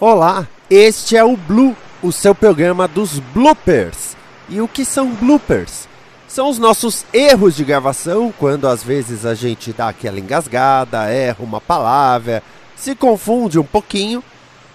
Olá, 0.00 0.46
este 0.70 1.16
é 1.16 1.24
o 1.24 1.36
Blue, 1.36 1.76
o 2.00 2.12
seu 2.12 2.32
programa 2.32 2.86
dos 2.86 3.18
bloopers. 3.18 4.16
E 4.48 4.60
o 4.60 4.68
que 4.68 4.84
são 4.84 5.08
bloopers? 5.08 5.88
São 6.28 6.48
os 6.48 6.56
nossos 6.56 7.04
erros 7.12 7.56
de 7.56 7.64
gravação, 7.64 8.32
quando 8.38 8.68
às 8.68 8.80
vezes 8.80 9.26
a 9.26 9.34
gente 9.34 9.72
dá 9.72 9.88
aquela 9.88 10.20
engasgada, 10.20 11.10
erra 11.10 11.38
uma 11.40 11.60
palavra, 11.60 12.44
se 12.76 12.94
confunde 12.94 13.58
um 13.58 13.64
pouquinho, 13.64 14.22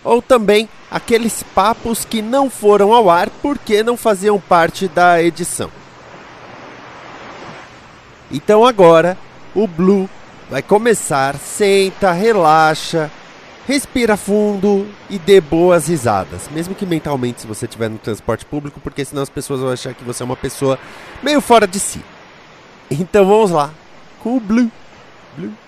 ou 0.04 0.22
também 0.22 0.68
aqueles 0.92 1.42
papos 1.56 2.04
que 2.04 2.22
não 2.22 2.50
foram 2.50 2.92
ao 2.92 3.10
ar 3.10 3.30
porque 3.42 3.82
não 3.82 3.96
faziam 3.96 4.38
parte 4.38 4.90
da 4.90 5.24
edição. 5.24 5.72
Então 8.30 8.66
agora 8.66 9.18
o 9.56 9.68
Blue 9.68 10.10
vai 10.50 10.62
começar, 10.62 11.38
senta, 11.38 12.12
relaxa, 12.12 13.10
respira 13.68 14.18
fundo 14.18 14.88
e 15.10 15.18
dê 15.18 15.40
boas 15.40 15.88
risadas. 15.88 16.50
Mesmo 16.52 16.76
que 16.76 16.86
mentalmente 16.86 17.42
se 17.42 17.48
você 17.48 17.66
estiver 17.66 17.90
no 17.90 17.98
transporte 17.98 18.46
público, 18.46 18.80
porque 18.80 19.06
senão 19.06 19.24
as 19.24 19.30
pessoas 19.30 19.62
vão 19.62 19.72
achar 19.72 19.94
que 19.94 20.04
você 20.04 20.24
é 20.24 20.26
uma 20.26 20.36
pessoa 20.36 20.78
meio 21.22 21.42
fora 21.42 21.68
de 21.68 21.80
si. 21.80 22.02
Então 22.92 23.26
vamos 23.26 23.52
lá 23.52 23.72
com 24.20 24.38
o 24.38 24.40
Blue. 24.40 24.72
Blue. 25.38 25.63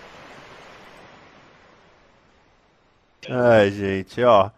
Ai, 3.29 3.71
gente, 3.71 4.23
ó. 4.23 4.49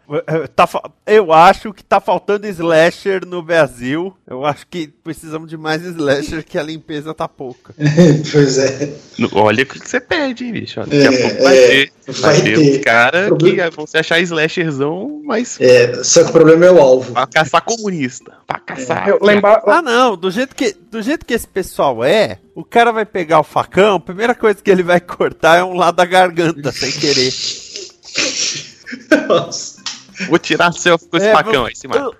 Tá, 0.56 0.68
eu 1.06 1.32
acho 1.32 1.74
que 1.74 1.84
tá 1.84 2.00
faltando 2.00 2.48
slasher 2.48 3.26
no 3.26 3.42
Brasil. 3.42 4.16
Eu 4.26 4.46
acho 4.46 4.66
que 4.68 4.88
precisamos 4.88 5.50
de 5.50 5.58
mais 5.58 5.82
slasher 5.84 6.44
que 6.44 6.58
a 6.58 6.64
limpeza 6.64 7.14
tá 7.14 7.28
pouca. 7.28 7.74
pois 8.32 8.58
é. 8.58 8.94
Olha 9.34 9.64
o 9.64 9.66
que 9.66 9.80
você 9.80 10.00
pede, 10.00 10.46
hein, 10.46 10.52
bicho. 10.52 10.80
Daqui 10.82 11.08
a 11.08 11.14
é, 11.14 11.22
pouco 11.22 11.44
vai 11.44 11.58
é, 11.58 11.68
ter. 11.68 11.92
Vai, 12.08 12.34
vai 12.34 12.42
ter, 12.42 12.56
ter. 12.56 12.80
cara 12.80 13.28
problema... 13.28 13.70
que 13.70 13.76
você 13.78 13.98
achar 14.00 14.20
slasherzão, 14.20 15.22
mas. 15.24 15.58
É, 15.60 16.04
só 16.04 16.24
que 16.24 16.30
o 16.30 16.34
problema 16.34 16.66
é 16.66 16.72
o 16.72 16.80
alvo. 16.80 17.14
Pra 17.14 17.28
caçar 17.28 17.62
comunista. 17.62 18.34
Pra 18.46 18.60
caçar. 18.60 19.10
É. 19.10 19.18
Lembra... 19.22 19.62
Ah, 19.66 19.82
não. 19.82 20.16
Do 20.16 20.32
jeito, 20.32 20.56
que, 20.56 20.76
do 20.90 21.02
jeito 21.02 21.26
que 21.26 21.34
esse 21.34 21.48
pessoal 21.48 22.04
é, 22.04 22.40
o 22.56 22.64
cara 22.64 22.92
vai 22.92 23.06
pegar 23.06 23.40
o 23.40 23.44
facão, 23.44 23.96
a 23.96 24.00
primeira 24.00 24.34
coisa 24.34 24.60
que 24.62 24.72
ele 24.72 24.84
vai 24.84 25.00
cortar 25.00 25.58
é 25.58 25.64
um 25.64 25.74
lado 25.74 25.96
da 25.96 26.06
garganta, 26.06 26.72
sem 26.72 26.92
querer. 26.92 27.32
Nossa. 29.28 29.88
Vou 30.26 30.40
tirar 30.40 30.72
selfie 30.74 31.08
com 31.08 31.18
esse 31.18 31.28
é, 31.28 31.32
facão 31.32 31.66
aí, 31.66 31.76
se 31.76 31.88
mata. 31.88 32.12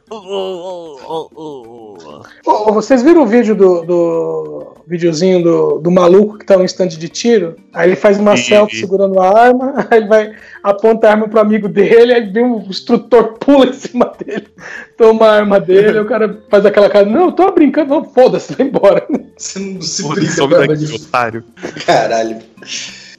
Vocês 2.72 3.02
viram 3.02 3.24
o 3.24 3.26
vídeo 3.26 3.56
do, 3.56 3.82
do 3.82 4.76
videozinho 4.86 5.44
do, 5.44 5.80
do 5.80 5.90
maluco 5.90 6.38
que 6.38 6.46
tá 6.46 6.56
no 6.56 6.64
estande 6.64 6.96
de 6.98 7.10
tiro? 7.10 7.56
Aí 7.74 7.90
ele 7.90 7.96
faz 7.96 8.20
uma 8.20 8.36
e, 8.36 8.38
selfie 8.38 8.76
e... 8.76 8.80
segurando 8.80 9.20
a 9.20 9.28
arma, 9.28 9.88
aí 9.90 9.98
ele 9.98 10.08
vai 10.08 10.36
aponta 10.62 11.08
a 11.08 11.12
arma 11.12 11.28
pro 11.28 11.40
amigo 11.40 11.68
dele, 11.68 12.14
aí 12.14 12.30
vem 12.30 12.46
um 12.46 12.60
instrutor 12.70 13.34
pula 13.40 13.68
em 13.68 13.74
cima 13.74 14.14
dele, 14.24 14.48
toma 14.96 15.26
a 15.26 15.36
arma 15.38 15.60
dele, 15.60 16.00
o 16.00 16.06
cara 16.06 16.44
faz 16.52 16.66
aquela 16.66 16.90
cara, 16.90 17.06
não, 17.06 17.32
tô 17.32 17.52
brincando, 17.52 17.96
não, 17.96 18.04
foda-se, 18.04 18.54
vai 18.54 18.68
embora. 18.68 19.08
Você 19.36 19.60
não 19.60 19.82
se 19.82 20.08
brinca 20.08 20.48
com 20.48 20.56
arma 20.56 20.78
de 20.78 20.94
otário. 20.94 21.44
Caralho. 21.86 22.38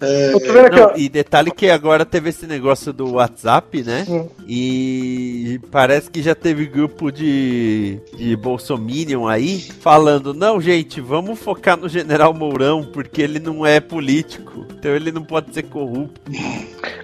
É, 0.00 0.32
não, 0.70 0.96
e 0.96 1.08
detalhe 1.08 1.50
que 1.50 1.68
agora 1.68 2.04
teve 2.04 2.28
esse 2.30 2.46
negócio 2.46 2.92
do 2.92 3.14
WhatsApp, 3.14 3.82
né? 3.82 4.06
Hum. 4.08 4.28
E 4.46 5.60
parece 5.72 6.08
que 6.08 6.22
já 6.22 6.36
teve 6.36 6.66
grupo 6.66 7.10
de, 7.10 7.98
de 8.16 8.36
Bolsominion 8.36 9.26
aí 9.26 9.58
falando: 9.58 10.32
não, 10.32 10.60
gente, 10.60 11.00
vamos 11.00 11.38
focar 11.40 11.76
no 11.76 11.88
General 11.88 12.32
Mourão, 12.32 12.84
porque 12.84 13.20
ele 13.20 13.40
não 13.40 13.66
é 13.66 13.80
político, 13.80 14.66
então 14.70 14.92
ele 14.92 15.10
não 15.10 15.22
pode 15.22 15.52
ser 15.52 15.64
corrupto. 15.64 16.20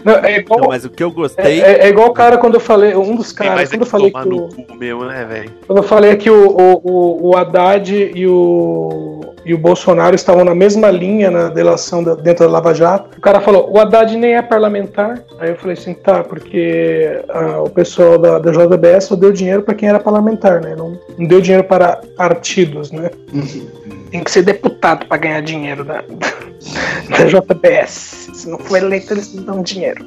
Não, 0.04 0.14
é 0.16 0.38
igual, 0.38 0.60
não, 0.60 0.68
mas 0.68 0.84
o 0.84 0.90
que 0.90 1.02
eu 1.02 1.10
gostei. 1.10 1.62
É, 1.62 1.72
é, 1.72 1.86
é 1.86 1.88
igual 1.88 2.08
o 2.10 2.14
cara 2.14 2.38
quando 2.38 2.54
eu 2.54 2.60
falei, 2.60 2.94
um 2.94 3.16
dos 3.16 3.32
caras, 3.32 3.70
quando 3.70 3.80
eu 3.80 3.86
falei 3.86 4.10
que. 4.12 4.28
O, 4.28 4.74
meu, 4.76 5.04
né, 5.04 5.46
quando 5.66 5.78
eu 5.78 5.82
falei 5.82 6.16
que 6.16 6.30
o, 6.30 6.48
o, 6.48 7.30
o 7.30 7.36
Haddad 7.36 8.12
e 8.14 8.26
o 8.26 9.33
e 9.44 9.52
o 9.52 9.58
Bolsonaro 9.58 10.14
estavam 10.14 10.44
na 10.44 10.54
mesma 10.54 10.90
linha 10.90 11.30
na 11.30 11.48
delação 11.48 12.02
da, 12.02 12.14
dentro 12.14 12.46
da 12.46 12.50
Lava 12.50 12.74
Jato. 12.74 13.18
O 13.18 13.20
cara 13.20 13.40
falou: 13.40 13.70
o 13.70 13.78
Haddad 13.78 14.16
nem 14.16 14.34
é 14.34 14.42
parlamentar. 14.42 15.22
Aí 15.38 15.50
eu 15.50 15.56
falei 15.56 15.74
assim: 15.74 15.94
tá, 15.94 16.24
porque 16.24 17.22
ah, 17.28 17.60
o 17.60 17.70
pessoal 17.70 18.18
da, 18.18 18.38
da 18.38 18.50
JBS 18.50 19.04
só 19.04 19.16
deu 19.16 19.32
dinheiro 19.32 19.62
para 19.62 19.74
quem 19.74 19.88
era 19.88 20.00
parlamentar, 20.00 20.60
né? 20.60 20.74
Não, 20.76 20.98
não 21.18 21.26
deu 21.26 21.40
dinheiro 21.40 21.64
para 21.64 22.00
partidos, 22.16 22.90
né? 22.90 23.10
Tem 24.10 24.22
que 24.22 24.30
ser 24.30 24.42
deputado 24.42 25.06
para 25.06 25.16
ganhar 25.16 25.40
dinheiro 25.42 25.84
da, 25.84 26.02
da 26.02 27.24
JBS. 27.26 28.30
Se 28.32 28.48
não 28.48 28.58
for 28.58 28.78
eleito, 28.78 29.12
eles 29.12 29.34
não 29.34 29.44
dão 29.44 29.62
dinheiro. 29.62 30.04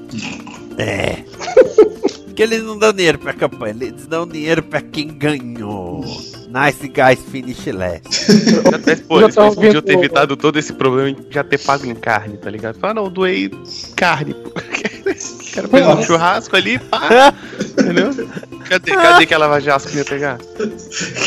É. 0.78 1.18
Porque 2.38 2.54
eles 2.54 2.62
não 2.62 2.78
dão 2.78 2.94
dinheiro 2.94 3.18
pra 3.18 3.34
campanha, 3.34 3.76
eles 3.82 4.06
dão 4.06 4.28
dinheiro 4.28 4.62
pra 4.62 4.80
quem 4.80 5.08
ganhou. 5.08 6.06
Nice 6.48 6.88
guys 6.88 7.20
finish 7.32 7.66
last. 7.66 8.06
Até, 8.72 8.96
pô, 8.96 9.20
eles 9.22 9.34
podiam 9.34 9.82
ter 9.82 9.94
evitado 9.94 10.38
todo 10.38 10.60
esse 10.60 10.72
problema 10.72 11.12
de 11.14 11.34
já 11.34 11.44
ter 11.44 11.58
pago 11.58 11.88
em 11.88 11.96
carne, 11.96 12.38
tá 12.38 12.52
ligado? 12.52 12.78
Fala, 12.78 12.94
não, 12.94 13.10
doei 13.10 13.50
carne. 13.96 14.36
Quero 15.52 15.68
fazer 15.68 15.88
um 15.88 16.04
churrasco 16.04 16.56
ali, 16.56 16.78
pá. 16.78 17.34
Entendeu? 17.72 18.12
Cadê, 18.70 18.92
cadê 18.92 19.26
que 19.26 19.34
a 19.34 19.38
Lava 19.40 19.60
Jato 19.60 19.90
ia 19.98 20.06
pegar? 20.06 20.38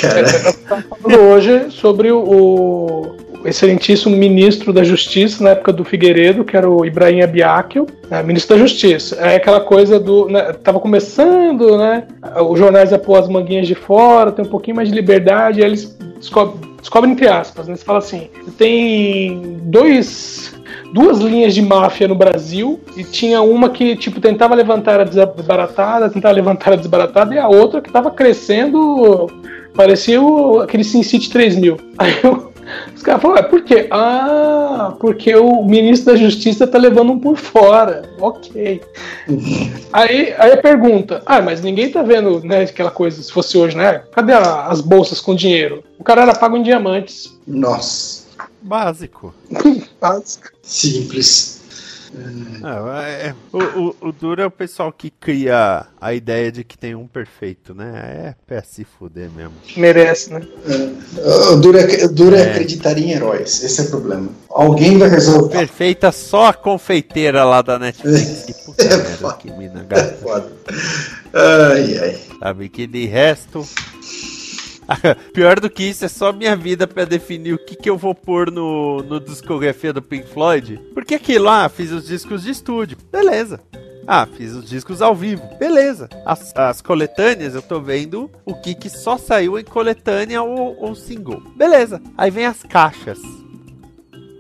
Cara. 0.01 0.79
falando 0.79 1.21
hoje 1.23 1.73
sobre 1.73 2.13
o, 2.13 3.17
excelentíssimo 3.45 4.17
ministro 4.17 4.73
da 4.73 4.83
Justiça 4.83 5.43
na 5.43 5.51
época 5.51 5.73
do 5.73 5.85
Figueiredo, 5.85 6.45
que 6.45 6.57
era 6.57 6.69
o 6.69 6.85
Ibrahim 6.85 7.23
Abiakel, 7.23 7.87
né, 8.11 8.23
ministro 8.23 8.57
da 8.57 8.63
Justiça. 8.63 9.17
É 9.17 9.37
aquela 9.37 9.61
coisa 9.61 9.99
do. 9.99 10.29
Né, 10.29 10.53
tava 10.65 10.81
começando, 10.81 11.77
né? 11.77 12.05
Os 12.49 12.59
jornais 12.59 12.93
a 12.93 12.99
pôr 12.99 13.17
as 13.17 13.29
manguinhas 13.29 13.67
de 13.67 13.75
fora, 13.75 14.33
tem 14.33 14.45
um 14.45 14.49
pouquinho 14.49 14.77
mais 14.77 14.89
de 14.89 14.95
liberdade, 14.95 15.61
aí 15.61 15.69
eles 15.69 15.97
descobrem, 16.19 16.77
descobrem 16.79 17.13
entre 17.13 17.29
aspas, 17.29 17.67
né? 17.67 17.73
Eles 17.73 17.83
falam 17.83 17.99
assim: 17.99 18.29
tem 18.59 19.59
dois 19.63 20.55
duas 20.93 21.21
linhas 21.21 21.55
de 21.55 21.63
máfia 21.63 22.09
no 22.09 22.15
Brasil 22.15 22.81
e 22.97 23.05
tinha 23.05 23.41
uma 23.43 23.71
que 23.71 23.97
tipo 23.97 24.21
tentava 24.21 24.55
levantar 24.55 25.01
a 25.01 25.05
desbaratada, 25.05 26.11
tentava 26.11 26.35
levantar 26.35 26.73
a 26.73 26.77
desbaratada 26.77 27.35
e 27.35 27.39
a 27.39 27.49
outra 27.49 27.81
que 27.81 27.89
estava 27.89 28.11
crescendo, 28.11 29.29
parecia 29.75 30.21
o, 30.21 30.61
aquele 30.61 30.85
Sin 30.85 31.03
City 31.03 31.31
3000. 31.31 31.77
Aí 31.97 32.19
eu, 32.23 32.50
os 32.95 33.03
caras 33.03 33.23
falaram, 33.23 33.49
por 33.49 33.63
quê? 33.63 33.87
Ah, 33.91 34.95
porque 35.01 35.35
o 35.35 35.65
ministro 35.65 36.13
da 36.13 36.19
Justiça 36.19 36.67
tá 36.67 36.79
levando 36.79 37.13
um 37.13 37.19
por 37.19 37.37
fora. 37.37 38.03
Ok. 38.19 38.83
aí, 39.93 40.35
aí 40.39 40.53
a 40.53 40.57
pergunta, 40.57 41.23
ah, 41.27 41.41
mas 41.41 41.63
ninguém 41.63 41.91
tá 41.91 42.03
vendo, 42.03 42.41
né, 42.45 42.63
aquela 42.63 42.91
coisa, 42.91 43.23
se 43.23 43.33
fosse 43.33 43.57
hoje, 43.57 43.77
né? 43.77 44.03
Cadê 44.13 44.33
a, 44.33 44.67
as 44.67 44.81
bolsas 44.81 45.21
com 45.21 45.35
dinheiro? 45.35 45.83
O 45.99 46.05
cara 46.05 46.23
era 46.23 46.35
pago 46.35 46.57
em 46.57 46.63
diamantes. 46.63 47.39
Nossa. 47.47 48.27
Básico. 48.63 49.35
Básico. 50.01 50.49
Simples. 50.63 51.60
Não, 52.13 52.93
é, 52.97 53.29
é, 53.29 53.35
o, 53.53 53.59
o, 53.59 53.97
o, 54.09 54.13
duro 54.13 54.43
é 54.43 54.47
o 54.47 54.51
pessoal 54.51 54.93
que 54.93 55.11
cria 55.11 55.87
a 56.01 56.13
ideia 56.13 56.51
de 56.51 56.65
que 56.65 56.77
tem 56.77 56.95
um 56.95 57.07
perfeito, 57.07 57.73
né? 57.73 57.93
É 57.95 58.35
pé 58.47 58.63
se 58.63 58.85
fuder 58.85 59.31
mesmo. 59.31 59.53
Merece, 59.77 60.33
né? 60.33 60.43
É, 60.67 61.23
o 61.53 61.57
duro, 61.57 61.79
é, 61.79 62.05
o 62.05 62.13
duro 62.13 62.35
é. 62.35 62.41
é 62.41 62.51
acreditar 62.51 62.99
em 62.99 63.13
heróis. 63.13 63.63
Esse 63.63 63.81
é 63.81 63.85
o 63.85 63.91
problema. 63.91 64.29
Alguém 64.49 64.99
vai 64.99 65.09
resolver. 65.09 65.57
Perfeita 65.57 66.11
só 66.11 66.47
a 66.47 66.53
confeiteira 66.53 67.45
lá 67.45 67.63
da 67.63 67.79
Netflix. 67.79 68.41
Que 68.51 68.55
puta 68.65 68.83
é 68.83 68.97
merda, 68.97 69.17
foda. 69.17 69.37
que 69.37 69.51
mina 69.53 69.85
gata. 69.85 70.03
É 70.03 70.17
foda. 70.17 70.53
Ai, 71.33 71.99
ai. 71.99 72.21
Sabe 72.41 72.69
que 72.69 72.87
de 72.87 73.07
resto. 73.07 73.67
Pior 75.33 75.61
do 75.61 75.71
que 75.71 75.85
isso, 75.85 76.05
é 76.05 76.09
só 76.09 76.33
minha 76.33 76.57
vida 76.57 76.87
para 76.87 77.05
definir 77.05 77.55
o 77.55 77.59
que, 77.59 77.77
que 77.77 77.89
eu 77.89 77.97
vou 77.97 78.15
pôr 78.15 78.51
no, 78.51 79.03
no 79.03 79.21
discografia 79.21 79.93
do 79.93 80.03
Pink 80.03 80.29
Floyd. 80.29 80.81
Porque 80.95 81.15
aqui 81.15 81.39
lá, 81.39 81.69
fiz 81.69 81.91
os 81.91 82.07
discos 82.07 82.43
de 82.43 82.51
estúdio. 82.51 82.99
Beleza. 83.11 83.61
Ah, 84.07 84.27
fiz 84.27 84.53
os 84.53 84.69
discos 84.69 85.01
ao 85.01 85.15
vivo. 85.15 85.43
Beleza. 85.59 86.09
As, 86.25 86.55
as 86.57 86.81
coletâneas, 86.81 87.55
eu 87.55 87.63
tô 87.63 87.81
vendo 87.81 88.31
o 88.45 88.55
que, 88.55 88.75
que 88.75 88.91
só 88.91 89.17
saiu 89.17 89.59
em 89.59 89.65
coletânea 89.65 90.43
ou, 90.43 90.77
ou 90.81 90.95
single. 90.95 91.43
Beleza. 91.57 92.03
Aí 92.17 92.31
vem 92.31 92.47
as 92.47 92.63
caixas. 92.63 93.21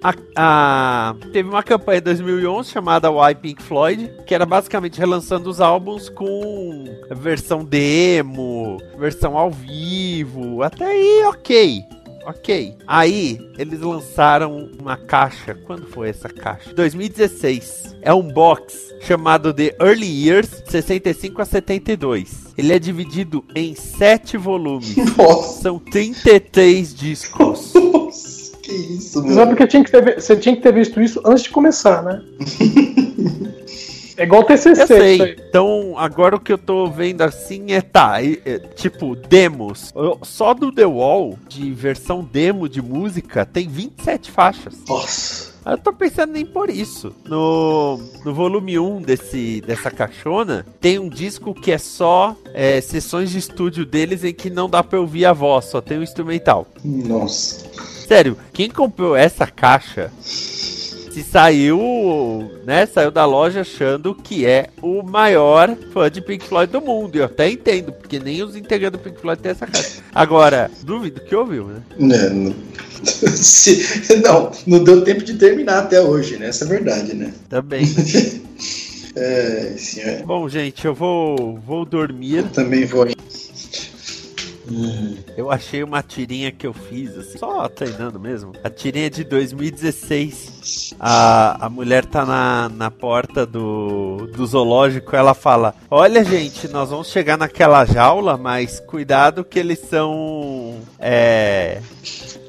A, 0.02 0.14
a, 0.36 1.14
teve 1.32 1.48
uma 1.48 1.62
campanha 1.62 1.98
em 1.98 2.02
2011 2.02 2.70
chamada 2.70 3.10
Why 3.10 3.34
Pink 3.34 3.62
Floyd, 3.62 4.10
que 4.26 4.34
era 4.34 4.46
basicamente 4.46 4.98
relançando 4.98 5.48
os 5.50 5.60
álbuns 5.60 6.08
com 6.08 6.84
versão 7.10 7.64
demo, 7.64 8.78
versão 8.98 9.36
ao 9.36 9.50
vivo, 9.50 10.62
até 10.62 10.84
aí 10.86 11.24
ok. 11.26 11.84
Ok. 12.26 12.76
Aí, 12.86 13.40
eles 13.58 13.80
lançaram 13.80 14.70
uma 14.78 14.96
caixa. 14.96 15.54
Quando 15.54 15.86
foi 15.86 16.10
essa 16.10 16.28
caixa? 16.28 16.72
2016. 16.74 17.96
É 18.02 18.12
um 18.12 18.22
box 18.22 18.94
chamado 19.00 19.54
The 19.54 19.74
Early 19.80 20.26
Years 20.26 20.62
65 20.66 21.40
a 21.40 21.44
72. 21.44 22.52
Ele 22.58 22.72
é 22.74 22.78
dividido 22.78 23.44
em 23.54 23.74
7 23.74 24.36
volumes. 24.36 24.96
Nossa. 25.16 25.62
São 25.62 25.78
33 25.78 26.94
discos. 26.94 27.72
Que 28.70 28.94
isso, 28.94 29.20
mano. 29.22 29.34
Sabe 29.34 29.56
que 29.56 29.66
tinha 29.66 29.84
que 29.84 29.90
ter, 29.90 30.20
você 30.20 30.36
tinha 30.36 30.54
que 30.54 30.62
ter 30.62 30.72
visto 30.72 31.00
isso 31.00 31.20
antes 31.24 31.42
de 31.42 31.50
começar, 31.50 32.02
né? 32.02 32.22
É 34.16 34.24
igual 34.24 34.42
o 34.42 34.44
TCC. 34.44 34.82
Eu 34.82 34.86
sei. 34.86 35.36
Então, 35.48 35.94
agora 35.96 36.36
o 36.36 36.40
que 36.40 36.52
eu 36.52 36.58
tô 36.58 36.86
vendo 36.90 37.22
assim 37.22 37.72
é, 37.72 37.80
tá, 37.80 38.22
é, 38.22 38.58
tipo, 38.74 39.16
demos. 39.16 39.94
Só 40.22 40.52
do 40.52 40.70
The 40.70 40.84
Wall, 40.84 41.38
de 41.48 41.72
versão 41.72 42.22
demo 42.22 42.68
de 42.68 42.82
música, 42.82 43.46
tem 43.46 43.66
27 43.66 44.30
faixas. 44.30 44.74
Nossa. 44.86 45.50
Eu 45.64 45.78
tô 45.78 45.90
pensando 45.90 46.34
nem 46.34 46.44
por 46.44 46.68
isso. 46.68 47.14
No, 47.24 47.98
no 48.22 48.34
volume 48.34 48.78
1 48.78 49.00
desse, 49.00 49.62
dessa 49.66 49.90
caixona, 49.90 50.66
tem 50.80 50.98
um 50.98 51.08
disco 51.08 51.54
que 51.54 51.72
é 51.72 51.78
só 51.78 52.36
é, 52.52 52.78
sessões 52.82 53.30
de 53.30 53.38
estúdio 53.38 53.86
deles 53.86 54.22
em 54.22 54.34
que 54.34 54.50
não 54.50 54.68
dá 54.68 54.82
pra 54.82 55.00
ouvir 55.00 55.24
a 55.24 55.32
voz, 55.32 55.64
só 55.66 55.80
tem 55.80 55.98
o 55.98 56.02
instrumental. 56.02 56.66
Nossa. 56.84 57.64
Sério, 58.10 58.36
quem 58.52 58.68
comprou 58.68 59.14
essa 59.14 59.46
caixa 59.46 60.10
se 60.20 61.22
saiu, 61.22 62.50
né, 62.66 62.84
saiu 62.84 63.08
da 63.08 63.24
loja 63.24 63.60
achando 63.60 64.16
que 64.16 64.44
é 64.44 64.70
o 64.82 65.00
maior 65.00 65.76
fã 65.92 66.10
de 66.10 66.20
Pink 66.20 66.44
Floyd 66.44 66.72
do 66.72 66.80
mundo. 66.80 67.14
Eu 67.14 67.26
até 67.26 67.48
entendo, 67.48 67.92
porque 67.92 68.18
nem 68.18 68.42
os 68.42 68.56
integrantes 68.56 68.98
do 68.98 69.04
Pink 69.04 69.20
Floyd 69.20 69.40
têm 69.40 69.52
essa 69.52 69.64
caixa. 69.64 70.02
Agora, 70.12 70.68
duvido 70.82 71.20
que 71.20 71.36
ouviu, 71.36 71.66
né? 71.66 71.82
Não, 71.96 72.30
não. 72.30 72.54
Se, 73.36 74.20
não, 74.24 74.50
não 74.66 74.82
deu 74.82 75.04
tempo 75.04 75.22
de 75.22 75.34
terminar 75.34 75.78
até 75.78 76.00
hoje, 76.02 76.36
né? 76.36 76.48
Essa 76.48 76.64
é 76.64 76.68
verdade, 76.68 77.14
né? 77.14 77.32
Também. 77.48 77.86
Né? 77.86 78.40
é, 79.14 79.74
senhor. 79.78 80.22
Bom, 80.24 80.48
gente, 80.48 80.84
eu 80.84 80.96
vou, 80.96 81.60
vou 81.64 81.84
dormir. 81.84 82.38
Eu 82.38 82.48
também 82.48 82.84
vou. 82.84 83.06
Eu 85.36 85.50
achei 85.50 85.82
uma 85.82 86.02
tirinha 86.02 86.52
que 86.52 86.66
eu 86.66 86.72
fiz, 86.72 87.16
assim, 87.16 87.38
só 87.38 87.68
treinando 87.68 88.20
mesmo. 88.20 88.52
A 88.62 88.70
tirinha 88.70 89.10
de 89.10 89.24
2016. 89.24 90.94
A, 90.98 91.66
a 91.66 91.70
mulher 91.70 92.04
tá 92.04 92.24
na, 92.24 92.68
na 92.68 92.90
porta 92.90 93.46
do, 93.46 94.28
do 94.34 94.46
zoológico, 94.46 95.16
ela 95.16 95.34
fala: 95.34 95.74
Olha, 95.90 96.24
gente, 96.24 96.68
nós 96.68 96.90
vamos 96.90 97.08
chegar 97.08 97.36
naquela 97.36 97.84
jaula, 97.84 98.36
mas 98.36 98.80
cuidado 98.80 99.44
que 99.44 99.58
eles 99.58 99.78
são. 99.80 100.80
É 100.98 101.80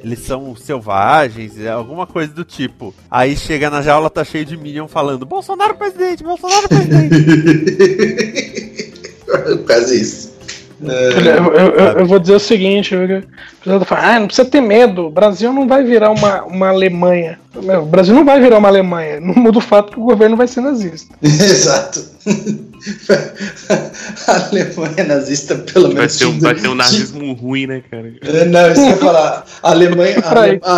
eles 0.04 0.20
são 0.20 0.56
selvagens, 0.56 1.60
é 1.60 1.70
alguma 1.70 2.08
coisa 2.08 2.34
do 2.34 2.44
tipo. 2.44 2.94
Aí 3.10 3.38
chega 3.38 3.70
na 3.70 3.84
jaula, 3.84 4.10
tá 4.10 4.24
cheio 4.24 4.46
de 4.46 4.58
Minion 4.58 4.88
falando: 4.88 5.26
Bolsonaro 5.26 5.76
presidente, 5.76 6.24
Bolsonaro 6.24 6.68
presidente. 6.68 7.16
Quase 9.66 10.02
isso. 10.02 10.31
É, 10.84 11.38
eu, 11.38 11.54
eu, 11.54 12.00
eu, 12.00 12.06
vou 12.06 12.18
dizer 12.18 12.36
o 12.36 12.40
seguinte: 12.40 12.96
o 12.96 13.86
fala, 13.86 14.16
ah, 14.16 14.20
não 14.20 14.28
precisa 14.28 14.50
ter 14.50 14.62
medo, 14.62 15.08
o 15.08 15.12
Brasil 15.12 15.54
não 15.54 15.68
vai 15.68 15.84
virar 15.84 16.10
uma, 16.10 16.44
uma 16.44 16.70
Alemanha. 16.70 17.40
Meu, 17.62 17.84
o 17.84 17.86
Brasil 17.86 18.16
não 18.16 18.26
vai 18.26 18.40
virar 18.40 18.58
uma 18.58 18.70
Alemanha, 18.70 19.20
não 19.20 19.36
muda 19.36 19.60
o 19.60 19.62
fato 19.62 19.92
que 19.92 20.00
o 20.00 20.04
governo 20.04 20.36
vai 20.36 20.48
ser 20.48 20.62
nazista. 20.62 21.14
Exato. 21.22 22.04
A 24.28 24.48
Alemanha 24.48 25.04
nazista, 25.04 25.56
pelo 25.56 25.88
vai 25.88 25.96
menos. 25.96 26.18
Ter 26.18 26.26
um, 26.26 26.40
vai 26.40 26.56
ter 26.56 26.68
um 26.68 26.76
nazismo 26.76 27.34
ruim, 27.34 27.68
né, 27.68 27.84
cara? 27.92 28.12
É, 28.22 28.46
não, 28.46 28.72
isso 28.72 28.82
que 28.82 28.88
eu 28.88 28.90
ia 28.90 28.98
falar. 28.98 29.46
A 29.62 29.70
Alemanha, 29.70 30.18
a, 30.24 30.76
a, 30.76 30.78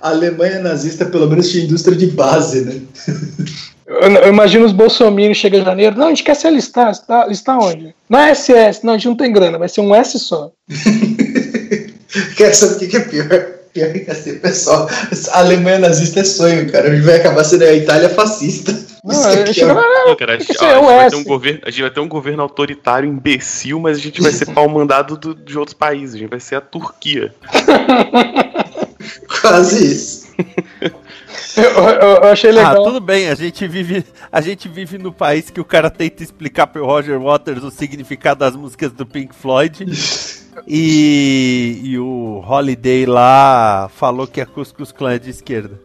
a 0.00 0.10
Alemanha 0.10 0.60
nazista, 0.60 1.04
pelo 1.04 1.28
menos, 1.28 1.50
tinha 1.50 1.64
indústria 1.64 1.96
de 1.96 2.06
base, 2.06 2.64
né? 2.64 2.80
Eu, 4.00 4.28
imagino 4.28 4.64
os 4.64 4.72
bolsominions 4.72 5.36
chegam 5.36 5.60
em 5.60 5.64
janeiro. 5.64 5.96
Não, 5.96 6.06
a 6.06 6.10
gente 6.10 6.24
quer 6.24 6.34
se 6.34 6.46
alistar. 6.46 6.90
Está, 6.90 7.22
alistar 7.22 7.58
onde? 7.58 7.94
Na 8.08 8.28
é 8.28 8.34
SS. 8.34 8.84
Não, 8.84 8.94
a 8.94 8.96
gente 8.96 9.08
não 9.08 9.16
tem 9.16 9.32
grana, 9.32 9.58
vai 9.58 9.68
ser 9.68 9.80
um 9.80 9.94
S 9.94 10.18
só. 10.18 10.50
Quer 12.36 12.52
saber 12.54 12.84
o 12.84 12.88
que 12.88 12.96
é 12.96 13.00
pior? 13.00 13.46
Pior 13.72 13.90
que 13.90 14.10
assim, 14.10 14.38
pessoal, 14.38 14.86
a 15.30 15.38
Alemanha 15.38 15.78
nazista 15.78 16.20
é 16.20 16.24
sonho, 16.24 16.70
cara. 16.70 16.88
A 16.88 16.94
gente 16.94 17.04
vai 17.06 17.16
acabar 17.16 17.42
sendo 17.42 17.64
a 17.64 17.72
Itália 17.72 18.10
fascista. 18.10 18.70
Não, 19.02 19.14
gente, 19.32 19.62
é 19.62 19.66
não, 19.66 20.14
cara, 20.14 20.34
a, 20.34 20.38
gente, 20.38 20.56
ó, 20.60 20.66
a, 20.66 20.74
gente 20.74 20.84
vai 20.84 21.10
ter 21.10 21.16
um 21.16 21.24
governo, 21.24 21.60
a 21.64 21.70
gente 21.70 21.80
vai 21.80 21.90
ter 21.90 22.00
um 22.00 22.08
governo 22.08 22.42
autoritário, 22.42 23.08
imbecil, 23.08 23.80
mas 23.80 23.96
a 23.96 24.00
gente 24.00 24.20
vai 24.20 24.30
ser 24.30 24.46
pau 24.46 24.68
mandado 24.68 25.16
do, 25.16 25.34
de 25.34 25.58
outros 25.58 25.74
países. 25.74 26.14
A 26.14 26.18
gente 26.18 26.30
vai 26.30 26.38
ser 26.38 26.56
a 26.56 26.60
Turquia. 26.60 27.34
Quase 29.40 29.92
isso. 29.92 30.21
Eu, 31.56 31.64
eu, 31.64 32.00
eu, 32.00 32.24
achei 32.24 32.50
legal. 32.50 32.72
Ah, 32.72 32.84
tudo 32.84 33.00
bem, 33.00 33.28
a 33.28 33.34
gente, 33.34 33.66
vive, 33.66 34.04
a 34.30 34.40
gente 34.40 34.68
vive 34.68 34.96
no 34.96 35.12
país 35.12 35.50
que 35.50 35.60
o 35.60 35.64
cara 35.64 35.90
tenta 35.90 36.22
explicar 36.22 36.66
pro 36.66 36.86
Roger 36.86 37.20
Waters 37.20 37.62
o 37.62 37.70
significado 37.70 38.40
das 38.40 38.56
músicas 38.56 38.92
do 38.92 39.04
Pink 39.04 39.34
Floyd. 39.34 39.84
e, 40.66 41.80
e 41.82 41.98
o 41.98 42.42
Holiday 42.46 43.04
lá 43.04 43.90
falou 43.94 44.26
que 44.26 44.40
a 44.40 44.46
Cuscus 44.46 44.92
Clan 44.92 45.14
é 45.14 45.18
de 45.18 45.30
esquerda. 45.30 45.78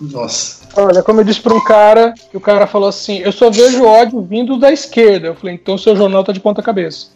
Nossa. 0.00 0.68
Olha, 0.76 1.02
como 1.02 1.20
eu 1.20 1.24
disse 1.24 1.40
pra 1.40 1.54
um 1.54 1.62
cara, 1.62 2.14
que 2.30 2.36
o 2.36 2.40
cara 2.40 2.66
falou 2.66 2.88
assim: 2.88 3.18
Eu 3.18 3.32
só 3.32 3.50
vejo 3.50 3.84
ódio 3.84 4.22
vindo 4.22 4.58
da 4.58 4.72
esquerda. 4.72 5.28
Eu 5.28 5.34
falei: 5.34 5.54
Então 5.54 5.76
seu 5.76 5.94
jornal 5.94 6.24
tá 6.24 6.32
de 6.32 6.40
ponta 6.40 6.62
cabeça. 6.62 7.08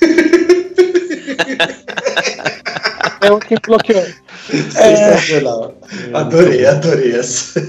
é 3.20 3.32
o 3.32 3.38
que 3.38 3.56
bloqueou. 3.60 4.04
Sensacional. 4.48 5.74
É... 6.12 6.16
Adorei, 6.16 6.66
adorei 6.66 7.16
essa. 7.16 7.60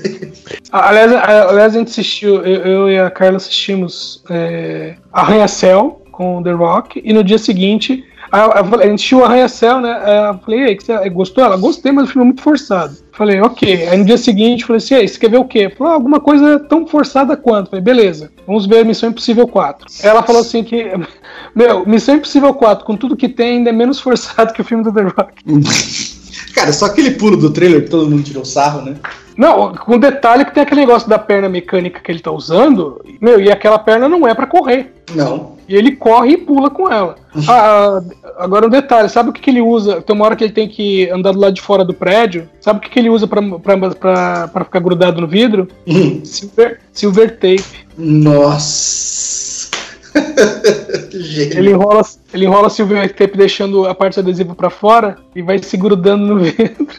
Aliás, 0.71 1.11
aliás, 1.13 1.75
a 1.75 1.79
gente 1.79 1.89
assistiu, 1.89 2.45
eu, 2.45 2.61
eu 2.65 2.89
e 2.89 2.99
a 2.99 3.09
Carla 3.09 3.37
assistimos 3.37 4.23
é, 4.29 4.95
Arranha-Céu 5.11 6.01
com 6.11 6.41
The 6.43 6.51
Rock, 6.51 7.01
e 7.03 7.13
no 7.13 7.23
dia 7.23 7.37
seguinte 7.37 8.03
a, 8.31 8.59
a, 8.59 8.63
gente 8.63 8.95
assistiu 8.95 9.23
Arranha-Céu, 9.23 9.79
né? 9.79 10.29
Eu 10.29 10.39
falei, 10.39 10.61
ei, 10.61 10.77
você 10.79 11.09
gostou? 11.09 11.43
Ela 11.43 11.57
gostei, 11.57 11.91
mas 11.91 12.05
o 12.05 12.07
filme 12.07 12.23
é 12.23 12.25
muito 12.25 12.41
forçado. 12.41 12.97
Falei, 13.11 13.39
ok. 13.41 13.87
Aí 13.87 13.97
no 13.97 14.05
dia 14.05 14.17
seguinte, 14.17 14.65
falei 14.65 14.77
assim, 14.77 14.95
ei, 14.95 15.07
você 15.07 15.17
quer 15.17 15.29
ver 15.29 15.37
o 15.37 15.45
quê? 15.45 15.69
Falou, 15.69 15.93
ah, 15.93 15.95
alguma 15.95 16.19
coisa 16.19 16.59
tão 16.59 16.85
forçada 16.85 17.37
quanto. 17.37 17.69
Falei, 17.69 17.83
beleza, 17.83 18.31
vamos 18.45 18.65
ver 18.65 18.85
Missão 18.85 19.09
Impossível 19.09 19.47
4. 19.47 19.87
Ela 20.03 20.23
falou 20.23 20.41
assim 20.41 20.63
que, 20.63 20.91
meu, 21.55 21.85
Missão 21.85 22.15
Impossível 22.15 22.53
4, 22.53 22.85
com 22.85 22.97
tudo 22.97 23.15
que 23.15 23.29
tem, 23.29 23.57
ainda 23.57 23.69
é 23.69 23.73
menos 23.73 23.99
forçado 24.01 24.53
que 24.53 24.61
o 24.61 24.65
filme 24.65 24.83
do 24.83 24.91
The 24.91 25.01
Rock. 25.01 25.33
Cara, 26.53 26.71
só 26.71 26.85
aquele 26.85 27.11
pulo 27.11 27.37
do 27.37 27.51
trailer 27.51 27.83
que 27.83 27.89
todo 27.89 28.09
mundo 28.09 28.23
tirou 28.23 28.45
sarro, 28.45 28.81
né? 28.81 28.95
Não, 29.37 29.73
com 29.73 29.97
detalhe 29.99 30.45
que 30.45 30.53
tem 30.53 30.63
aquele 30.63 30.81
negócio 30.81 31.09
da 31.09 31.19
perna 31.19 31.49
mecânica 31.49 31.99
que 31.99 32.09
ele 32.09 32.19
tá 32.19 32.31
usando, 32.31 33.01
meu, 33.19 33.39
e 33.39 33.51
aquela 33.51 33.77
perna 33.77 34.07
não 34.07 34.25
é 34.25 34.33
para 34.33 34.47
correr. 34.47 34.93
Não. 35.13 35.54
E 35.67 35.75
ele 35.75 35.95
corre 35.95 36.33
e 36.33 36.37
pula 36.37 36.69
com 36.69 36.91
ela. 36.91 37.15
ah, 37.47 38.01
agora 38.37 38.67
um 38.67 38.69
detalhe, 38.69 39.09
sabe 39.09 39.29
o 39.29 39.33
que, 39.33 39.41
que 39.41 39.49
ele 39.49 39.61
usa? 39.61 40.01
Tem 40.01 40.15
uma 40.15 40.25
hora 40.25 40.35
que 40.35 40.43
ele 40.43 40.53
tem 40.53 40.67
que 40.67 41.09
andar 41.09 41.31
do 41.31 41.39
lado 41.39 41.53
de 41.53 41.61
fora 41.61 41.83
do 41.83 41.93
prédio. 41.93 42.47
Sabe 42.61 42.79
o 42.79 42.81
que, 42.81 42.89
que 42.89 42.99
ele 42.99 43.09
usa 43.09 43.27
pra 43.27 44.63
ficar 44.63 44.79
grudado 44.79 45.21
no 45.21 45.27
vidro? 45.27 45.67
Hum. 45.87 46.21
Silver, 46.23 46.79
silver 46.93 47.37
tape. 47.37 47.63
Nossa. 47.97 49.71
ele 51.55 51.71
enrola, 51.71 52.01
ele 52.33 52.45
enrola 52.45 52.69
silver 52.69 53.13
tape 53.13 53.37
deixando 53.37 53.85
a 53.85 53.93
parte 53.93 54.19
adesiva 54.19 54.55
para 54.55 54.69
fora 54.69 55.17
e 55.35 55.41
vai 55.41 55.61
se 55.61 55.75
grudando 55.75 56.25
no 56.25 56.39
vidro. 56.39 56.85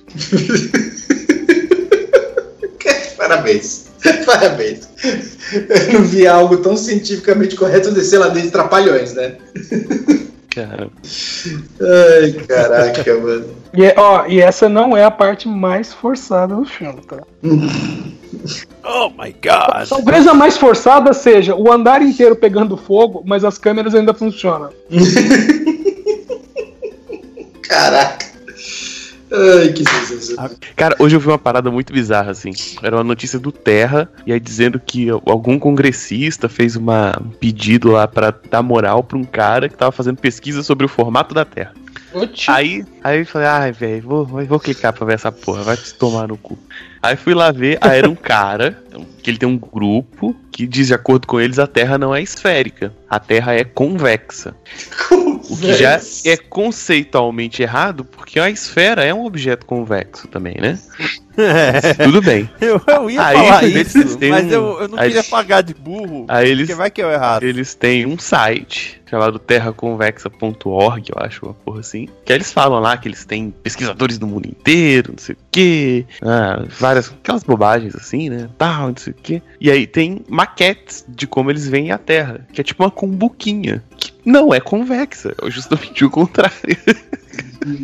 Parabéns. 3.17 3.86
Parabéns. 4.27 4.89
Eu 5.53 5.93
não 5.95 6.03
vi 6.03 6.27
algo 6.27 6.59
tão 6.59 6.77
cientificamente 6.77 7.57
correto 7.57 7.93
descer 7.93 8.19
lá 8.19 8.29
dentro 8.29 8.43
de 8.43 8.51
trapalhões, 8.51 9.15
né? 9.15 9.37
Cara. 10.51 10.89
Ai, 11.81 12.33
caraca, 12.47 13.19
mano. 13.19 13.47
E, 13.75 13.93
ó, 13.97 14.27
e 14.27 14.41
essa 14.41 14.71
não 14.71 14.97
é 14.97 15.05
a 15.05 15.11
parte 15.11 15.47
mais 15.47 15.93
forçada 15.93 16.55
do 16.55 16.65
filme, 16.65 17.03
tá? 17.03 17.19
Oh 18.83 19.11
my 19.11 19.35
god! 19.43 19.89
Talvez 19.89 20.27
a 20.27 20.33
mais 20.33 20.57
forçada 20.57 21.13
seja 21.13 21.55
o 21.55 21.71
andar 21.71 22.01
inteiro 22.01 22.35
pegando 22.35 22.77
fogo, 22.77 23.23
mas 23.27 23.45
as 23.45 23.59
câmeras 23.59 23.95
ainda 23.95 24.15
funcionam. 24.15 24.71
Caraca. 27.63 28.26
Ai, 29.37 29.73
que 29.73 29.85
sensacional. 29.85 30.51
Cara, 30.75 30.97
hoje 30.99 31.15
eu 31.15 31.21
vi 31.21 31.29
uma 31.29 31.39
parada 31.39 31.71
muito 31.71 31.93
bizarra, 31.93 32.31
assim. 32.31 32.53
Era 32.83 32.97
uma 32.97 33.05
notícia 33.05 33.39
do 33.39 33.53
Terra, 33.53 34.09
e 34.27 34.33
aí 34.33 34.41
dizendo 34.41 34.81
que 34.81 35.09
algum 35.11 35.59
congressista 35.59 36.49
fez 36.49 36.77
uma, 36.77 37.13
um 37.21 37.29
pedido 37.29 37.91
lá 37.93 38.09
para 38.09 38.35
dar 38.51 38.63
moral 38.63 39.03
pra 39.03 39.19
um 39.19 39.25
cara 39.25 39.69
que 39.69 39.77
tava 39.77 39.93
fazendo 39.93 40.17
pesquisa 40.17 40.63
sobre 40.63 40.87
o 40.87 40.89
formato 40.89 41.35
da 41.35 41.45
Terra. 41.45 41.75
Aí, 42.49 42.85
aí 43.05 43.21
eu 43.21 43.27
falei, 43.27 43.49
ai, 43.49 43.73
velho, 43.73 44.03
vou, 44.03 44.25
vou 44.25 44.61
clicar 44.61 44.93
pra 44.93 45.07
ver 45.07 45.15
essa 45.15 45.31
porra, 45.31 45.63
vai 45.63 45.77
te 45.77 45.93
tomar 45.95 46.29
no 46.29 46.37
cu. 46.39 46.59
Aí 47.03 47.17
fui 47.17 47.35
lá 47.35 47.53
ver, 47.53 47.79
aí 47.81 47.99
era 47.99 48.09
um 48.09 48.15
cara, 48.15 48.83
que 49.23 49.31
ele 49.31 49.39
tem 49.39 49.49
um 49.49 49.59
grupo 49.59 50.37
que 50.57 50.67
diz, 50.67 50.87
de 50.87 50.95
acordo 50.95 51.27
com 51.27 51.39
eles, 51.39 51.59
a 51.59 51.67
Terra 51.67 51.99
não 51.99 52.15
é 52.15 52.23
esférica. 52.23 52.91
A 53.11 53.21
Terra 53.21 53.55
é 53.55 53.63
convexa. 53.63 54.55
convexa. 55.07 55.53
O 55.53 55.57
que 55.59 55.75
já 55.75 56.01
é 56.25 56.37
conceitualmente 56.37 57.63
errado, 57.63 58.05
porque 58.05 58.41
a 58.41 58.49
esfera 58.49 59.05
é 59.05 59.13
um 59.13 59.27
objeto 59.27 59.67
convexo 59.67 60.27
também, 60.29 60.57
né? 60.59 60.79
É. 61.37 61.93
Tudo 62.03 62.23
bem. 62.23 62.49
Eu, 62.61 62.81
eu 62.87 63.11
ia 63.11 63.23
aí, 63.23 63.37
falar 63.37 63.65
isso, 63.65 63.99
mas 64.31 64.47
um... 64.47 64.51
eu, 64.51 64.81
eu, 64.81 64.89
não 64.89 64.99
aí, 64.99 65.09
queria 65.09 65.25
pagar 65.25 65.61
de 65.61 65.75
burro. 65.75 66.25
Aí 66.27 66.49
eles, 66.49 66.75
vai 66.75 66.91
que 66.91 67.03
é 67.03 67.13
errado. 67.13 67.43
Eles 67.43 67.75
têm 67.75 68.07
um 68.07 68.19
site 68.19 69.01
chamado 69.09 69.39
terraconvexa.org, 69.39 71.11
eu 71.15 71.23
acho, 71.23 71.45
uma 71.45 71.55
porra 71.55 71.81
assim. 71.81 72.09
Que 72.25 72.33
eles 72.33 72.53
falam 72.53 72.81
lá 72.81 72.97
que 72.97 73.07
eles 73.07 73.25
têm 73.25 73.51
pesquisadores 73.51 74.19
do 74.19 74.27
mundo 74.27 74.47
inteiro, 74.47 75.13
não 75.13 75.19
sei 75.19 75.35
o 75.35 75.39
quê. 75.51 76.07
Ah, 76.23 76.65
várias, 76.97 77.13
aquelas 77.13 77.43
bobagens 77.43 77.95
assim, 77.95 78.31
né? 78.31 78.49
Tal, 78.57 78.89
não 78.89 78.97
sei 78.97 79.13
o 79.13 79.17
quê. 79.17 79.43
E 79.61 79.71
aí 79.71 79.87
tem 79.87 80.23
maquetes 80.29 81.05
de 81.09 81.27
como 81.27 81.51
eles 81.51 81.69
veem 81.69 81.93
a 81.93 81.99
Terra, 81.99 82.47
que 82.53 82.61
é 82.61 82.65
tipo 82.65 82.83
uma 82.83 82.91
cumbuquinha, 82.91 83.83
que 83.97 84.13
não 84.25 84.53
é 84.53 84.61
convexa, 84.61 85.35
é 85.43 85.51
justamente 85.51 86.05
o 86.05 86.11
contrário. 86.11 86.57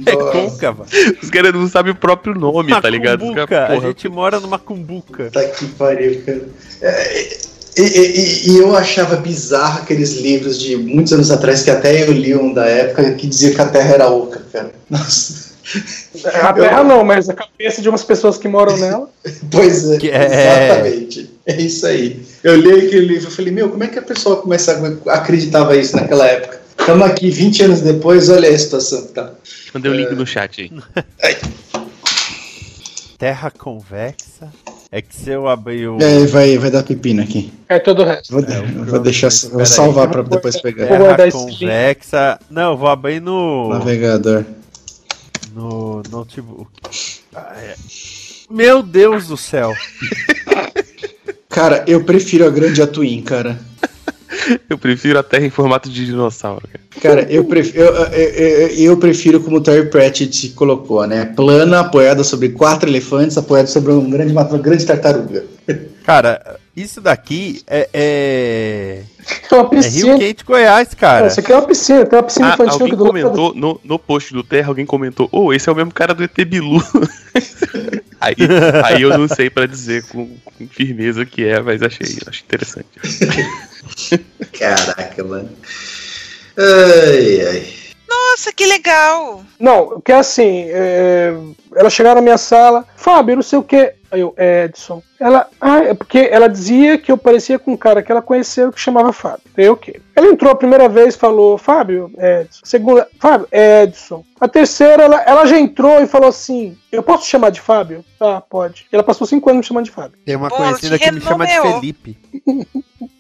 É 0.06 0.16
côncava. 0.16 0.86
Os 1.22 1.28
caras 1.28 1.52
não 1.52 1.68
sabem 1.68 1.92
o 1.92 1.96
próprio 1.96 2.34
nome, 2.34 2.72
uma 2.72 2.80
tá 2.80 2.88
ligado? 2.88 3.24
Cara, 3.46 3.74
a 3.74 3.80
gente 3.80 4.08
mora 4.08 4.38
numa 4.38 4.58
cumbuca. 4.58 5.30
Tá 5.30 5.44
que 5.44 5.66
pariu, 5.66 6.22
cara. 6.24 6.48
É, 6.80 7.36
e, 7.76 7.82
e, 7.82 8.50
e, 8.50 8.58
eu 8.58 8.74
achava 8.76 9.16
bizarro 9.16 9.82
aqueles 9.82 10.18
livros 10.18 10.58
de 10.58 10.76
muitos 10.76 11.12
anos 11.12 11.30
atrás, 11.30 11.62
que 11.62 11.70
até 11.70 12.02
eu 12.02 12.12
li 12.12 12.34
um 12.34 12.54
da 12.54 12.64
época, 12.64 13.12
que 13.14 13.26
dizia 13.26 13.52
que 13.52 13.60
a 13.60 13.68
Terra 13.68 13.94
era 13.94 14.08
oca, 14.08 14.40
cara. 14.52 14.72
Nossa. 14.88 15.51
A 16.42 16.52
Terra 16.52 16.80
eu... 16.80 16.84
não, 16.84 17.04
mas 17.04 17.28
a 17.28 17.34
cabeça 17.34 17.80
de 17.80 17.88
umas 17.88 18.02
pessoas 18.04 18.36
que 18.36 18.48
moram 18.48 18.76
nela. 18.76 19.08
pois 19.50 19.90
é, 19.90 19.98
é, 20.06 20.64
exatamente. 20.64 21.30
É 21.46 21.60
isso 21.60 21.86
aí. 21.86 22.22
Eu 22.42 22.56
li 22.56 22.86
aquele 22.86 23.06
livro 23.06 23.28
e 23.28 23.32
falei, 23.32 23.52
meu, 23.52 23.70
como 23.70 23.84
é 23.84 23.86
que 23.86 23.98
a 23.98 24.02
pessoa 24.02 24.36
começa 24.36 24.72
a 25.06 25.14
acreditava 25.14 25.76
isso 25.76 25.96
naquela 25.96 26.26
época? 26.26 26.60
Estamos 26.78 27.06
aqui 27.06 27.30
20 27.30 27.62
anos 27.62 27.80
depois, 27.80 28.28
olha 28.28 28.48
a 28.48 28.58
situação 28.58 29.06
que 29.06 29.12
tá. 29.12 29.32
Mandei 29.72 29.90
o 29.90 29.94
um 29.94 29.96
link 29.96 30.14
no 30.14 30.26
chat 30.26 30.62
aí. 30.62 30.70
Terra 33.18 33.52
convexa. 33.56 34.50
É 34.90 35.00
que 35.00 35.14
se 35.14 35.30
eu 35.30 35.48
abrir 35.48 35.88
o. 35.88 35.96
É, 36.02 36.26
vai, 36.26 36.58
vai 36.58 36.70
dar 36.70 36.82
pepino 36.82 37.22
aqui. 37.22 37.52
É 37.68 37.78
todo 37.78 38.02
o 38.02 38.04
resto. 38.04 38.32
Vou, 38.32 38.42
é, 38.42 38.60
vou 38.84 38.98
deixar. 38.98 39.30
Vou 39.50 39.64
salvar 39.64 40.10
para 40.10 40.22
depois 40.22 40.60
pegar. 40.60 40.88
Terra 40.88 41.30
convexa. 41.30 42.38
Não, 42.50 42.76
vou 42.76 42.88
abrir 42.88 43.20
no. 43.20 43.70
Navegador. 43.70 44.44
No 45.54 46.02
notebook. 46.10 46.70
Ah, 47.34 47.54
é. 47.56 47.74
Meu 48.50 48.82
Deus 48.82 49.28
do 49.28 49.36
céu. 49.36 49.72
cara, 51.48 51.84
eu 51.86 52.04
prefiro 52.04 52.46
a 52.46 52.50
grande 52.50 52.82
Atuin, 52.82 53.22
cara. 53.22 53.58
Eu 54.68 54.78
prefiro 54.78 55.18
a 55.18 55.22
Terra 55.22 55.44
em 55.44 55.50
formato 55.50 55.88
de 55.88 56.06
dinossauro. 56.06 56.66
Cara, 57.00 57.22
eu 57.30 57.44
prefiro, 57.44 57.84
eu, 57.84 57.94
eu, 57.94 58.68
eu, 58.68 58.96
prefiro 58.96 59.40
como 59.40 59.58
o 59.58 59.60
Terry 59.60 59.88
Pratchett 59.88 60.50
colocou, 60.50 61.06
né? 61.06 61.26
Plana, 61.26 61.80
apoiada 61.80 62.24
sobre 62.24 62.50
quatro 62.50 62.88
elefantes, 62.88 63.36
apoiada 63.36 63.68
sobre 63.68 63.92
um 63.92 64.08
grande, 64.10 64.32
uma 64.32 64.44
grande 64.44 64.84
tartaruga. 64.84 65.44
Cara, 66.04 66.58
isso 66.74 67.00
daqui 67.00 67.62
é. 67.66 67.88
É, 67.92 69.02
é 69.50 69.54
uma 69.54 69.68
piscina. 69.68 70.12
É 70.12 70.16
Rio 70.16 70.18
Quente, 70.18 70.44
Goiás, 70.44 70.94
cara. 70.94 71.26
isso 71.26 71.40
aqui 71.40 71.52
é 71.52 71.56
uma 71.56 71.66
piscina, 71.66 72.06
tem 72.06 72.18
uma 72.18 72.22
piscina 72.22 72.50
ah, 72.50 72.54
infantil 72.54 72.80
alguém 72.80 72.96
comentou 72.96 73.54
no, 73.54 73.80
no 73.84 73.98
post 73.98 74.32
do 74.32 74.42
Terra, 74.42 74.68
alguém 74.68 74.86
comentou: 74.86 75.28
Oh, 75.30 75.52
esse 75.52 75.68
é 75.68 75.72
o 75.72 75.76
mesmo 75.76 75.92
cara 75.92 76.14
do 76.14 76.24
ET 76.24 76.44
Bilu. 76.46 76.82
aí, 78.18 78.34
aí 78.84 79.02
eu 79.02 79.18
não 79.18 79.28
sei 79.28 79.50
para 79.50 79.66
dizer 79.66 80.04
com, 80.08 80.30
com, 80.44 80.66
firmeza 80.66 81.26
que 81.26 81.44
é, 81.44 81.60
mas 81.60 81.82
achei, 81.82 82.16
achei 82.26 82.44
interessante. 82.44 82.88
Caraca, 84.58 85.24
mano. 85.24 85.50
Ai, 86.56 87.46
ai. 87.48 87.66
Nossa, 88.08 88.52
que 88.52 88.64
legal! 88.66 89.44
Não, 89.58 90.00
que 90.00 90.12
é 90.12 90.16
assim, 90.16 90.66
é, 90.68 91.34
ela 91.74 91.90
chegaram 91.90 92.16
na 92.16 92.22
minha 92.22 92.38
sala, 92.38 92.86
Fábio, 92.96 93.36
não 93.36 93.42
sei 93.42 93.58
o 93.58 93.62
que. 93.62 93.94
Aí 94.12 94.20
eu, 94.20 94.34
Edson. 94.36 95.02
Ela, 95.18 95.48
ah, 95.58 95.78
é 95.78 95.94
porque 95.94 96.28
ela 96.30 96.46
dizia 96.46 96.98
que 96.98 97.10
eu 97.10 97.16
parecia 97.16 97.58
com 97.58 97.72
um 97.72 97.76
cara 97.78 98.02
que 98.02 98.12
ela 98.12 98.20
conheceu 98.20 98.70
que 98.70 98.78
chamava 98.78 99.10
Fábio. 99.10 99.44
Eu 99.56 99.72
o 99.72 99.76
quê? 99.76 100.02
Ela 100.14 100.26
entrou 100.26 100.52
a 100.52 100.56
primeira 100.56 100.86
vez 100.86 101.16
falou 101.16 101.56
Fábio, 101.56 102.12
Edson. 102.18 102.60
Segunda, 102.62 103.08
Fábio, 103.18 103.48
Edson. 103.50 104.22
A 104.38 104.46
terceira, 104.46 105.04
ela, 105.04 105.22
ela 105.22 105.46
já 105.46 105.58
entrou 105.58 106.02
e 106.02 106.06
falou 106.06 106.28
assim: 106.28 106.76
Eu 106.90 107.02
posso 107.02 107.26
chamar 107.26 107.50
de 107.50 107.60
Fábio? 107.60 108.04
Ah, 108.20 108.40
pode. 108.40 108.86
Ela 108.92 109.02
passou 109.02 109.26
cinco 109.26 109.48
anos 109.48 109.60
me 109.60 109.66
chamando 109.66 109.84
de 109.86 109.90
Fábio. 109.90 110.18
Tem 110.26 110.36
uma 110.36 110.50
Pô, 110.50 110.56
conhecida 110.56 110.98
que 110.98 111.10
me 111.10 111.20
chama 111.20 111.46
de 111.46 111.60
Felipe. 111.60 112.18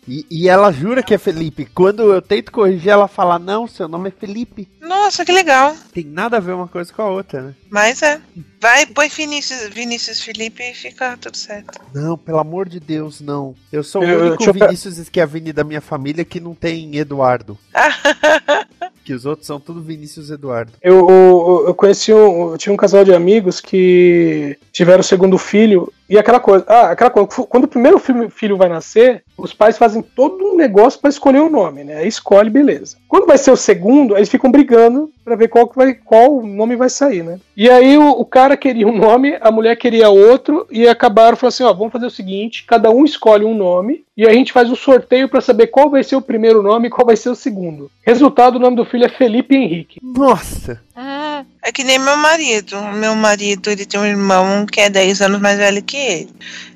E, 0.06 0.26
e, 0.28 0.48
ela 0.48 0.72
jura 0.72 1.00
que 1.00 1.14
é 1.14 1.18
Felipe. 1.18 1.64
Quando 1.64 2.12
eu 2.12 2.20
tento 2.20 2.50
corrigir, 2.50 2.90
ela 2.90 3.06
fala: 3.06 3.38
Não, 3.38 3.68
seu 3.68 3.86
nome 3.86 4.08
é 4.08 4.12
Felipe. 4.12 4.68
Nossa, 4.80 5.24
que 5.24 5.30
legal. 5.30 5.76
Tem 5.94 6.04
nada 6.04 6.38
a 6.38 6.40
ver 6.40 6.52
uma 6.52 6.66
coisa 6.66 6.92
com 6.92 7.02
a 7.02 7.08
outra, 7.08 7.40
né? 7.40 7.54
Mas 7.70 8.02
é. 8.02 8.20
Vai, 8.60 8.84
põe 8.86 9.08
Vinícius, 9.08 9.68
Vinícius 9.68 10.20
Felipe 10.20 10.62
fica 10.82 11.16
tudo 11.16 11.36
certo. 11.36 11.80
Não, 11.94 12.18
pelo 12.18 12.38
amor 12.38 12.68
de 12.68 12.80
Deus, 12.80 13.20
não. 13.20 13.54
Eu 13.70 13.84
sou 13.84 14.02
o 14.02 14.04
único 14.04 14.44
eu, 14.44 14.52
Vinícius 14.52 14.96
Schiavini 14.96 15.52
da 15.52 15.62
minha 15.62 15.80
família 15.80 16.24
que 16.24 16.40
não 16.40 16.54
tem 16.54 16.96
Eduardo. 16.96 17.56
que 19.04 19.12
os 19.12 19.24
outros 19.24 19.46
são 19.46 19.60
tudo 19.60 19.80
Vinícius 19.80 20.30
Eduardo. 20.30 20.72
Eu, 20.82 21.08
eu, 21.08 21.64
eu 21.68 21.74
conheci 21.74 22.12
um. 22.12 22.52
Eu 22.52 22.58
tinha 22.58 22.72
um 22.72 22.76
casal 22.76 23.04
de 23.04 23.14
amigos 23.14 23.60
que 23.60 24.56
tiveram 24.72 25.00
o 25.00 25.04
segundo 25.04 25.38
filho. 25.38 25.92
E 26.08 26.18
aquela 26.18 26.40
coisa, 26.40 26.64
ah, 26.68 26.90
aquela 26.90 27.10
coisa, 27.10 27.28
quando 27.48 27.64
o 27.64 27.68
primeiro 27.68 27.98
filho 27.98 28.56
vai 28.56 28.68
nascer, 28.68 29.24
os 29.36 29.54
pais 29.54 29.78
fazem 29.78 30.02
todo 30.02 30.44
um 30.44 30.56
negócio 30.56 31.00
para 31.00 31.08
escolher 31.08 31.40
o 31.40 31.48
nome, 31.48 31.84
né? 31.84 31.98
Aí 31.98 32.08
escolhe, 32.08 32.50
beleza. 32.50 32.96
Quando 33.08 33.26
vai 33.26 33.38
ser 33.38 33.50
o 33.50 33.56
segundo, 33.56 34.16
eles 34.16 34.28
ficam 34.28 34.50
brigando 34.50 35.10
para 35.24 35.36
ver 35.36 35.48
qual, 35.48 35.68
que 35.68 35.76
vai, 35.76 35.94
qual 35.94 36.42
nome 36.42 36.76
vai 36.76 36.88
sair, 36.88 37.22
né? 37.22 37.38
E 37.56 37.68
aí 37.70 37.96
o, 37.96 38.10
o, 38.10 38.24
cara 38.24 38.56
queria 38.56 38.86
um 38.86 38.96
nome, 38.96 39.36
a 39.40 39.50
mulher 39.50 39.76
queria 39.76 40.08
outro, 40.08 40.66
e 40.70 40.86
acabaram 40.88 41.36
falando 41.36 41.52
assim: 41.52 41.64
ó, 41.64 41.72
vamos 41.72 41.92
fazer 41.92 42.06
o 42.06 42.10
seguinte: 42.10 42.64
cada 42.66 42.90
um 42.90 43.04
escolhe 43.04 43.44
um 43.44 43.54
nome, 43.54 44.04
e 44.16 44.26
a 44.26 44.32
gente 44.32 44.52
faz 44.52 44.70
um 44.70 44.76
sorteio 44.76 45.28
para 45.28 45.40
saber 45.40 45.68
qual 45.68 45.90
vai 45.90 46.02
ser 46.02 46.16
o 46.16 46.22
primeiro 46.22 46.62
nome 46.62 46.88
e 46.88 46.90
qual 46.90 47.06
vai 47.06 47.16
ser 47.16 47.30
o 47.30 47.36
segundo. 47.36 47.90
Resultado: 48.02 48.56
o 48.56 48.60
nome 48.60 48.76
do 48.76 48.84
filho 48.84 49.04
é 49.04 49.08
Felipe 49.08 49.54
Henrique. 49.54 50.00
Nossa! 50.02 50.80
Ah, 50.94 51.44
é 51.62 51.72
que 51.72 51.84
nem 51.84 51.98
meu 51.98 52.16
marido. 52.16 52.80
Meu 52.94 53.14
marido 53.14 53.70
ele 53.70 53.86
tem 53.86 53.98
um 53.98 54.06
irmão 54.06 54.66
que 54.66 54.80
é 54.80 54.90
10 54.90 55.22
anos 55.22 55.40
mais 55.40 55.58
velho 55.58 55.82
que 55.82 55.96
ele. 55.96 56.30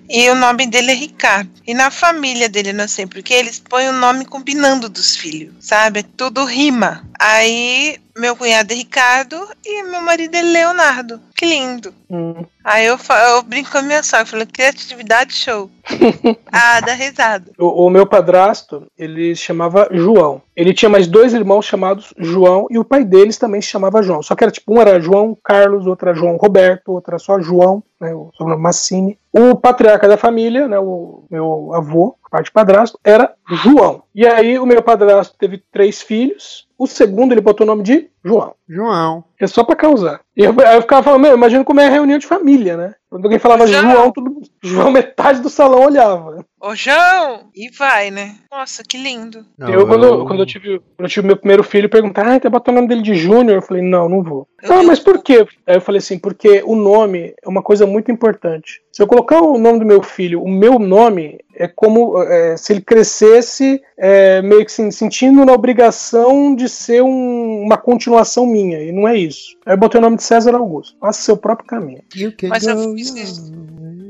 E 0.08 0.30
o 0.30 0.34
nome 0.36 0.66
dele 0.66 0.92
é 0.92 0.94
Ricardo. 0.94 1.50
E 1.66 1.74
na 1.74 1.90
família 1.90 2.48
dele, 2.48 2.72
não 2.72 2.86
sei 2.86 3.06
porque, 3.06 3.34
eles 3.34 3.58
põem 3.58 3.88
o 3.88 3.92
nome 3.92 4.24
combinando 4.24 4.88
dos 4.88 5.16
filhos, 5.16 5.54
sabe? 5.60 6.02
Tudo 6.02 6.44
rima. 6.44 7.04
Aí 7.18 7.98
meu 8.16 8.34
cunhado 8.34 8.72
é 8.72 8.76
Ricardo 8.76 9.36
e 9.64 9.82
meu 9.84 10.00
marido 10.00 10.34
é 10.34 10.42
Leonardo. 10.42 11.20
Que 11.36 11.44
lindo. 11.44 11.92
Hum. 12.10 12.44
Aí 12.64 12.86
eu, 12.86 12.96
eu 13.28 13.42
brinco 13.42 13.70
com 13.70 13.78
a 13.78 13.82
minha 13.82 14.02
sogra, 14.02 14.26
falei, 14.26 14.46
criatividade 14.46 15.34
show. 15.34 15.70
ah, 16.50 16.80
dá 16.80 16.94
risada. 16.94 17.52
O, 17.58 17.86
o, 17.86 17.90
meu 17.90 18.06
padrasto, 18.06 18.86
ele 18.98 19.34
chamava 19.36 19.88
João. 19.92 20.40
Ele 20.56 20.72
tinha 20.72 20.88
mais 20.88 21.06
dois 21.06 21.34
irmãos 21.34 21.66
chamados 21.66 22.14
João 22.18 22.66
e 22.70 22.78
o 22.78 22.84
pai 22.84 23.04
deles 23.04 23.36
também 23.36 23.60
se 23.60 23.68
chamava 23.68 24.02
João. 24.02 24.22
Só 24.22 24.34
que 24.34 24.44
era 24.44 24.50
tipo, 24.50 24.72
um 24.72 24.80
era 24.80 25.00
João 25.00 25.36
Carlos, 25.44 25.86
outro 25.86 26.08
era 26.08 26.18
João 26.18 26.36
Roberto, 26.36 26.92
outro 26.92 27.12
era 27.12 27.18
só 27.18 27.38
João, 27.40 27.82
né, 28.00 28.14
o 28.14 28.30
sobrenome 28.34 28.62
Massini. 28.62 29.18
O 29.32 29.54
patriarca 29.54 30.08
da 30.08 30.16
família, 30.16 30.66
né, 30.66 30.78
o 30.78 31.24
meu 31.30 31.72
avô, 31.74 32.16
parte 32.30 32.50
padrasto, 32.50 32.98
era 33.04 33.32
João. 33.62 34.02
E 34.16 34.26
aí 34.26 34.58
o 34.58 34.64
meu 34.64 34.82
padrasto 34.82 35.36
teve 35.38 35.62
três 35.70 36.00
filhos, 36.00 36.66
o 36.78 36.86
segundo 36.86 37.32
ele 37.32 37.40
botou 37.42 37.66
o 37.66 37.68
nome 37.68 37.82
de 37.82 38.08
João. 38.24 38.54
João. 38.68 39.24
É 39.38 39.46
só 39.46 39.62
pra 39.62 39.76
causar. 39.76 40.20
E 40.36 40.42
eu, 40.42 40.54
aí 40.66 40.76
eu 40.76 40.82
ficava 40.82 41.02
falando, 41.02 41.22
meu, 41.22 41.34
imagina 41.34 41.62
como 41.62 41.80
é 41.80 41.86
a 41.86 41.90
reunião 41.90 42.18
de 42.18 42.26
família, 42.26 42.76
né? 42.76 42.94
Quando 43.08 43.24
alguém 43.24 43.38
falava 43.38 43.66
João, 43.66 43.90
João 43.92 44.10
tudo, 44.10 44.42
João, 44.62 44.90
metade 44.90 45.40
do 45.40 45.48
salão 45.48 45.84
olhava. 45.84 46.44
Ô, 46.60 46.74
João! 46.74 47.48
E 47.54 47.70
vai, 47.70 48.10
né? 48.10 48.34
Nossa, 48.50 48.82
que 48.82 48.98
lindo. 48.98 49.46
Não, 49.56 49.68
eu, 49.70 49.86
quando, 49.86 50.04
eu... 50.04 50.26
quando, 50.26 50.40
eu 50.40 50.46
tive, 50.46 50.78
quando 50.96 51.04
eu 51.04 51.08
tive 51.08 51.26
meu 51.26 51.36
primeiro 51.36 51.62
filho, 51.62 51.88
perguntaram, 51.88 52.32
ah, 52.32 52.40
tá 52.40 52.50
botando 52.50 52.74
o 52.74 52.76
nome 52.78 52.88
dele 52.88 53.02
de 53.02 53.14
Júnior? 53.14 53.58
Eu 53.58 53.62
falei, 53.62 53.82
não, 53.82 54.08
não 54.08 54.22
vou. 54.22 54.48
Eu 54.62 54.72
ah, 54.72 54.82
mas 54.82 54.98
por 54.98 55.22
quê? 55.22 55.46
Aí 55.66 55.76
eu 55.76 55.80
falei 55.80 55.98
assim, 56.00 56.18
porque 56.18 56.62
o 56.66 56.74
nome 56.74 57.34
é 57.42 57.48
uma 57.48 57.62
coisa 57.62 57.86
muito 57.86 58.10
importante. 58.10 58.82
Se 58.90 59.00
eu 59.00 59.06
colocar 59.06 59.40
o 59.40 59.56
nome 59.56 59.78
do 59.78 59.86
meu 59.86 60.02
filho, 60.02 60.42
o 60.42 60.48
meu 60.48 60.78
nome, 60.78 61.38
é 61.54 61.68
como 61.68 62.20
é, 62.22 62.56
se 62.56 62.72
ele 62.72 62.80
crescesse 62.80 63.80
é, 63.96 64.05
meio 64.42 64.64
que 64.64 64.70
assim, 64.70 64.90
sentindo 64.90 65.44
na 65.44 65.52
obrigação 65.52 66.54
de 66.54 66.68
ser 66.68 67.02
um, 67.02 67.62
uma 67.62 67.76
continuação 67.76 68.46
minha, 68.46 68.82
e 68.82 68.92
não 68.92 69.06
é 69.06 69.16
isso. 69.16 69.56
Aí 69.64 69.74
eu 69.74 69.78
botei 69.78 69.98
o 69.98 70.02
nome 70.02 70.16
de 70.16 70.22
César 70.22 70.54
Augusto. 70.54 70.96
Faça 71.00 71.22
seu 71.22 71.36
próprio 71.36 71.66
caminho. 71.66 72.02
Mas 72.48 72.66
eu 72.66 72.94
fiz 72.94 73.14
isso. 73.14 73.52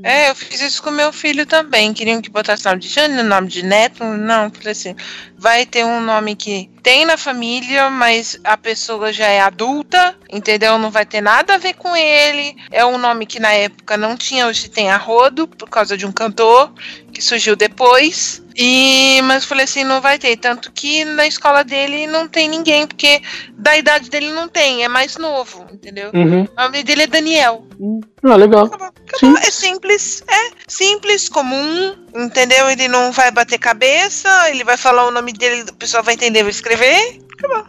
É, 0.07 0.31
eu 0.31 0.37
fiz 0.37 0.61
isso 0.61 0.81
com 0.85 0.93
meu 0.93 1.13
filho 1.13 1.45
também. 1.45 1.93
Queriam 1.93 2.23
que 2.23 2.31
botasse 2.31 2.65
nome 2.65 2.79
de 2.79 2.89
Jane, 2.89 3.25
nome 3.25 3.49
de 3.49 3.65
neto. 3.65 4.05
Não, 4.05 4.49
falei 4.51 4.71
assim, 4.71 4.95
vai 5.37 5.67
ter 5.67 5.85
um 5.85 6.01
nome 6.01 6.37
que 6.37 6.71
tem 6.81 7.05
na 7.05 7.17
família, 7.17 7.91
mas 7.91 8.39
a 8.45 8.57
pessoa 8.57 9.13
já 9.13 9.27
é 9.27 9.41
adulta, 9.41 10.17
entendeu? 10.31 10.79
Não 10.79 10.93
vai 10.93 11.05
ter 11.05 11.21
nada 11.21 11.55
a 11.55 11.59
ver 11.59 11.75
com 11.75 11.97
ele. 11.97 12.55
É 12.71 12.87
um 12.87 12.99
nome 12.99 13.27
que 13.27 13.41
na 13.41 13.53
época 13.53 13.97
não 13.97 14.17
tinha, 14.17 14.47
hoje 14.47 14.71
tem 14.71 14.91
a 14.91 14.97
Rodo, 14.97 15.49
por 15.49 15.69
causa 15.69 15.97
de 15.97 16.07
um 16.07 16.13
cantor 16.13 16.73
que 17.13 17.21
surgiu 17.21 17.57
depois. 17.57 18.46
E 18.57 19.21
mas 19.25 19.45
falei 19.45 19.65
assim, 19.65 19.85
não 19.85 20.01
vai 20.01 20.19
ter, 20.19 20.37
tanto 20.39 20.73
que 20.73 21.05
na 21.05 21.27
escola 21.27 21.63
dele 21.63 22.07
não 22.07 22.27
tem 22.27 22.49
ninguém, 22.49 22.87
porque 22.87 23.21
da 23.53 23.77
idade 23.77 24.09
dele 24.09 24.33
não 24.33 24.49
tem, 24.49 24.83
é 24.83 24.89
mais 24.89 25.19
novo, 25.19 25.67
entendeu? 25.71 26.11
Uhum. 26.15 26.45
O 26.45 26.63
nome 26.63 26.83
dele 26.83 27.03
é 27.03 27.07
Daniel. 27.07 27.67
Ah, 28.23 28.37
legal. 28.37 28.65
Acabou, 28.65 28.87
acabou. 28.87 29.39
É 29.39 29.51
simples, 29.51 30.25
é 30.27 30.51
simples, 30.67 31.29
comum, 31.29 31.95
entendeu? 32.15 32.71
Ele 32.71 32.89
não 32.89 33.13
vai 33.13 33.31
bater 33.31 33.59
cabeça, 33.59 34.29
ele 34.49 34.65
vai 34.65 34.79
falar 34.79 35.07
o 35.07 35.11
nome 35.11 35.35
dele, 35.35 35.63
o 35.71 35.75
pessoal 35.75 36.03
vai 36.03 36.15
entender, 36.15 36.43
vai 36.43 36.51
escrever. 36.51 37.21
Acabou. 37.39 37.67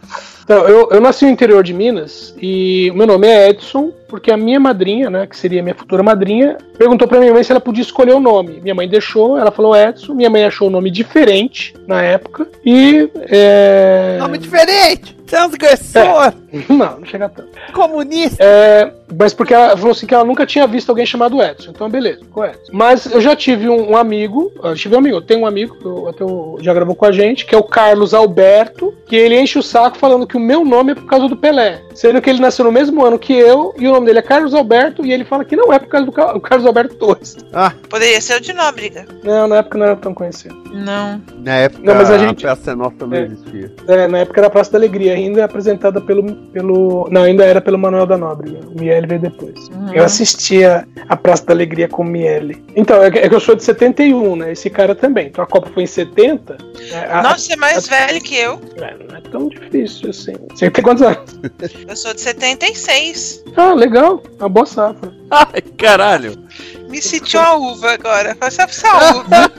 Então, 0.48 0.66
eu, 0.66 0.88
eu 0.90 1.00
nasci 1.00 1.26
no 1.26 1.30
interior 1.30 1.62
de 1.62 1.74
Minas 1.74 2.34
e 2.40 2.90
o 2.90 2.94
meu 2.94 3.06
nome 3.06 3.26
é 3.26 3.50
Edson, 3.50 3.92
porque 4.08 4.30
a 4.30 4.36
minha 4.36 4.58
madrinha, 4.58 5.10
né, 5.10 5.26
que 5.26 5.36
seria 5.36 5.62
minha 5.62 5.74
futura 5.74 6.02
madrinha, 6.02 6.56
perguntou 6.78 7.06
para 7.06 7.20
minha 7.20 7.34
mãe 7.34 7.44
se 7.44 7.52
ela 7.52 7.60
podia 7.60 7.82
escolher 7.82 8.14
o 8.14 8.20
nome. 8.20 8.58
Minha 8.62 8.74
mãe 8.74 8.88
deixou, 8.88 9.38
ela 9.38 9.50
falou 9.50 9.76
Edson, 9.76 10.14
minha 10.14 10.30
mãe 10.30 10.46
achou 10.46 10.68
o 10.68 10.70
nome 10.70 10.77
diferente 10.90 11.74
na 11.86 12.02
época 12.02 12.48
e. 12.64 13.10
É... 13.16 14.16
Nome 14.18 14.38
diferente! 14.38 15.14
Transgressor! 15.26 16.32
É. 16.52 16.58
Não, 16.72 17.00
não 17.00 17.04
chega 17.04 17.28
tanto. 17.28 17.50
Comunista! 17.72 18.42
É, 18.42 18.92
mas 19.16 19.32
porque 19.32 19.54
ela 19.54 19.76
falou 19.76 19.92
assim 19.92 20.06
que 20.06 20.14
ela 20.14 20.24
nunca 20.24 20.46
tinha 20.46 20.66
visto 20.66 20.88
alguém 20.90 21.06
chamado 21.06 21.42
Edson. 21.42 21.70
Então, 21.70 21.88
beleza, 21.88 22.20
ficou 22.20 22.44
Edson. 22.44 22.72
Mas 22.72 23.06
eu 23.06 23.20
já 23.20 23.34
tive 23.34 23.68
um, 23.68 23.92
um 23.92 23.96
amigo, 23.96 24.52
eu 24.62 24.74
tive 24.74 24.94
um 24.94 24.98
amigo, 24.98 25.16
eu 25.16 25.22
tenho 25.22 25.40
um 25.40 25.46
amigo 25.46 25.76
que 25.76 26.08
até 26.08 26.24
já 26.62 26.74
gravou 26.74 26.94
com 26.94 27.04
a 27.04 27.12
gente, 27.12 27.46
que 27.46 27.54
é 27.54 27.58
o 27.58 27.62
Carlos 27.62 28.14
Alberto, 28.14 28.94
que 29.06 29.16
ele 29.16 29.38
enche 29.38 29.58
o 29.58 29.62
saco 29.62 29.96
falando 29.96 30.26
que 30.26 30.36
o 30.36 30.40
meu 30.40 30.64
nome 30.64 30.92
é 30.92 30.94
por 30.94 31.06
causa 31.06 31.28
do 31.28 31.36
Pelé. 31.36 31.80
Sendo 31.94 32.20
que 32.20 32.30
ele 32.30 32.40
nasceu 32.40 32.64
no 32.64 32.72
mesmo 32.72 33.04
ano 33.04 33.18
que 33.18 33.32
eu, 33.32 33.74
e 33.78 33.88
o 33.88 33.92
nome 33.92 34.06
dele 34.06 34.18
é 34.20 34.22
Carlos 34.22 34.54
Alberto, 34.54 35.04
e 35.04 35.12
ele 35.12 35.24
fala 35.24 35.44
que 35.44 35.56
não 35.56 35.72
é 35.72 35.78
por 35.78 35.88
causa 35.88 36.06
do 36.06 36.40
Carlos 36.40 36.66
Alberto 36.66 36.94
Torres. 36.96 37.36
Ah. 37.52 37.72
Poderia 37.88 38.20
ser 38.20 38.36
o 38.36 38.40
de 38.40 38.52
Nóbrega. 38.52 39.06
Não, 39.24 39.48
na 39.48 39.56
época 39.56 39.78
não 39.78 39.86
era 39.86 39.96
tão 39.96 40.14
conhecido. 40.14 40.56
Não. 40.72 41.20
Na 41.38 41.54
época 41.54 41.82
não, 41.82 41.94
mas 41.94 42.10
a, 42.10 42.18
gente, 42.18 42.46
a 42.46 42.54
Praça 42.54 42.76
Nossa 42.76 42.96
também 42.96 43.20
é, 43.20 43.24
existia. 43.24 43.72
É, 43.86 44.06
na 44.06 44.18
época 44.18 44.40
era 44.40 44.46
a 44.46 44.50
Praça 44.50 44.72
da 44.72 44.78
Alegria, 44.78 45.14
ainda 45.14 45.44
apresentada 45.44 46.00
pelo. 46.00 46.34
pelo 46.52 47.08
não, 47.10 47.22
ainda 47.22 47.44
era 47.44 47.60
pelo 47.60 47.78
Manuel 47.78 48.06
da 48.06 48.16
Nóbrega. 48.16 48.60
O 48.74 48.78
Miele 48.98 49.06
veio 49.06 49.20
depois. 49.20 49.68
Uhum. 49.68 49.92
Eu 49.92 50.04
assistia 50.04 50.86
a 51.08 51.16
Praça 51.16 51.46
da 51.46 51.52
Alegria 51.52 51.88
com 51.88 52.02
o 52.02 52.04
Miele. 52.04 52.62
Então, 52.74 53.02
é 53.02 53.10
que 53.10 53.34
eu 53.34 53.40
sou 53.40 53.54
de 53.54 53.62
71, 53.62 54.36
né? 54.36 54.52
Esse 54.52 54.68
cara 54.68 54.94
também. 54.94 55.28
Então 55.28 55.42
a 55.42 55.46
Copa 55.46 55.70
foi 55.72 55.84
em 55.84 55.86
70. 55.86 56.58
É, 56.90 56.98
a, 57.10 57.22
Nossa, 57.22 57.38
você 57.38 57.52
é 57.52 57.56
mais 57.56 57.88
a, 57.88 58.06
velho 58.06 58.20
que 58.20 58.36
eu. 58.36 58.60
É, 58.76 58.96
não 59.04 59.16
é 59.16 59.20
tão 59.20 59.48
difícil 59.48 60.10
assim. 60.10 60.34
Você 60.50 60.70
tem 60.70 60.84
quantos 60.84 61.02
anos? 61.02 61.40
Eu 61.86 61.96
sou 61.96 62.12
de 62.14 62.20
76. 62.20 63.44
Ah, 63.56 63.72
legal. 63.72 64.22
Uma 64.38 64.48
boa 64.48 64.66
safra. 64.66 65.12
Ai, 65.30 65.60
caralho. 65.76 66.47
Me 66.88 67.02
sentiu 67.02 67.40
a 67.40 67.56
uva 67.56 67.92
agora. 67.92 68.34
Faça 68.34 68.62
essa 68.62 69.16
uva. 69.16 69.52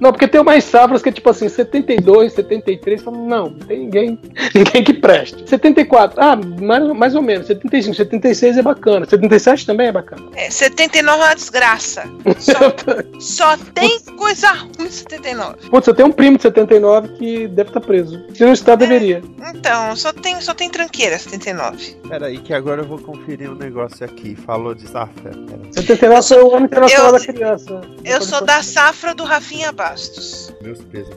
Não, 0.00 0.12
porque 0.12 0.28
tem 0.28 0.40
umas 0.40 0.64
safras 0.64 1.02
que 1.02 1.08
é 1.08 1.12
tipo 1.12 1.28
assim, 1.30 1.48
72, 1.48 2.32
73, 2.34 3.02
falo, 3.02 3.26
não, 3.26 3.50
não 3.50 3.58
tem 3.58 3.80
ninguém, 3.80 4.18
ninguém 4.54 4.84
que 4.84 4.92
preste. 4.92 5.48
74, 5.48 6.20
ah, 6.20 6.36
mais, 6.36 6.84
mais 6.94 7.14
ou 7.14 7.22
menos. 7.22 7.46
75, 7.46 7.94
76 7.94 8.58
é 8.58 8.62
bacana. 8.62 9.06
77 9.06 9.66
também 9.66 9.88
é 9.88 9.92
bacana. 9.92 10.22
É, 10.34 10.50
79 10.50 11.22
é 11.22 11.24
uma 11.24 11.34
desgraça. 11.34 12.04
Só, 12.38 13.16
só 13.18 13.56
tem 13.74 13.98
coisa 14.16 14.52
ruim 14.52 14.90
79. 14.90 15.70
Putz, 15.70 15.86
eu 15.86 15.94
tenho 15.94 16.08
um 16.08 16.12
primo 16.12 16.36
de 16.36 16.42
79 16.42 17.08
que 17.16 17.48
deve 17.48 17.70
estar 17.70 17.80
tá 17.80 17.86
preso. 17.86 18.22
Se 18.34 18.44
não 18.44 18.52
está, 18.52 18.72
é, 18.72 18.76
deveria. 18.76 19.22
Então, 19.54 19.96
só 19.96 20.12
tem, 20.12 20.40
só 20.40 20.52
tem 20.54 20.68
tranqueira 20.68 21.18
79. 21.18 21.96
Peraí, 22.08 22.38
que 22.38 22.52
agora 22.52 22.82
eu 22.82 22.86
vou 22.86 22.98
conferir 22.98 23.50
um 23.50 23.54
negócio 23.54 24.04
aqui. 24.04 24.36
Falou 24.36 24.74
de 24.74 24.86
safra. 24.88 25.05
79 25.72 26.28
foi 26.28 26.42
o 26.42 26.54
ano 26.54 26.66
internacional 26.66 27.06
eu, 27.06 27.12
da 27.12 27.20
criança. 27.20 27.80
Eu 28.04 28.22
sou 28.22 28.44
da 28.44 28.62
safra 28.62 29.14
do 29.14 29.24
Rafinha 29.24 29.72
Bastos. 29.72 30.52
Meus 30.62 30.82
pesos. 30.84 31.14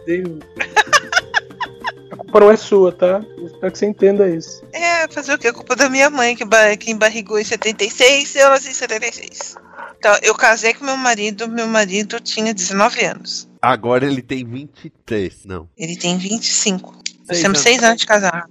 A 2.11 2.15
culpa 2.15 2.39
não 2.39 2.51
é 2.51 2.57
sua, 2.57 2.91
tá? 2.91 3.23
espero 3.45 3.71
que 3.71 3.77
você 3.77 3.85
entenda 3.85 4.27
isso. 4.27 4.63
É, 4.73 5.07
fazer 5.09 5.33
o 5.33 5.37
quê? 5.37 5.49
A 5.49 5.53
culpa 5.53 5.75
da 5.75 5.89
minha 5.89 6.09
mãe, 6.09 6.35
que, 6.35 6.45
que 6.77 6.91
embarrigou 6.91 7.39
em 7.39 7.43
76 7.43 8.35
e 8.35 8.39
eu 8.39 8.49
nasci 8.49 8.69
em 8.69 8.73
76. 8.73 9.55
Então, 9.97 10.17
eu 10.21 10.33
casei 10.33 10.73
com 10.73 10.85
meu 10.85 10.95
marido, 10.95 11.47
meu 11.47 11.67
marido 11.67 12.19
tinha 12.19 12.53
19 12.53 13.03
anos. 13.05 13.49
Agora 13.61 14.05
ele 14.05 14.21
tem 14.21 14.45
23, 14.45 15.45
não. 15.45 15.69
Ele 15.77 15.97
tem 15.97 16.17
25. 16.17 16.97
Nós 17.29 17.41
temos 17.41 17.59
seis 17.59 17.83
anos 17.83 18.01
de 18.01 18.07
casado. 18.07 18.49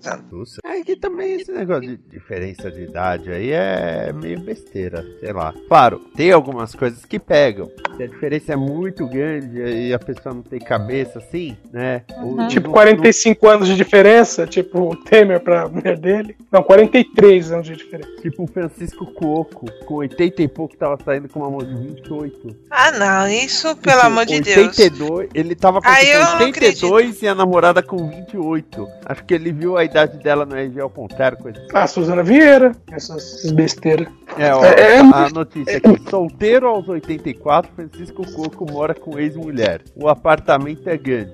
É 0.65 0.81
que 0.83 0.97
também 0.97 1.41
esse 1.41 1.51
negócio 1.53 1.83
de 1.83 1.97
diferença 1.97 2.71
de 2.71 2.83
idade 2.83 3.31
aí 3.31 3.51
é 3.51 4.13
meio 4.13 4.41
besteira, 4.41 5.05
sei 5.21 5.33
lá. 5.33 5.53
Claro, 5.69 5.99
tem 6.17 6.31
algumas 6.31 6.75
coisas 6.75 7.05
que 7.05 7.19
pegam. 7.19 7.71
Se 7.97 8.05
a 8.05 8.07
diferença 8.07 8.53
é 8.53 8.57
muito 8.57 9.07
grande 9.07 9.59
e 9.59 9.93
a 9.93 9.99
pessoa 9.99 10.35
não 10.35 10.43
tem 10.43 10.61
cabeça 10.61 11.19
assim, 11.19 11.57
né? 11.73 12.03
Uhum. 12.19 12.47
Tipo, 12.49 12.71
45 12.71 13.45
não... 13.45 13.53
anos 13.53 13.69
de 13.69 13.75
diferença, 13.75 14.47
tipo 14.47 14.93
o 14.93 14.97
Temer 14.97 15.41
pra 15.41 15.69
mulher 15.69 15.99
dele. 15.99 16.37
Não, 16.51 16.63
43 16.63 17.53
anos 17.53 17.67
de 17.67 17.77
diferença. 17.77 18.11
Tipo 18.23 18.45
o 18.45 18.47
Francisco 18.47 19.07
Cuoco, 19.07 19.67
com 19.85 19.95
80 19.95 20.43
e 20.43 20.49
pouco, 20.49 20.77
tava 20.77 20.99
saindo 21.05 21.29
com 21.29 21.41
uma 21.41 21.51
mão 21.51 21.59
de 21.59 21.75
28. 21.75 22.57
Ah, 22.71 22.93
não, 22.93 23.29
isso 23.29 23.75
pelo 23.77 23.97
tipo, 23.97 24.07
amor 24.07 24.27
de 24.27 24.35
82, 24.35 24.91
Deus. 24.91 25.31
Ele 25.35 25.55
tava 25.55 25.81
com 25.81 25.89
ah, 25.89 26.39
82 26.41 27.23
e 27.23 27.29
a 27.29 27.35
namorada 27.35 27.83
com 27.83 28.09
28. 28.09 28.68
Acho 29.07 29.25
que 29.25 29.35
ele 29.35 29.53
viu 29.53 29.77
a 29.77 29.85
idade 29.85 30.19
dela 30.19 30.45
no 30.45 30.57
RG 30.57 30.81
ao 30.81 30.91
contrário, 30.91 31.39
coisa 31.39 31.59
assim. 31.59 31.69
Ah, 31.73 31.87
Suzana 31.87 32.23
Vieira, 32.23 32.73
essas 32.93 33.51
besteiras. 33.53 34.09
É, 34.37 34.55
ó, 34.55 34.65
é, 34.65 34.97
é, 34.97 34.99
a 34.99 35.31
notícia 35.31 35.79
aqui. 35.79 36.11
Solteiro 36.11 36.69
aos 36.69 36.89
84, 36.89 37.73
Francisco 37.75 38.31
Coco 38.33 38.71
mora 38.71 38.95
com 38.95 39.19
ex-mulher. 39.19 39.83
O 39.97 40.09
apartamento 40.09 40.89
é 40.89 40.97
grande. 40.97 41.33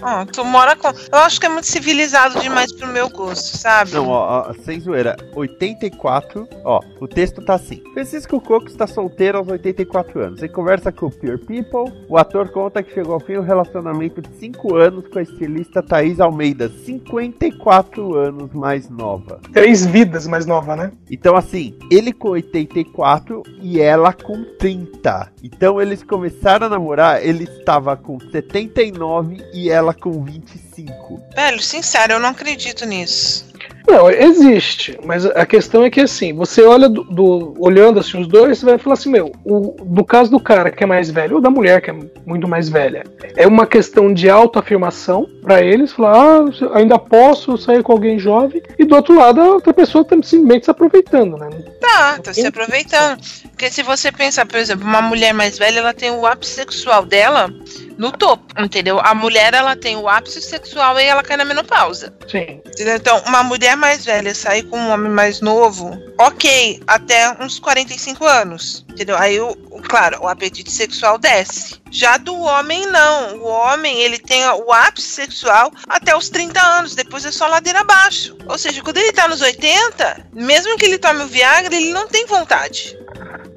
Ah, 0.00 0.24
tu 0.24 0.44
mora 0.44 0.76
com. 0.76 0.88
Eu 0.88 1.18
acho 1.18 1.40
que 1.40 1.46
é 1.46 1.48
muito 1.48 1.66
civilizado 1.66 2.38
demais 2.40 2.72
pro 2.72 2.86
meu 2.86 3.08
gosto, 3.08 3.56
sabe? 3.56 3.94
Não, 3.94 4.08
ó, 4.08 4.48
ó 4.48 4.54
sem 4.64 4.78
zoeira. 4.80 5.16
84, 5.34 6.48
ó, 6.64 6.80
o 7.00 7.08
texto 7.08 7.44
tá 7.44 7.54
assim. 7.54 7.82
Francisco 7.94 8.40
Coco 8.40 8.68
está 8.68 8.86
solteiro 8.86 9.38
aos 9.38 9.48
84 9.48 10.20
anos. 10.20 10.42
Em 10.42 10.48
conversa 10.48 10.92
com 10.92 11.06
o 11.06 11.10
Pure 11.10 11.38
People, 11.38 11.92
o 12.08 12.16
ator 12.16 12.48
conta 12.50 12.82
que 12.82 12.94
chegou 12.94 13.14
ao 13.14 13.20
fim 13.20 13.38
um 13.38 13.42
relacionamento 13.42 14.22
de 14.22 14.28
5 14.38 14.76
anos 14.76 15.08
com 15.08 15.18
a 15.18 15.22
estilista 15.22 15.57
Thaís 15.66 16.20
Almeida, 16.20 16.68
54 16.68 18.14
anos 18.14 18.52
mais 18.52 18.88
nova. 18.88 19.40
Três 19.52 19.84
vidas 19.84 20.26
mais 20.26 20.46
nova, 20.46 20.76
né? 20.76 20.92
Então, 21.10 21.34
assim, 21.36 21.76
ele 21.90 22.12
com 22.12 22.28
84 22.30 23.42
e 23.60 23.80
ela 23.80 24.12
com 24.12 24.44
30. 24.58 25.32
Então, 25.42 25.80
eles 25.80 26.02
começaram 26.02 26.66
a 26.66 26.70
namorar, 26.70 27.24
ele 27.24 27.44
estava 27.44 27.96
com 27.96 28.18
79 28.20 29.38
e 29.52 29.70
ela 29.70 29.88
ela 29.88 29.94
com 29.94 30.22
25. 30.22 31.20
Velho, 31.34 31.62
sincero, 31.62 32.14
eu 32.14 32.20
não 32.20 32.30
acredito 32.30 32.84
nisso. 32.84 33.47
Não, 33.88 34.10
existe, 34.10 34.98
mas 35.02 35.24
a 35.24 35.46
questão 35.46 35.82
é 35.82 35.88
que 35.88 36.02
assim, 36.02 36.34
você 36.34 36.62
olha 36.62 36.90
do, 36.90 37.04
do, 37.04 37.54
olhando 37.58 37.98
assim 37.98 38.20
os 38.20 38.28
dois, 38.28 38.58
você 38.58 38.66
vai 38.66 38.76
falar 38.76 38.92
assim, 38.92 39.10
meu, 39.10 39.32
o, 39.42 39.76
do 39.82 40.04
caso 40.04 40.30
do 40.30 40.38
cara 40.38 40.70
que 40.70 40.84
é 40.84 40.86
mais 40.86 41.10
velho 41.10 41.36
ou 41.36 41.40
da 41.40 41.48
mulher 41.48 41.80
que 41.80 41.90
é 41.90 41.96
muito 42.26 42.46
mais 42.46 42.68
velha, 42.68 43.04
é 43.34 43.46
uma 43.46 43.66
questão 43.66 44.12
de 44.12 44.28
autoafirmação 44.28 45.26
para 45.42 45.62
eles, 45.62 45.92
falar, 45.92 46.42
ah, 46.42 46.78
ainda 46.78 46.98
posso 46.98 47.56
sair 47.56 47.82
com 47.82 47.92
alguém 47.92 48.18
jovem, 48.18 48.62
e 48.78 48.84
do 48.84 48.94
outro 48.94 49.16
lado 49.16 49.40
a 49.40 49.54
outra 49.54 49.72
pessoa 49.72 50.04
tá 50.04 50.14
simplesmente 50.22 50.66
se 50.66 50.70
aproveitando, 50.70 51.38
né? 51.38 51.48
Tá, 51.80 52.18
tá 52.18 52.34
se 52.34 52.46
aproveitando. 52.46 53.18
Porque 53.58 53.70
se 53.70 53.82
você 53.82 54.12
pensar, 54.12 54.44
por 54.44 54.58
exemplo, 54.58 54.86
uma 54.86 55.00
mulher 55.00 55.32
mais 55.32 55.58
velha, 55.58 55.78
ela 55.78 55.94
tem 55.94 56.10
o 56.10 56.26
ápice 56.26 56.52
sexual 56.52 57.06
dela 57.06 57.50
no 57.96 58.12
topo, 58.12 58.44
entendeu? 58.56 59.00
A 59.00 59.14
mulher, 59.14 59.52
ela 59.52 59.74
tem 59.74 59.96
o 59.96 60.08
ápice 60.08 60.40
sexual 60.40 60.98
e 61.00 61.04
ela 61.04 61.22
cai 61.22 61.36
na 61.36 61.44
menopausa. 61.44 62.14
Sim. 62.28 62.60
Entendeu? 62.64 62.94
Então, 62.94 63.20
uma 63.26 63.42
mulher 63.42 63.76
mais 63.78 64.04
velha 64.04 64.34
sair 64.34 64.64
com 64.64 64.78
um 64.78 64.90
homem 64.90 65.10
mais 65.10 65.40
novo, 65.40 65.98
ok, 66.18 66.82
até 66.86 67.36
uns 67.40 67.58
45 67.58 68.24
anos, 68.26 68.84
entendeu? 68.90 69.16
Aí, 69.16 69.40
o, 69.40 69.54
claro, 69.88 70.20
o 70.22 70.28
apetite 70.28 70.70
sexual 70.70 71.18
desce. 71.18 71.80
Já 71.90 72.18
do 72.18 72.36
homem, 72.36 72.86
não. 72.86 73.38
O 73.38 73.46
homem, 73.46 73.98
ele 74.00 74.18
tem 74.18 74.46
o 74.46 74.72
ápice 74.72 75.08
sexual 75.08 75.72
até 75.88 76.14
os 76.14 76.28
30 76.28 76.60
anos, 76.60 76.94
depois 76.94 77.24
é 77.24 77.32
só 77.32 77.46
ladeira 77.46 77.80
abaixo. 77.80 78.36
Ou 78.46 78.58
seja, 78.58 78.82
quando 78.82 78.98
ele 78.98 79.12
tá 79.12 79.26
nos 79.26 79.40
80, 79.40 80.26
mesmo 80.34 80.76
que 80.76 80.84
ele 80.84 80.98
tome 80.98 81.22
o 81.22 81.28
Viagra, 81.28 81.74
ele 81.74 81.92
não 81.92 82.08
tem 82.08 82.26
vontade. 82.26 82.96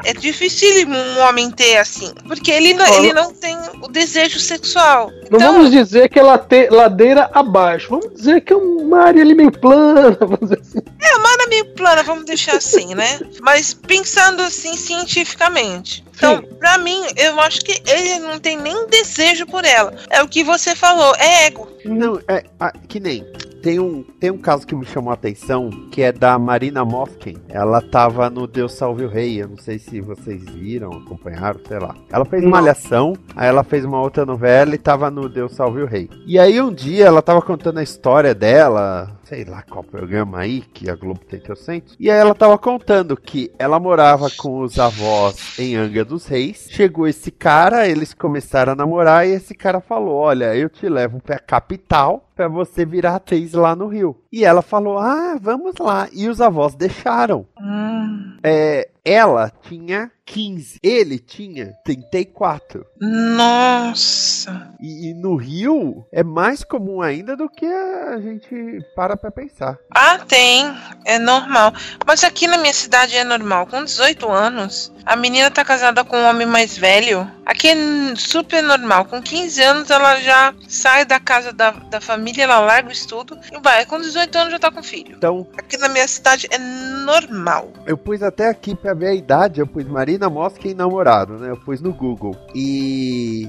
É 0.03 0.13
difícil 0.13 0.87
um 0.87 1.19
homem 1.21 1.51
ter 1.51 1.77
assim, 1.77 2.11
porque 2.27 2.51
ele, 2.51 2.73
não, 2.73 2.85
ele 2.95 3.13
não 3.13 3.33
tem 3.33 3.57
o 3.81 3.87
desejo 3.87 4.39
sexual. 4.39 5.11
Não 5.29 5.37
então, 5.37 5.53
vamos 5.53 5.71
dizer 5.71 6.09
que 6.09 6.19
é 6.19 6.23
ladeira 6.69 7.29
abaixo, 7.33 7.89
vamos 7.89 8.13
dizer 8.13 8.41
que 8.41 8.53
é 8.53 8.55
uma 8.55 9.01
área 9.01 9.21
ali 9.21 9.33
meio 9.33 9.51
plana, 9.51 10.17
vamos 10.19 10.39
dizer 10.41 10.59
assim. 10.59 10.79
É, 11.01 11.15
uma 11.17 11.29
área 11.29 11.47
meio 11.47 11.65
plana, 11.73 12.03
vamos 12.03 12.25
deixar 12.25 12.55
assim, 12.55 12.93
né? 12.95 13.19
Mas 13.41 13.73
pensando 13.73 14.41
assim 14.41 14.75
cientificamente. 14.75 16.03
Então, 16.15 16.43
para 16.59 16.77
mim, 16.77 17.01
eu 17.15 17.39
acho 17.39 17.61
que 17.61 17.81
ele 17.89 18.19
não 18.19 18.39
tem 18.39 18.55
nem 18.55 18.87
desejo 18.87 19.45
por 19.47 19.65
ela. 19.65 19.93
É 20.09 20.21
o 20.21 20.27
que 20.27 20.43
você 20.43 20.75
falou, 20.75 21.15
é 21.17 21.47
ego. 21.47 21.67
Não, 21.83 22.19
é, 22.27 22.43
que 22.87 22.99
nem 22.99 23.25
tem 23.62 23.80
um, 23.80 24.04
tem 24.19 24.32
um 24.32 24.38
caso 24.38 24.65
que 24.65 24.76
me 24.76 24.86
chamou 24.86 25.12
a 25.12 25.13
atenção, 25.13 25.69
que 25.91 26.02
é 26.02 26.12
da 26.12 26.38
Marina 26.39 26.84
Mosken. 26.84 27.38
Ela 27.47 27.82
tava 27.82 28.30
no 28.30 28.47
Deus 28.47 28.74
Salve 28.74 29.06
o 29.06 29.08
Rei. 29.08 29.41
Eu 29.41 29.50
não 29.50 29.58
sei 29.58 29.78
se 29.78 30.02
vocês 30.02 30.43
viram, 30.50 30.91
acompanharam, 30.91 31.60
sei 31.67 31.80
lá. 31.80 31.95
Ela 32.10 32.26
fez 32.26 32.43
uma 32.43 32.58
alhação, 32.58 33.15
aí 33.36 33.47
ela 33.47 33.63
fez 33.63 33.86
uma 33.86 34.02
outra 34.02 34.26
novela 34.26 34.74
e 34.74 34.78
tava 34.78 35.12
no 35.12 35.30
Deus 35.30 35.54
Salve 35.54 35.82
o 35.82 35.86
Rei. 35.86 36.10
E 36.26 36.39
aí 36.39 36.60
um 36.60 36.74
dia 36.74 37.06
ela 37.06 37.21
tava 37.21 37.41
contando 37.41 37.78
a 37.78 37.84
história 37.84 38.34
dela, 38.34 39.19
sei 39.24 39.45
lá 39.45 39.62
qual 39.62 39.84
programa 39.84 40.39
aí, 40.39 40.62
que 40.62 40.89
a 40.89 40.95
Globo 40.95 41.19
tem 41.19 41.41
centro. 41.56 41.95
E 42.00 42.10
aí 42.10 42.17
ela 42.17 42.34
tava 42.34 42.58
contando 42.58 43.15
que 43.15 43.52
ela 43.60 43.80
morava 43.80 44.30
com 44.38 44.62
os 44.62 44.80
avós 44.80 45.60
em 45.60 45.76
Anga 45.76 46.04
dos 46.04 46.26
Reis. 46.26 46.67
Chegou 46.69 47.08
esse 47.08 47.30
cara, 47.30 47.88
eles 47.88 48.13
começaram 48.13 48.74
a 48.74 48.76
namorar 48.76 49.28
e 49.28 49.32
esse 49.32 49.54
cara 49.54 49.80
falou: 49.80 50.15
Olha, 50.15 50.56
eu 50.56 50.69
te 50.69 50.89
levo 50.89 51.21
pra 51.21 51.38
capital 51.38 52.30
para 52.35 52.47
você 52.47 52.85
virar 52.85 53.15
atriz 53.15 53.53
lá 53.53 53.75
no 53.75 53.87
Rio. 53.87 54.17
E 54.31 54.43
ela 54.43 54.61
falou: 54.61 54.97
Ah, 54.97 55.37
vamos 55.39 55.75
lá. 55.79 56.07
E 56.11 56.27
os 56.27 56.41
avós 56.41 56.75
deixaram. 56.75 57.45
Hum. 57.59 58.37
É, 58.43 58.89
ela 59.03 59.49
tinha 59.49 60.11
15, 60.25 60.79
ele 60.81 61.19
tinha 61.19 61.73
34. 61.83 62.85
Nossa! 62.99 64.73
E, 64.79 65.09
e, 65.09 65.13
no 65.13 65.35
Rio 65.35 66.05
é 66.11 66.23
mais 66.23 66.63
comum 66.63 67.01
ainda 67.01 67.35
do 67.35 67.49
que 67.49 67.65
a 67.65 68.19
gente 68.21 68.79
para 68.95 69.17
pra 69.17 69.31
pensar. 69.31 69.77
Ah, 69.93 70.19
tem. 70.19 70.71
É 71.05 71.19
normal. 71.19 71.73
Mas 72.05 72.23
aqui 72.23 72.47
na 72.47 72.57
minha 72.57 72.73
cidade 72.73 73.17
é 73.17 73.23
normal. 73.23 73.67
Com 73.67 73.83
18 73.83 74.29
anos, 74.31 74.93
a 75.05 75.15
menina 75.15 75.51
tá 75.51 75.65
casada 75.65 76.05
com 76.05 76.15
um 76.15 76.29
homem 76.29 76.47
mais 76.47 76.77
velho. 76.77 77.29
Aqui 77.45 77.69
é 77.69 77.75
super 78.15 78.61
normal. 78.63 79.05
Com 79.05 79.21
15 79.21 79.61
anos 79.61 79.89
ela 79.89 80.19
já 80.19 80.53
sai 80.69 81.03
da 81.03 81.19
casa 81.19 81.51
da, 81.51 81.71
da 81.71 81.99
família, 81.99 82.43
ela 82.43 82.59
larga 82.59 82.89
o 82.89 82.93
estudo 82.93 83.37
e 83.51 83.59
vai. 83.59 83.85
Com 83.85 83.99
18 83.99 84.37
anos 84.37 84.51
já 84.53 84.59
tá 84.59 84.71
com 84.71 84.81
filho. 84.81 85.15
Então, 85.17 85.47
aqui 85.57 85.75
na 85.77 85.89
minha 85.89 86.07
cidade 86.07 86.47
é 86.51 86.57
normal. 86.57 87.73
Eu 87.85 87.97
pus 87.97 88.23
até 88.23 88.47
aqui 88.47 88.75
pra 88.75 88.90
ver 88.93 89.08
a 89.08 89.13
idade, 89.13 89.60
eu 89.60 89.67
pus 89.67 89.86
Marina 89.86 90.30
Mosca 90.30 90.67
namorado, 90.73 91.38
né? 91.38 91.49
Eu 91.49 91.58
pus 91.58 91.82
no 91.82 91.93
Google. 91.93 92.36
E 92.56 93.47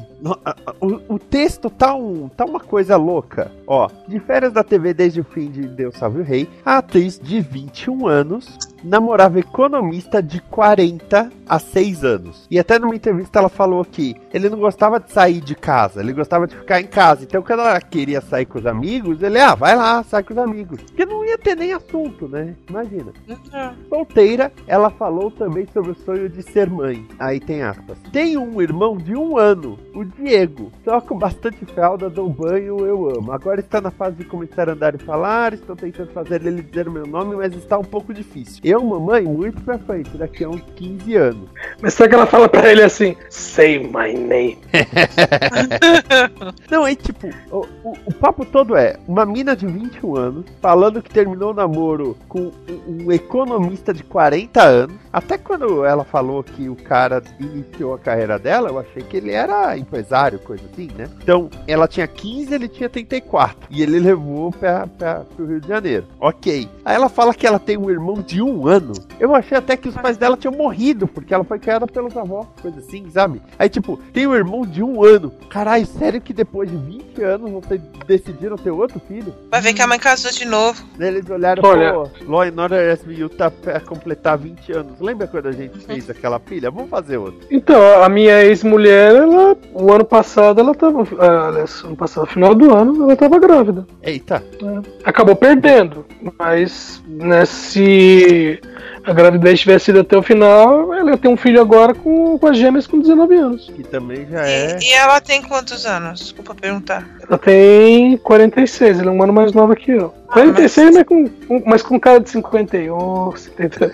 o, 0.81 1.15
o, 1.15 1.19
texto 1.19 1.69
tá, 1.69 1.95
um, 1.95 2.29
tá 2.29 2.45
uma 2.45 2.61
coisa 2.61 2.97
louca. 2.97 3.51
Ó, 3.67 3.89
de 4.07 4.21
férias 4.21 4.53
da 4.53 4.63
TV 4.63 4.95
desde 4.95 5.21
o 5.21 5.25
fim 5.25 5.51
de 5.51 5.63
Deus 5.63 5.97
Salve 5.97 6.21
o 6.21 6.25
Rei, 6.25 6.49
a 6.65 6.79
atriz 6.79 7.19
de 7.19 7.41
21 7.41 8.07
anos 8.07 8.59
namorava 8.85 9.39
economista 9.39 10.23
de 10.23 10.41
40 10.43 11.31
a 11.49 11.59
6 11.59 12.05
anos. 12.05 12.47
E 12.51 12.59
até 12.59 12.79
numa 12.79 12.95
entrevista 12.95 13.39
ela 13.39 13.49
falou 13.49 13.85
que 13.85 14.17
ele 14.33 14.49
não 14.49 14.59
gostava 14.59 14.99
de 14.99 15.11
sair 15.11 15.41
de 15.41 15.55
casa, 15.55 16.01
ele 16.01 16.13
gostava 16.13 16.47
de 16.47 16.57
ficar 16.57 16.81
em 16.81 16.87
casa. 16.87 17.25
Então 17.25 17.43
quando 17.43 17.61
ela 17.61 17.81
queria 17.81 18.21
sair 18.21 18.47
com 18.47 18.59
os 18.59 18.67
amigos, 18.67 19.23
ele, 19.23 19.39
ah, 19.39 19.55
vai 19.55 19.77
lá, 19.77 20.03
sai 20.03 20.23
com 20.23 20.35
os 20.35 20.39
amigos. 20.39 20.83
Porque 20.83 21.05
não 21.05 21.25
ia 21.25 21.39
ter 21.39 21.57
nem 21.57 21.73
assunto, 21.73 22.29
né? 22.29 22.55
Imagina. 22.69 23.13
Uhum. 23.29 23.75
Solteira, 23.89 24.53
ela 24.67 24.91
falou 24.91 25.31
também 25.31 25.67
sobre 25.73 25.93
o 25.93 25.97
sonho 25.97 26.29
de 26.29 26.43
ser 26.43 26.69
mãe. 26.69 27.07
Aí 27.19 27.41
tem 27.41 27.63
aspas. 27.63 27.99
Tem 28.13 28.37
um 28.37 28.61
irmão 28.61 28.97
de 28.97 29.15
um 29.15 29.37
ano, 29.37 29.79
o 29.95 30.05
Diego. 30.17 30.73
Com 31.07 31.19
bastante 31.19 31.65
fralda, 31.67 32.09
dou 32.09 32.29
banho, 32.29 32.87
eu 32.87 33.11
amo. 33.11 33.33
Agora 33.33 33.61
está 33.61 33.81
na 33.81 33.91
fase 33.91 34.17
de 34.17 34.25
começar 34.25 34.69
a 34.69 34.73
andar 34.73 34.95
e 34.95 34.99
falar, 34.99 35.55
estou 35.55 35.75
tentando 35.75 36.11
fazer 36.13 36.45
ele 36.45 36.63
dizer 36.63 36.89
o 36.89 36.93
meu 36.93 37.07
nome, 37.07 37.37
mas 37.37 37.55
está 37.55 37.79
um 37.79 37.85
pouco 37.85 38.13
difícil. 38.13 38.61
Eu, 38.65 38.83
mamãe, 38.83 39.23
muito 39.23 39.61
pra 39.63 39.79
frente, 39.79 40.17
daqui 40.17 40.45
a 40.45 40.49
uns 40.49 40.63
15 40.77 41.17
anos. 41.17 41.49
Mas 41.81 41.95
será 41.95 42.09
que 42.09 42.15
ela 42.15 42.27
fala 42.27 42.49
pra 42.49 42.71
ele 42.71 42.83
assim, 42.83 43.17
say 43.29 43.79
my 43.79 44.13
name? 44.13 44.59
Não, 46.71 46.85
aí 46.85 46.97
tipo, 46.97 47.29
o, 47.51 47.67
o, 47.83 47.97
o, 48.07 48.15
papo 48.15 48.45
todo 48.45 48.77
é 48.77 48.97
uma 49.07 49.27
mina 49.27 49.57
de 49.57 49.67
21 49.67 50.17
anos 50.17 50.47
falando 50.61 51.03
que 51.03 51.11
terminou 51.11 51.51
o 51.51 51.55
namoro 51.55 52.17
com 52.29 52.53
um, 52.69 53.07
um 53.07 53.13
economista 53.13 53.93
de 53.93 54.03
40 54.03 54.63
anos. 54.63 54.97
Até 55.13 55.37
quando 55.37 55.85
ela 55.85 56.05
falou 56.05 56.43
que 56.43 56.69
o 56.69 56.77
cara 56.77 57.23
iniciou 57.39 57.95
a 57.95 57.99
carreira 57.99 58.39
dela, 58.39 58.71
eu 58.71 58.79
achei 58.79 59.03
que 59.03 59.17
ele 59.17 59.33
era 59.33 59.77
empresário, 59.77 60.02
coisa 60.45 60.63
assim, 60.73 60.89
né? 60.97 61.09
Então, 61.23 61.51
ela 61.67 61.87
tinha 61.89 62.07
15, 62.07 62.55
ele 62.55 62.69
tinha 62.69 62.89
34. 62.89 63.69
E 63.71 63.83
ele 63.83 63.99
levou 63.99 64.51
pra, 64.53 64.87
pra, 64.87 65.21
pro 65.21 65.47
Rio 65.47 65.61
de 65.61 65.69
Janeiro. 65.69 66.07
Ok. 66.21 66.69
Aí 66.85 66.95
ela 66.95 67.09
fala 67.09 67.35
que 67.35 67.47
ela 67.47 67.59
tem 67.59 67.77
um 67.77 67.91
irmão 67.91 68.15
de 68.23 68.43
um 68.43 68.67
ano. 68.67 68.93
Eu 69.19 69.35
achei 69.35 69.57
até 69.57 69.77
que 69.77 69.89
os 69.89 69.95
pais 69.95 70.17
dela 70.17 70.37
tinham 70.37 70.55
morrido, 70.55 71.07
porque 71.07 71.33
ela 71.33 71.45
foi 71.45 71.59
criada 71.59 71.87
pelos 71.87 72.17
avós, 72.17 72.47
coisa 72.61 72.79
assim, 72.79 73.09
sabe? 73.11 73.41
Aí, 73.59 73.69
tipo, 73.69 73.97
tem 74.13 74.27
um 74.27 74.35
irmão 74.35 74.63
de 74.67 74.83
um 74.83 75.05
ano. 75.05 75.33
Caralho, 75.49 75.87
sério 75.87 76.21
que 76.21 76.33
depois 76.33 76.71
de 76.71 76.77
20 76.77 77.23
anos 77.23 77.51
vocês 77.51 77.81
decidiram 78.07 78.57
ter 78.57 78.71
outro 78.71 79.01
filho? 79.07 79.35
Vai 79.51 79.61
ver 79.61 79.75
que 79.75 79.83
a 79.83 79.87
mãe 79.87 79.99
casou 79.99 80.31
de 80.31 80.45
novo. 80.45 80.83
Eles 80.99 81.29
olharam, 81.31 81.63
Olha. 81.65 81.93
pô, 81.93 82.09
Law 82.27 82.43
and 82.43 82.55
Order 82.57 82.97
SVU 82.97 83.29
tá 83.29 83.51
pra 83.51 83.81
completar 83.81 84.39
20 84.39 84.73
anos. 84.73 85.01
Lembra 85.01 85.27
quando 85.27 85.49
a 85.49 85.53
gente 85.53 85.79
fez 85.79 86.09
aquela 86.11 86.41
pilha? 86.41 86.71
Vamos 86.71 86.91
fazer 86.91 87.17
outro. 87.17 87.41
Então, 87.51 88.03
a 88.03 88.09
minha 88.09 88.43
ex-mulher, 88.45 89.15
ela, 89.15 89.57
o 89.73 89.92
ano 89.93 90.05
passado, 90.05 90.61
ela 90.61 90.75
tava. 90.75 91.07
Ah, 91.19 91.49
aliás, 91.49 91.83
ano 91.85 91.97
passado, 91.97 92.27
final 92.27 92.55
do 92.55 92.75
ano, 92.75 93.05
ela 93.05 93.17
tava 93.17 93.39
grávida. 93.39 93.87
Eita. 94.03 94.43
É. 94.63 95.09
Acabou 95.09 95.37
perdendo. 95.37 96.05
Mas, 96.39 97.03
né, 97.07 97.45
se 97.45 98.61
a 99.05 99.13
gravidez 99.13 99.61
tivesse 99.61 99.87
sido 99.87 100.01
até 100.01 100.17
o 100.17 100.23
final, 100.23 100.95
ela 100.95 101.11
ia 101.11 101.17
ter 101.17 101.29
um 101.29 101.37
filho 101.37 101.61
agora 101.61 101.95
com, 101.95 102.39
com 102.39 102.47
as 102.47 102.57
gêmeas 102.57 102.87
com 102.87 103.01
19 103.01 103.35
anos. 103.35 103.71
Que 103.75 103.83
também 103.83 104.27
já 104.31 104.47
é. 104.47 104.79
E, 104.79 104.91
e 104.91 104.93
ela 104.93 105.21
tem 105.21 105.43
quantos 105.43 105.85
anos? 105.85 106.21
Desculpa 106.21 106.55
perguntar. 106.55 107.09
Ela 107.29 107.39
tem 107.39 108.17
46, 108.19 109.01
ela 109.01 109.11
é 109.11 109.13
um 109.13 109.23
ano 109.23 109.33
mais 109.33 109.53
nova 109.53 109.75
que 109.75 109.91
eu. 109.91 110.15
46, 110.33 110.87
mas... 110.87 110.95
mas, 110.95 111.07
com, 111.07 111.63
mas 111.67 111.83
com 111.83 112.01
cara 112.01 112.19
de 112.19 112.31
51, 112.31 113.37
70. 113.37 113.93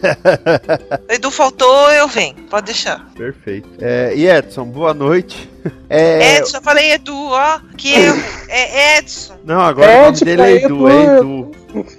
Edu 1.10 1.30
faltou, 1.30 1.90
eu 1.90 2.06
venho. 2.06 2.34
Pode 2.48 2.66
deixar. 2.66 3.10
Perfeito. 3.16 3.68
É, 3.80 4.14
e 4.14 4.28
Edson, 4.28 4.64
boa 4.64 4.94
noite. 4.94 5.48
É... 5.90 6.36
Edson, 6.36 6.58
eu 6.58 6.62
falei 6.62 6.92
Edu, 6.92 7.14
ó. 7.14 7.60
Que 7.76 7.92
erro. 7.92 8.22
É 8.48 8.98
Edson. 8.98 9.34
Não, 9.44 9.60
agora 9.60 9.90
é, 9.90 10.00
o 10.00 10.04
nome 10.04 10.18
dele 10.20 10.42
é 10.42 10.52
Edu, 10.52 10.88
é 10.88 11.18
Edu. 11.18 11.50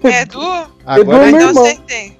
É 0.03 0.21
Edu? 0.21 0.67
Agora 0.85 1.27
Edu, 1.27 1.37
é 1.37 1.41
então 1.41 1.63
acertei. 1.63 2.17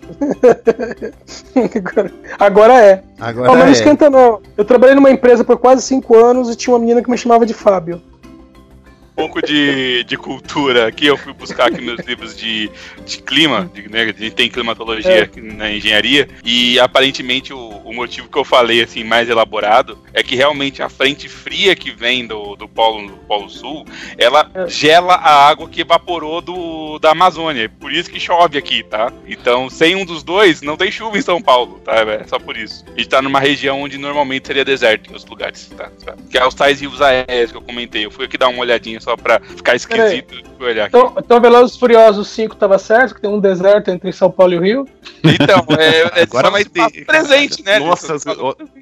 agora 2.40 2.86
é. 2.86 3.04
Agora 3.20 3.50
mas 3.50 3.60
não 3.60 3.68
é. 3.68 3.72
esquenta 3.72 4.10
não. 4.10 4.42
Eu 4.58 4.66
trabalhei 4.66 4.96
numa 4.96 5.10
empresa 5.10 5.44
por 5.44 5.58
quase 5.58 5.82
5 5.84 6.16
anos 6.16 6.50
e 6.52 6.56
tinha 6.56 6.74
uma 6.74 6.80
menina 6.80 7.02
que 7.02 7.10
me 7.10 7.18
chamava 7.18 7.46
de 7.46 7.54
Fábio 7.54 8.02
pouco 9.20 9.46
de, 9.46 10.06
de 10.06 10.16
cultura 10.16 10.88
aqui, 10.88 11.06
eu 11.06 11.18
fui 11.18 11.34
buscar 11.34 11.68
aqui 11.68 11.82
meus 11.82 12.00
livros 12.06 12.38
de, 12.38 12.72
de 13.06 13.22
clima, 13.22 13.70
de, 13.74 13.90
né, 13.90 14.04
a 14.04 14.06
gente 14.06 14.32
tem 14.32 14.50
climatologia 14.50 15.30
é. 15.36 15.42
na 15.42 15.70
engenharia, 15.70 16.30
e 16.42 16.80
aparentemente 16.80 17.54
o, 17.54 17.82
o, 17.84 17.94
motivo 17.94 18.30
que 18.30 18.38
eu 18.38 18.46
falei 18.46 18.82
assim 18.82 19.04
mais 19.04 19.28
elaborado 19.28 20.00
é 20.14 20.24
que 20.24 20.38
realmente 20.38 20.82
a 20.82 20.88
frente 20.88 21.28
fria 21.28 21.76
que 21.76 21.92
vem 21.92 22.26
do, 22.26 22.56
do, 22.56 22.66
polo, 22.66 23.10
do 23.10 23.18
polo 23.18 23.50
sul, 23.50 23.86
ela 24.18 24.50
é. 24.54 24.70
gela 24.70 25.16
a 25.16 25.50
água 25.50 25.68
que 25.68 25.82
evaporou 25.82 26.40
do, 26.40 26.98
da 27.00 27.12
Amazônia, 27.12 27.70
por 27.78 27.92
isso 27.92 28.10
que 28.10 28.22
chove 28.22 28.58
aqui, 28.58 28.84
tá? 28.84 29.12
Então, 29.28 29.70
sem 29.70 29.98
um 29.98 30.06
dos 30.06 30.24
dois, 30.24 30.62
não 30.62 30.78
tem 30.78 30.90
chuva 30.90 31.18
em 31.18 31.22
São 31.22 31.42
Paulo, 31.42 31.82
tá? 31.84 31.96
É 31.96 32.24
só 32.26 32.40
por 32.40 32.56
isso. 32.56 32.86
A 32.88 32.98
gente 32.98 33.10
tá 33.10 33.22
numa 33.22 33.42
região 33.42 33.82
onde 33.82 33.98
normalmente 33.98 34.48
seria 34.48 34.64
deserto 34.64 35.10
em 35.10 35.14
outros 35.14 35.30
lugares, 35.30 35.70
tá? 35.76 35.92
Que 36.32 36.38
é 36.38 36.48
os 36.48 36.54
tais 36.54 36.80
rios 36.80 37.02
aéreos 37.02 37.52
que 37.52 37.58
eu 37.58 37.62
comentei. 37.62 38.06
Eu 38.06 38.12
fui 38.12 38.24
aqui 38.24 38.38
dar 38.38 38.48
uma 38.48 38.62
olhadinha 38.62 39.02
só 39.02 39.09
só 39.10 39.18
pra 39.18 39.40
ficar 39.40 39.76
esquisito 39.76 40.36
olhar 40.60 40.86
aqui. 40.86 40.98
Então, 40.98 41.14
então 41.18 41.42
Velozes 41.42 41.78
Furiosos 41.78 42.28
5 42.30 42.56
tava 42.56 42.78
certo, 42.78 43.16
que 43.16 43.22
tem 43.22 43.30
um 43.30 43.40
deserto 43.40 43.90
entre 43.90 44.12
São 44.12 44.30
Paulo 44.30 44.54
e 44.54 44.58
o 44.58 44.62
Rio? 44.62 44.88
Então, 45.24 45.66
é, 45.78 46.20
é 46.20 46.24
Agora 46.24 46.52
vai 46.52 46.64
ter 46.64 47.06
presente, 47.06 47.64
né? 47.64 47.80
Nossa, 47.80 48.16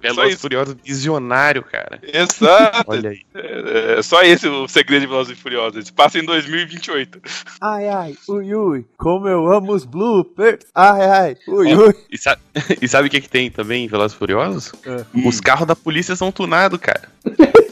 Velozes 0.02 0.42
Furiosos 0.42 0.76
visionário, 0.84 1.64
cara. 1.64 2.00
Exato. 2.02 2.84
Olha 2.88 3.12
aí. 3.12 3.22
É, 3.34 4.00
é, 4.00 4.02
só 4.02 4.22
esse 4.24 4.48
o 4.48 4.68
segredo 4.68 5.02
de 5.02 5.08
Velozes 5.08 5.38
e 5.38 5.42
Furiosos. 5.42 5.76
Eles 5.76 5.92
passam 5.92 6.22
em 6.22 6.26
2028. 6.26 7.22
Ah, 7.62 7.82
é 7.82 7.90
ai, 7.90 8.16
ui, 8.28 8.54
ui. 8.54 8.86
Como 8.98 9.28
eu 9.28 9.52
amo 9.52 9.74
os 9.74 9.86
bloopers. 9.86 10.66
Ai, 10.76 11.06
ai, 11.06 11.36
ui, 11.48 11.74
ui. 11.74 11.94
E 12.12 12.18
sabe, 12.18 12.42
e 12.82 12.88
sabe 12.88 13.08
o 13.08 13.12
que, 13.12 13.22
que 13.22 13.30
tem 13.30 13.50
também 13.50 13.86
em 13.86 13.88
Velozes 13.88 14.18
Furiosos? 14.18 14.72
É. 14.86 15.06
Os 15.26 15.40
carros 15.40 15.68
da 15.68 15.76
polícia 15.76 16.16
são 16.16 16.32
tunados, 16.32 16.80
cara. 16.80 17.10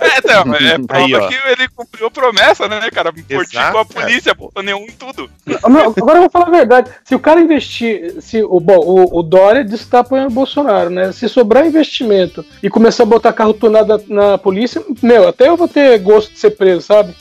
É, 0.05 0.19
então, 0.19 0.53
é 0.55 0.77
prova 0.79 1.05
Aí, 1.05 1.27
que 1.27 1.47
ele 1.49 1.69
cumpriu 1.69 2.07
a 2.07 2.11
promessa, 2.45 2.67
né, 2.67 2.89
cara? 2.91 3.11
Fortificou 3.11 3.41
Exato, 3.41 3.77
a 3.77 3.85
polícia, 3.85 4.33
botou 4.33 4.63
nenhum 4.63 4.83
em 4.83 4.91
tudo. 4.91 5.29
Não, 5.45 5.93
Agora 5.97 6.17
eu 6.17 6.21
vou 6.21 6.29
falar 6.29 6.47
a 6.47 6.51
verdade. 6.51 6.91
Se 7.03 7.15
o 7.15 7.19
cara 7.19 7.41
investir. 7.41 8.21
Se, 8.21 8.43
o, 8.43 8.59
bom, 8.59 8.77
o, 8.77 9.19
o 9.19 9.23
Dória 9.23 9.63
disse 9.63 9.85
que 9.85 9.91
tá 9.91 9.99
apoiando 9.99 10.29
o 10.29 10.33
Bolsonaro, 10.33 10.89
né? 10.89 11.11
Se 11.11 11.27
sobrar 11.27 11.65
investimento 11.65 12.45
e 12.61 12.69
começar 12.69 13.03
a 13.03 13.07
botar 13.07 13.33
carro 13.33 13.53
tunado 13.53 14.03
na, 14.07 14.31
na 14.31 14.37
polícia, 14.37 14.81
meu, 15.01 15.27
até 15.27 15.47
eu 15.47 15.57
vou 15.57 15.67
ter 15.67 15.97
gosto 15.99 16.33
de 16.33 16.39
ser 16.39 16.51
preso, 16.51 16.81
sabe? 16.81 17.13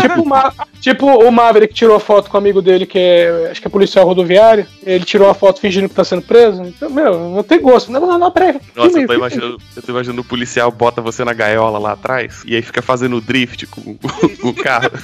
Tipo, 0.00 0.22
o 0.22 0.26
Ma- 0.26 0.52
tipo 0.80 1.06
o 1.06 1.30
Maverick 1.30 1.74
tirou 1.74 1.96
a 1.96 2.00
foto 2.00 2.30
com 2.30 2.36
o 2.36 2.40
amigo 2.40 2.60
dele, 2.62 2.86
que 2.86 2.98
é. 2.98 3.48
Acho 3.50 3.60
que 3.60 3.66
é 3.66 3.70
policial 3.70 4.06
rodoviário. 4.06 4.66
Ele 4.82 5.04
tirou 5.04 5.28
a 5.28 5.34
foto 5.34 5.60
fingindo 5.60 5.88
que 5.88 5.94
tá 5.94 6.04
sendo 6.04 6.22
preso. 6.22 6.62
Então, 6.62 6.88
meu, 6.90 7.12
eu 7.12 7.30
vou 7.30 7.44
ter 7.44 7.58
gosto. 7.58 7.90
Não, 7.92 8.00
não, 8.00 8.18
não, 8.18 8.30
peraí. 8.30 8.60
Nossa, 8.74 8.90
Filme, 8.90 9.02
eu 9.04 9.08
tô, 9.08 9.14
imaginando, 9.14 9.58
eu 9.76 9.82
tô 9.82 9.92
imaginando 9.92 10.20
o 10.20 10.24
policial 10.24 10.70
bota 10.70 11.00
você 11.00 11.24
na 11.24 11.32
gaiola 11.32 11.78
lá 11.78 11.92
atrás 11.92 12.42
e 12.46 12.54
aí 12.56 12.62
fica 12.62 12.80
fazendo 12.82 13.20
drift 13.20 13.66
com, 13.66 13.96
com 14.40 14.48
o 14.48 14.54
carro. 14.54 14.90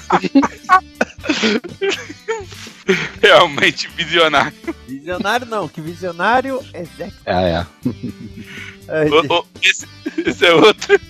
Realmente 3.23 3.89
visionário. 3.97 4.53
Visionário 4.87 5.47
não, 5.47 5.67
que 5.67 5.81
visionário 5.81 6.61
é 6.73 6.85
Zé. 6.85 7.11
Ah, 7.25 7.43
é. 7.43 7.67
Esse, 9.63 9.87
esse 10.27 10.45
é 10.47 10.53
outro. 10.55 11.01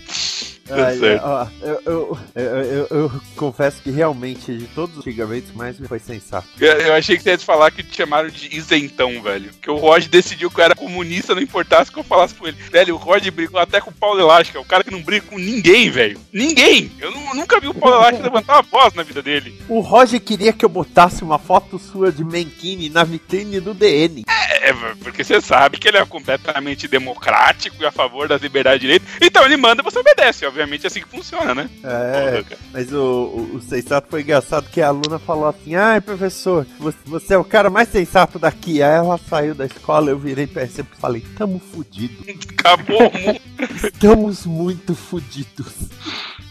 Ai, 0.71 0.99
certo. 0.99 1.23
ó, 1.25 1.47
eu, 1.63 1.83
eu, 1.87 2.19
eu, 2.35 2.45
eu- 2.45 2.87
eu 2.91 3.13
confesso 3.37 3.83
que 3.83 3.91
realmente 3.91 4.57
de 4.57 4.67
todos 4.69 4.97
os 4.99 5.05
xingamentos 5.05 5.53
mais 5.55 5.79
me 5.79 5.87
foi 5.89 5.99
sensato. 5.99 6.47
Eu, 6.61 6.73
eu 6.73 6.95
achei 6.95 7.17
que 7.17 7.23
você 7.23 7.31
ia 7.31 7.39
te 7.39 7.45
falar 7.45 7.71
que 7.71 7.83
te 7.83 7.97
chamaram 7.97 8.29
de 8.29 8.55
isentão, 8.57 9.21
velho. 9.23 9.51
Que 9.61 9.71
o 9.71 9.77
Rod 9.77 10.07
decidiu 10.07 10.51
que 10.51 10.61
eu 10.61 10.65
era 10.65 10.75
comunista, 10.75 11.35
não 11.35 11.43
importasse 11.43 11.91
o 11.91 11.93
que 11.95 11.99
eu 12.01 12.05
falasse 12.05 12.35
com 12.35 12.47
ele. 12.47 12.57
Velho, 12.71 12.95
o 12.95 12.99
Rod 12.99 13.27
brigou 13.31 13.61
até 13.61 13.81
com 13.81 13.91
o 13.91 13.95
Paulo 13.95 14.21
Elástico. 14.21 14.59
É 14.59 14.61
o 14.61 14.65
cara 14.65 14.85
que 14.85 14.91
não 14.91 15.03
briga 15.03 15.27
com 15.27 15.39
ninguém, 15.39 15.91
velho. 15.91 16.19
Ninguém! 16.33 16.91
Eu 17.01 17.11
nu- 17.11 17.35
nunca 17.35 17.61
vi 17.61 17.69
o 17.69 17.75
Paulo 17.75 17.97
Elástico 17.97 18.23
levantar 18.25 18.55
uma 18.55 18.63
voz 18.63 18.95
na 18.95 19.03
vida 19.03 19.23
dele. 19.23 19.61
O 19.69 19.81
Roger 19.81 20.21
queria 20.21 20.53
que 20.53 20.65
eu 20.65 20.69
botasse 20.69 21.23
uma 21.23 21.39
foto 21.39 21.79
sua 21.79 22.11
de 22.13 22.25
Menkini 22.25 22.89
na 22.89 23.05
vitrine 23.05 23.61
do 23.61 23.75
DN. 23.75 24.25
É, 24.29 24.73
porque 25.03 25.23
você 25.23 25.41
sabe 25.41 25.79
que 25.79 25.87
ele 25.89 25.99
é 25.99 26.05
completamente 26.07 26.89
democrático 26.89 27.77
e 27.83 27.87
a 27.87 27.93
favor 27.93 28.27
das 28.29 28.41
liberdades 28.41 28.81
de 28.81 28.87
direito. 28.87 29.05
Então 29.21 29.45
ele 29.45 29.57
manda, 29.57 29.83
você 29.83 29.99
obedece. 29.99 30.45
Obviamente 30.55 30.85
é 30.85 30.87
assim 30.87 31.01
que 31.01 31.09
funciona, 31.09 31.53
né? 31.53 31.69
É, 31.83 32.45
mas 32.73 32.93
o, 32.93 32.97
o, 32.97 33.57
o 33.57 33.61
sensato 33.61 34.07
foi 34.09 34.23
engraçado 34.23 34.71
que 34.71 34.81
a 34.81 34.87
aluna 34.87 35.19
falou 35.19 35.49
assim: 35.49 35.75
Ai, 35.75 36.01
professor, 36.01 36.65
você, 36.79 36.97
você 37.05 37.35
é 37.35 37.39
o 37.39 37.43
cara 37.43 37.69
mais 37.69 37.89
sensato 37.89 38.39
daqui. 38.39 38.81
Aí 38.81 38.95
ela 38.95 39.19
saiu 39.19 39.53
da 39.53 39.67
escola, 39.67 40.11
eu 40.11 40.19
virei 40.19 40.47
pra 40.47 40.63
ela 40.63 40.71
e 40.71 40.97
falei: 40.97 41.23
Tamo 41.37 41.59
fudido. 41.59 42.25
Acabou 42.57 43.09
o 43.09 43.19
mundo. 43.19 43.41
Estamos 43.83 44.47
muito 44.47 44.95
fudidos. 44.95 45.73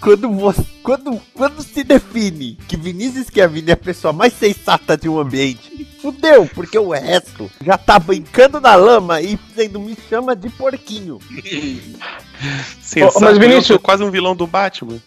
Quando, 0.03 0.29
você, 0.31 0.65
quando, 0.83 1.21
quando 1.33 1.63
se 1.63 1.83
define 1.83 2.57
que 2.67 2.75
Vinícius 2.75 3.27
Schiavini 3.27 3.69
é 3.69 3.73
a 3.73 3.77
pessoa 3.77 4.11
mais 4.11 4.33
sensata 4.33 4.97
de 4.97 5.07
um 5.07 5.17
ambiente, 5.17 5.87
fudeu, 6.01 6.45
porque 6.53 6.77
o 6.77 6.89
resto 6.91 7.49
já 7.63 7.77
tá 7.77 7.97
brincando 7.97 8.59
na 8.59 8.75
lama 8.75 9.21
e 9.21 9.37
dizendo 9.47 9.79
me 9.79 9.97
chama 10.09 10.35
de 10.35 10.49
porquinho. 10.49 11.19
Sensato, 12.81 13.21
mas, 13.21 13.37
Vinícius- 13.37 13.69
eu 13.69 13.75
sou 13.75 13.79
quase 13.79 14.03
um 14.03 14.11
vilão 14.11 14.35
do 14.35 14.45
Batman. 14.45 14.97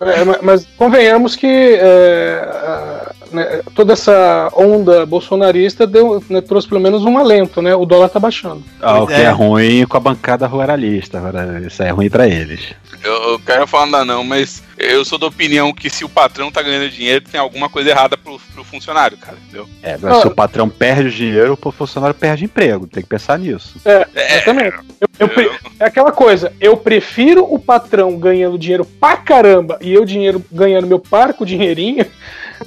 É, 0.00 0.24
ma- 0.24 0.38
mas 0.42 0.64
convenhamos 0.76 1.34
que 1.34 1.46
é, 1.46 3.05
né, 3.32 3.60
toda 3.74 3.92
essa 3.92 4.50
onda 4.54 5.04
bolsonarista 5.06 5.86
deu, 5.86 6.22
né, 6.28 6.40
trouxe 6.40 6.68
pelo 6.68 6.80
menos 6.80 7.04
um 7.04 7.18
alento, 7.18 7.60
né? 7.62 7.74
O 7.74 7.84
dólar 7.86 8.08
tá 8.08 8.18
baixando. 8.20 8.62
Ah, 8.80 9.00
o 9.02 9.06
que 9.06 9.12
é. 9.14 9.22
é 9.22 9.30
ruim 9.30 9.86
com 9.86 9.96
a 9.96 10.00
bancada 10.00 10.46
ruralista. 10.46 11.20
Isso 11.66 11.82
é 11.82 11.90
ruim 11.90 12.08
pra 12.10 12.26
eles. 12.28 12.74
Eu, 13.02 13.12
eu 13.32 13.38
quero 13.38 13.66
falar 13.66 13.86
nada 13.86 14.04
não, 14.04 14.24
mas 14.24 14.62
eu 14.76 15.04
sou 15.04 15.18
da 15.18 15.26
opinião 15.26 15.72
que 15.72 15.88
se 15.88 16.04
o 16.04 16.08
patrão 16.08 16.50
tá 16.50 16.60
ganhando 16.62 16.90
dinheiro, 16.90 17.24
tem 17.30 17.38
alguma 17.38 17.68
coisa 17.68 17.90
errada 17.90 18.16
pro, 18.16 18.40
pro 18.52 18.64
funcionário, 18.64 19.16
cara, 19.16 19.36
entendeu? 19.44 19.68
É, 19.82 19.96
mas 20.00 20.20
se 20.22 20.26
o 20.26 20.30
patrão 20.34 20.68
perde 20.68 21.08
o 21.08 21.12
dinheiro, 21.12 21.58
o 21.62 21.70
funcionário 21.72 22.14
perde 22.14 22.44
emprego. 22.44 22.86
Tem 22.86 23.02
que 23.02 23.08
pensar 23.08 23.38
nisso. 23.38 23.78
É, 23.84 24.06
exatamente. 24.36 24.76
Eu- 25.00 25.08
eu 25.20 25.28
pre- 25.28 25.50
é 25.78 25.84
aquela 25.84 26.10
coisa, 26.12 26.52
eu 26.60 26.76
prefiro 26.76 27.44
o 27.48 27.58
patrão 27.58 28.16
ganhando 28.18 28.58
dinheiro 28.58 28.84
pra 28.84 29.16
caramba 29.16 29.78
e 29.80 29.92
eu 29.92 30.04
dinheiro 30.04 30.42
ganhando 30.50 30.86
meu 30.86 30.98
parco 30.98 31.46
dinheirinho 31.46 32.04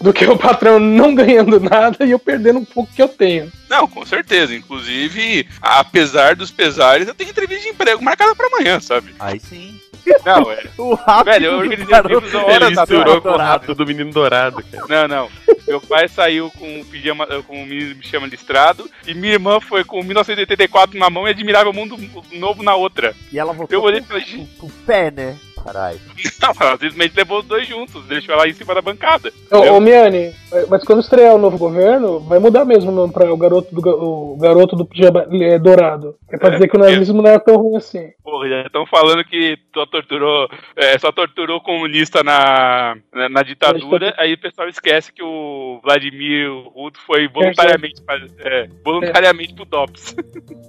do 0.02 0.14
que 0.14 0.26
o 0.26 0.38
patrão 0.38 0.80
não 0.80 1.16
ganhando 1.16 1.60
nada 1.60 2.06
e 2.06 2.12
eu 2.12 2.20
perdendo 2.20 2.60
um 2.60 2.66
pouco 2.66 2.94
que 2.94 3.02
eu 3.02 3.08
tenho. 3.08 3.52
Não, 3.70 3.88
com 3.88 4.06
certeza. 4.06 4.56
Inclusive, 4.56 5.48
apesar 5.62 6.36
dos 6.36 6.52
pesares, 6.52 7.08
eu 7.08 7.14
tenho 7.14 7.30
entrevista 7.30 7.64
de 7.64 7.70
emprego 7.70 8.04
marcada 8.04 8.36
pra 8.36 8.48
amanhã, 8.48 8.80
sabe? 8.80 9.14
Aí 9.20 9.40
sim. 9.40 9.80
Não, 10.26 10.50
é. 10.52 10.64
O 10.78 10.94
rápido 10.96 11.34
Velho, 11.34 11.46
eu 11.46 11.58
organizei 11.58 11.86
da 11.86 12.04
tarde. 12.04 13.22
com 13.22 13.30
o 13.30 13.38
rato 13.38 13.76
do 13.76 13.86
menino 13.86 14.12
dourado, 14.12 14.64
cara. 14.64 15.08
Não, 15.08 15.08
não. 15.08 15.30
Meu 15.68 15.80
pai 15.80 16.08
saiu 16.08 16.52
com 16.58 16.82
o 16.82 16.86
pijama, 16.86 17.28
com 17.44 17.62
o 17.62 17.66
menino 17.66 17.96
me 17.96 18.04
chama 18.04 18.26
listrado, 18.26 18.90
e 19.06 19.14
minha 19.14 19.34
irmã 19.34 19.60
foi 19.60 19.84
com 19.84 20.02
1984 20.02 20.98
na 20.98 21.10
mão 21.10 21.28
e 21.28 21.32
Admirável 21.32 21.72
Mundo 21.72 21.96
Novo 22.32 22.64
na 22.64 22.76
outra. 22.76 23.16
E 23.32 23.38
ela 23.38 23.54
voltou 23.54 23.78
Eu 23.78 23.84
olhei 23.84 24.00
e 24.00 24.02
com, 24.02 24.08
falei, 24.08 24.26
com, 24.26 24.46
com 24.46 24.68
o 24.68 24.72
pé, 24.86 25.12
né? 25.12 25.38
Caralho. 25.64 26.00
Não, 26.42 26.54
ela 26.60 26.72
simplesmente 26.72 27.16
levou 27.16 27.40
os 27.40 27.46
dois 27.46 27.68
juntos, 27.68 28.06
deixou 28.06 28.34
ela 28.34 28.48
em 28.48 28.54
cima 28.54 28.74
da 28.74 28.82
bancada. 28.82 29.32
Ô, 29.52 29.58
ô 29.76 29.80
Miane, 29.80 30.34
mas 30.70 30.84
quando 30.84 31.02
estrear 31.02 31.36
o 31.36 31.38
novo 31.40 31.58
governo, 31.58 32.20
vai 32.22 32.40
mudar 32.40 32.66
mesmo 32.66 32.92
o 32.92 32.96
nome 32.96 33.12
pra 33.14 33.32
o 33.32 33.38
garoto 33.38 33.74
do, 33.74 33.82
o 33.90 34.38
garoto 34.38 34.76
do 34.76 34.86
pijama 34.86 35.28
é, 35.32 35.60
dourado. 35.60 36.16
É 36.32 36.38
pra 36.38 36.50
dizer 36.50 36.68
que 36.70 36.78
o 36.78 36.80
nazismo 36.80 37.22
não 37.22 37.30
era 37.30 37.40
tão 37.40 37.58
ruim 37.58 37.76
assim. 37.78 38.10
Porra, 38.24 38.48
já 38.48 38.62
estão 38.62 38.86
falando 38.86 39.24
que 39.26 39.58
só 39.74 39.86
torturou, 39.86 40.48
é, 40.76 40.98
só 40.98 41.12
torturou 41.12 41.58
o 41.58 41.62
comunista 41.64 42.24
na, 42.24 42.96
na, 43.14 43.28
na 43.30 43.42
ditadura, 43.44 44.14
aí 44.18 44.34
o 44.34 44.40
pessoal 44.40 44.68
esquece 44.70 45.12
que 45.12 45.24
o 45.24 45.80
Vladimir 45.84 46.50
Ruto 46.74 47.00
foi 47.06 47.28
voluntariamente, 47.28 48.02
pra- 48.02 48.20
é, 48.40 48.70
voluntariamente 48.84 49.54
pro 49.54 49.66
DOPS. 49.66 50.16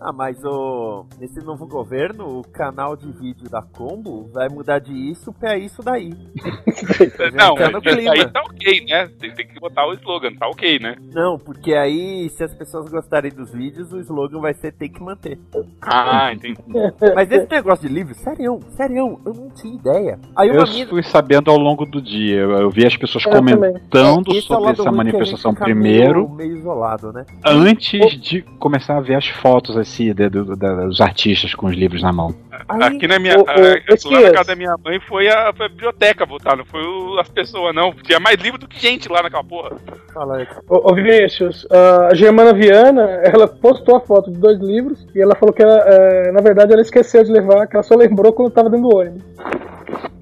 Ah, 0.00 0.12
mas 0.12 0.42
o 0.44 1.06
nesse 1.18 1.40
novo 1.44 1.66
governo, 1.66 2.40
o 2.40 2.42
canal 2.48 2.96
de 2.96 3.10
vídeo 3.12 3.48
da 3.48 3.62
Combo 3.62 4.28
vai 4.32 4.48
mudar 4.48 4.79
de 4.80 4.92
isso 5.10 5.32
pra 5.32 5.56
isso 5.56 5.82
daí. 5.82 6.10
Não, 7.34 7.54
tá 7.54 7.70
no 7.70 7.80
mas 7.84 7.94
clima. 7.94 8.12
aí 8.12 8.26
tá 8.30 8.40
ok, 8.42 8.84
né? 8.86 9.08
Tem, 9.18 9.30
tem 9.32 9.46
que 9.46 9.60
botar 9.60 9.86
o 9.86 9.92
slogan, 9.94 10.32
tá 10.34 10.48
ok, 10.48 10.78
né? 10.78 10.96
Não, 11.12 11.38
porque 11.38 11.74
aí, 11.74 12.28
se 12.30 12.42
as 12.44 12.54
pessoas 12.54 12.90
gostarem 12.90 13.30
dos 13.30 13.52
vídeos, 13.52 13.92
o 13.92 14.00
slogan 14.00 14.40
vai 14.40 14.54
ser 14.54 14.72
tem 14.72 14.90
que 14.90 15.00
manter. 15.02 15.38
Ah, 15.82 16.32
entendi. 16.32 16.58
Mas 17.14 17.30
esse 17.30 17.48
negócio 17.50 17.86
de 17.88 17.94
livro, 17.94 18.14
serião, 18.14 18.60
serião, 18.76 19.20
eu 19.24 19.34
não 19.34 19.50
tinha 19.50 19.74
ideia. 19.74 20.18
Aí 20.36 20.48
Eu 20.48 20.64
mina. 20.66 20.86
fui 20.88 21.02
sabendo 21.02 21.50
ao 21.50 21.56
longo 21.58 21.84
do 21.86 22.00
dia. 22.00 22.40
Eu 22.40 22.70
vi 22.70 22.86
as 22.86 22.96
pessoas 22.96 23.24
Eu 23.24 23.32
comentando 23.32 24.32
é 24.34 24.38
o 24.38 24.42
sobre 24.42 24.64
lado 24.66 24.80
essa 24.82 24.92
manifestação 24.92 25.54
primeiro, 25.54 26.28
Meio, 26.30 26.56
isolado, 26.56 27.12
né? 27.12 27.24
antes 27.46 28.20
de 28.20 28.42
começar 28.58 28.96
a 28.96 29.00
ver 29.00 29.14
as 29.16 29.26
fotos 29.28 29.76
assim 29.76 30.12
de- 30.14 30.28
do- 30.28 30.56
da- 30.56 30.86
dos 30.86 31.00
artistas 31.00 31.54
com 31.54 31.66
os 31.66 31.74
livros 31.76 32.02
na 32.02 32.12
mão. 32.12 32.34
Aí, 32.68 32.82
Aqui 32.82 33.06
na 33.06 33.18
minha. 33.18 33.36
ô, 33.38 33.42
ô, 33.42 33.44
a- 33.48 33.54
lá 33.54 34.20
na 34.20 34.30
casa 34.32 34.44
da 34.48 34.56
minha 34.56 34.69
mãe 34.78 35.00
foi 35.00 35.28
a, 35.28 35.52
foi 35.52 35.66
a 35.66 35.68
biblioteca 35.68 36.26
votar, 36.26 36.56
não 36.56 36.64
foi 36.64 36.82
o- 36.82 37.18
as 37.18 37.28
pessoas, 37.28 37.74
não. 37.74 37.92
Tinha 37.92 38.18
mais 38.20 38.36
livro 38.40 38.58
do 38.58 38.68
que 38.68 38.78
gente 38.78 39.08
lá 39.10 39.22
naquela 39.22 39.44
porra. 39.44 39.76
fala 40.12 40.36
aí. 40.38 40.46
Ô, 40.68 40.90
ô 40.90 40.94
Vinícius, 40.94 41.66
a 41.70 42.14
Germana 42.14 42.52
Viana, 42.52 43.02
ela 43.24 43.46
postou 43.46 43.96
a 43.96 44.00
foto 44.00 44.30
de 44.30 44.38
dois 44.38 44.58
livros 44.58 45.06
e 45.14 45.20
ela 45.20 45.34
falou 45.36 45.52
que, 45.54 45.62
ela, 45.62 45.78
é, 45.86 46.32
na 46.32 46.40
verdade, 46.40 46.72
ela 46.72 46.82
esqueceu 46.82 47.22
de 47.24 47.30
levar, 47.32 47.66
que 47.66 47.76
ela 47.76 47.82
só 47.82 47.94
lembrou 47.94 48.32
quando 48.32 48.50
tava 48.50 48.68
dentro 48.70 48.88
do 48.88 48.96
ônibus. 48.96 49.22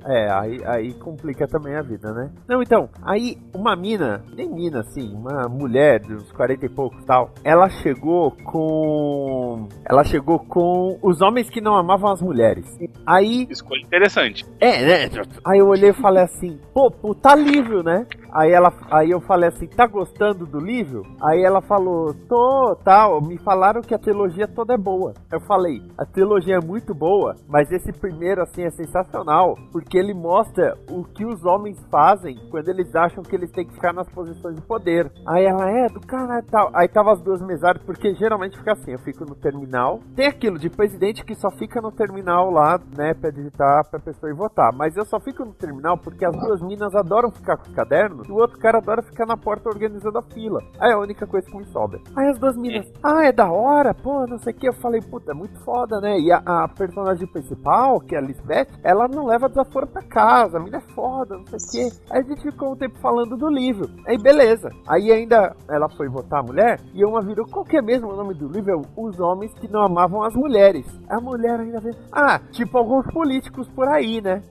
É, 0.08 0.30
aí, 0.32 0.58
aí 0.64 0.94
complica 0.94 1.46
também 1.46 1.76
a 1.76 1.82
vida, 1.82 2.12
né? 2.14 2.30
Não, 2.48 2.62
então, 2.62 2.88
aí 3.02 3.36
uma 3.54 3.76
mina, 3.76 4.24
nem 4.34 4.48
mina 4.48 4.80
assim, 4.80 5.14
uma 5.14 5.46
mulher 5.48 6.00
de 6.00 6.14
uns 6.14 6.32
40 6.32 6.64
e 6.64 6.68
poucos 6.70 7.04
tal, 7.04 7.30
ela 7.44 7.68
chegou 7.68 8.30
com. 8.30 9.68
Ela 9.84 10.02
chegou 10.04 10.38
com 10.38 10.98
os 11.02 11.20
homens 11.20 11.50
que 11.50 11.60
não 11.60 11.76
amavam 11.76 12.10
as 12.10 12.22
mulheres. 12.22 12.66
Aí 13.06 13.46
Escolha 13.50 13.82
interessante. 13.82 14.46
É, 14.58 14.80
né? 14.80 15.22
Aí 15.44 15.58
eu 15.58 15.68
olhei 15.68 15.90
e 15.90 15.94
falei 15.94 16.22
assim, 16.22 16.58
pô, 16.72 16.90
puta 16.90 17.34
livro, 17.34 17.82
né? 17.82 18.06
Aí 18.32 18.52
ela, 18.52 18.72
aí 18.90 19.10
eu 19.10 19.20
falei 19.20 19.48
assim, 19.48 19.66
tá 19.66 19.86
gostando 19.86 20.46
do 20.46 20.58
livro? 20.58 21.02
Aí 21.22 21.42
ela 21.42 21.60
falou, 21.60 22.14
tô, 22.28 22.76
tal. 22.84 23.20
Me 23.22 23.38
falaram 23.38 23.80
que 23.80 23.94
a 23.94 23.98
trilogia 23.98 24.46
toda 24.46 24.74
é 24.74 24.78
boa. 24.78 25.14
Eu 25.32 25.40
falei, 25.40 25.82
a 25.96 26.04
trilogia 26.04 26.56
é 26.56 26.64
muito 26.64 26.94
boa, 26.94 27.34
mas 27.48 27.70
esse 27.72 27.92
primeiro 27.92 28.42
assim 28.42 28.62
é 28.62 28.70
sensacional, 28.70 29.54
porque 29.72 29.96
ele 29.96 30.12
mostra 30.12 30.76
o 30.90 31.04
que 31.04 31.24
os 31.24 31.44
homens 31.44 31.78
fazem 31.90 32.36
quando 32.50 32.68
eles 32.68 32.94
acham 32.94 33.22
que 33.22 33.34
eles 33.34 33.50
têm 33.50 33.66
que 33.66 33.74
ficar 33.74 33.92
nas 33.92 34.08
posições 34.08 34.56
de 34.56 34.62
poder. 34.62 35.10
Aí 35.26 35.44
ela 35.44 35.70
é 35.70 35.86
do 35.88 36.00
caralho 36.00 36.44
e 36.46 36.50
tal. 36.50 36.70
Aí 36.74 36.88
tava 36.88 37.12
as 37.12 37.20
duas 37.22 37.40
mesadas, 37.40 37.82
porque 37.82 38.14
geralmente 38.14 38.58
fica 38.58 38.72
assim, 38.72 38.92
eu 38.92 38.98
fico 38.98 39.24
no 39.24 39.34
terminal. 39.34 40.00
Tem 40.14 40.26
aquilo 40.26 40.58
de 40.58 40.68
presidente 40.68 41.24
que 41.24 41.34
só 41.34 41.50
fica 41.50 41.80
no 41.80 41.90
terminal 41.90 42.50
lá, 42.50 42.78
né, 42.96 43.14
pra 43.14 43.30
digitar 43.30 43.88
pra 43.90 43.98
pessoa 43.98 44.30
ir 44.30 44.34
votar. 44.34 44.72
Mas 44.72 44.96
eu 44.96 45.04
só 45.04 45.18
fico 45.18 45.44
no 45.44 45.52
terminal 45.52 45.96
porque 45.96 46.24
as 46.24 46.36
duas 46.36 46.60
minas 46.60 46.94
adoram 46.94 47.30
ficar 47.30 47.56
com 47.56 47.68
os 47.68 47.74
cadernos 47.74 48.17
anos. 48.18 48.28
E 48.28 48.32
o 48.32 48.36
outro 48.36 48.58
cara 48.58 48.78
adora 48.78 49.02
ficar 49.02 49.26
na 49.26 49.36
porta 49.36 49.68
organizando 49.68 50.18
a 50.18 50.22
fila. 50.22 50.60
Aí 50.78 50.90
é 50.90 50.94
a 50.94 50.98
única 50.98 51.26
coisa 51.26 51.48
que 51.48 51.56
me 51.56 51.64
sobra. 51.66 52.00
Aí 52.16 52.28
as 52.28 52.38
duas 52.38 52.56
minas, 52.56 52.86
ah, 53.02 53.24
é 53.24 53.32
da 53.32 53.50
hora, 53.50 53.94
pô, 53.94 54.26
não 54.26 54.38
sei 54.38 54.52
o 54.52 54.56
que. 54.56 54.68
Eu 54.68 54.72
falei, 54.74 55.00
puta, 55.00 55.32
é 55.32 55.34
muito 55.34 55.58
foda, 55.60 56.00
né? 56.00 56.18
E 56.18 56.32
a, 56.32 56.42
a 56.44 56.68
personagem 56.68 57.26
principal, 57.26 58.00
que 58.00 58.14
é 58.14 58.18
a 58.18 58.22
Lisbeth, 58.22 58.68
ela 58.82 59.08
não 59.08 59.26
leva 59.26 59.48
desaforo 59.48 59.86
pra 59.86 60.02
casa. 60.02 60.58
A 60.58 60.60
mina 60.60 60.78
é 60.78 60.94
foda, 60.94 61.36
não 61.36 61.58
sei 61.58 61.86
o 61.86 61.90
que. 61.90 61.96
Aí 62.10 62.20
a 62.20 62.22
gente 62.22 62.42
ficou 62.42 62.72
um 62.72 62.76
tempo 62.76 62.98
falando 62.98 63.36
do 63.36 63.48
livro. 63.48 63.88
Aí 64.06 64.18
beleza. 64.18 64.70
Aí 64.86 65.10
ainda 65.12 65.54
ela 65.68 65.88
foi 65.88 66.08
votar 66.08 66.40
a 66.40 66.42
mulher 66.42 66.80
e 66.94 67.04
uma 67.04 67.22
virou, 67.22 67.46
qual 67.46 67.64
que 67.64 67.76
é 67.76 67.82
mesmo 67.82 68.08
o 68.08 68.16
nome 68.16 68.34
do 68.34 68.48
livro? 68.48 68.82
Os 68.96 69.18
Homens 69.20 69.52
que 69.54 69.70
Não 69.70 69.82
Amavam 69.82 70.22
as 70.22 70.34
Mulheres. 70.34 70.86
A 71.08 71.20
mulher 71.20 71.60
ainda 71.60 71.80
vê, 71.80 71.90
ah, 72.12 72.40
tipo 72.50 72.76
alguns 72.76 73.06
políticos 73.12 73.68
por 73.68 73.88
aí, 73.88 74.20
né? 74.20 74.42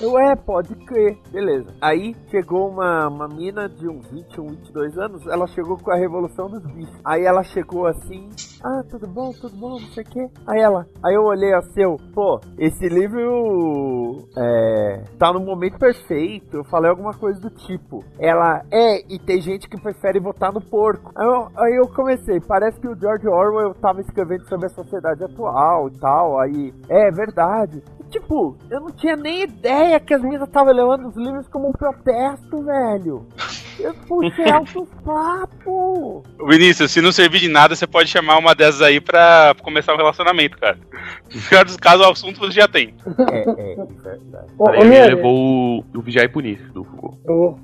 Eu, 0.00 0.18
é, 0.18 0.34
pode 0.34 0.74
crer. 0.86 1.18
Beleza. 1.30 1.66
Aí 1.80 2.14
chegou 2.30 2.68
uma, 2.68 3.08
uma 3.14 3.28
mina 3.28 3.68
de 3.68 3.88
uns 3.88 4.06
21, 4.10 4.46
22 4.48 4.98
anos, 4.98 5.26
ela 5.28 5.46
chegou 5.46 5.78
com 5.78 5.90
a 5.90 5.96
Revolução 5.96 6.48
dos 6.48 6.62
Bichos. 6.66 7.00
Aí 7.04 7.24
ela 7.24 7.42
chegou 7.44 7.86
assim, 7.86 8.28
ah, 8.62 8.82
tudo 8.90 9.06
bom, 9.06 9.30
tudo 9.32 9.56
bom, 9.56 9.78
não 9.78 9.88
sei 9.92 10.02
o 10.02 10.06
quê. 10.06 10.28
Aí 10.46 10.60
ela, 10.60 10.86
aí 11.02 11.14
eu 11.14 11.22
olhei 11.22 11.54
assim, 11.54 11.82
eu, 11.82 11.96
pô, 12.12 12.40
esse 12.58 12.88
livro 12.88 14.26
é, 14.36 15.04
tá 15.18 15.32
no 15.32 15.40
momento 15.40 15.78
perfeito. 15.78 16.56
Eu 16.56 16.64
falei 16.64 16.90
alguma 16.90 17.12
coisa 17.12 17.40
do 17.40 17.50
tipo. 17.50 18.04
Ela, 18.18 18.62
é, 18.70 19.00
e 19.08 19.18
tem 19.18 19.40
gente 19.40 19.68
que 19.68 19.80
prefere 19.80 20.18
votar 20.18 20.52
no 20.52 20.60
porco. 20.60 21.12
Aí 21.14 21.26
eu, 21.26 21.48
aí 21.56 21.76
eu 21.76 21.88
comecei, 21.88 22.40
parece 22.40 22.80
que 22.80 22.88
o 22.88 22.98
George 22.98 23.28
Orwell 23.28 23.74
tava 23.74 24.00
escrevendo 24.00 24.48
sobre 24.48 24.66
a 24.66 24.70
sociedade 24.70 25.22
atual 25.22 25.88
e 25.88 25.98
tal. 25.98 26.40
Aí, 26.40 26.74
é 26.88 27.10
verdade. 27.10 27.82
Tipo, 28.10 28.56
eu 28.70 28.80
não 28.80 28.90
tinha 28.90 29.16
nem 29.16 29.42
ideia 29.42 29.98
que 29.98 30.14
as 30.14 30.22
meninas 30.22 30.48
estavam 30.48 30.72
levando 30.72 31.08
os 31.08 31.16
livros 31.16 31.48
como 31.48 31.68
um 31.68 31.72
protesto, 31.72 32.62
velho. 32.62 33.26
Eu 33.78 33.94
puxei 34.06 34.48
alto 34.50 34.86
papo. 35.04 36.22
Vinícius, 36.46 36.90
se 36.90 37.00
não 37.00 37.12
servir 37.12 37.40
de 37.40 37.48
nada, 37.48 37.74
você 37.74 37.86
pode 37.86 38.08
chamar 38.08 38.38
uma 38.38 38.54
dessas 38.54 38.82
aí 38.82 39.00
pra 39.00 39.54
começar 39.62 39.94
um 39.94 39.96
relacionamento, 39.96 40.58
cara. 40.58 40.78
No 41.34 41.40
pior 41.42 41.64
dos 41.64 41.76
casos, 41.76 42.06
o 42.06 42.10
assunto 42.10 42.38
você 42.38 42.52
já 42.52 42.68
tem. 42.68 42.94
É, 43.06 43.38
é, 43.38 43.72
é 43.72 43.76
verdade. 43.76 44.46
Ô, 44.58 44.64
ô, 44.64 44.84
Miele, 44.84 45.14
levou 45.14 45.80
o, 45.80 45.84
o 45.98 46.00
Vigiar 46.00 46.24
e 46.24 46.28
Punir 46.28 46.58
do 46.72 46.84
Foucault. 46.84 47.18
Ô, 47.26 47.56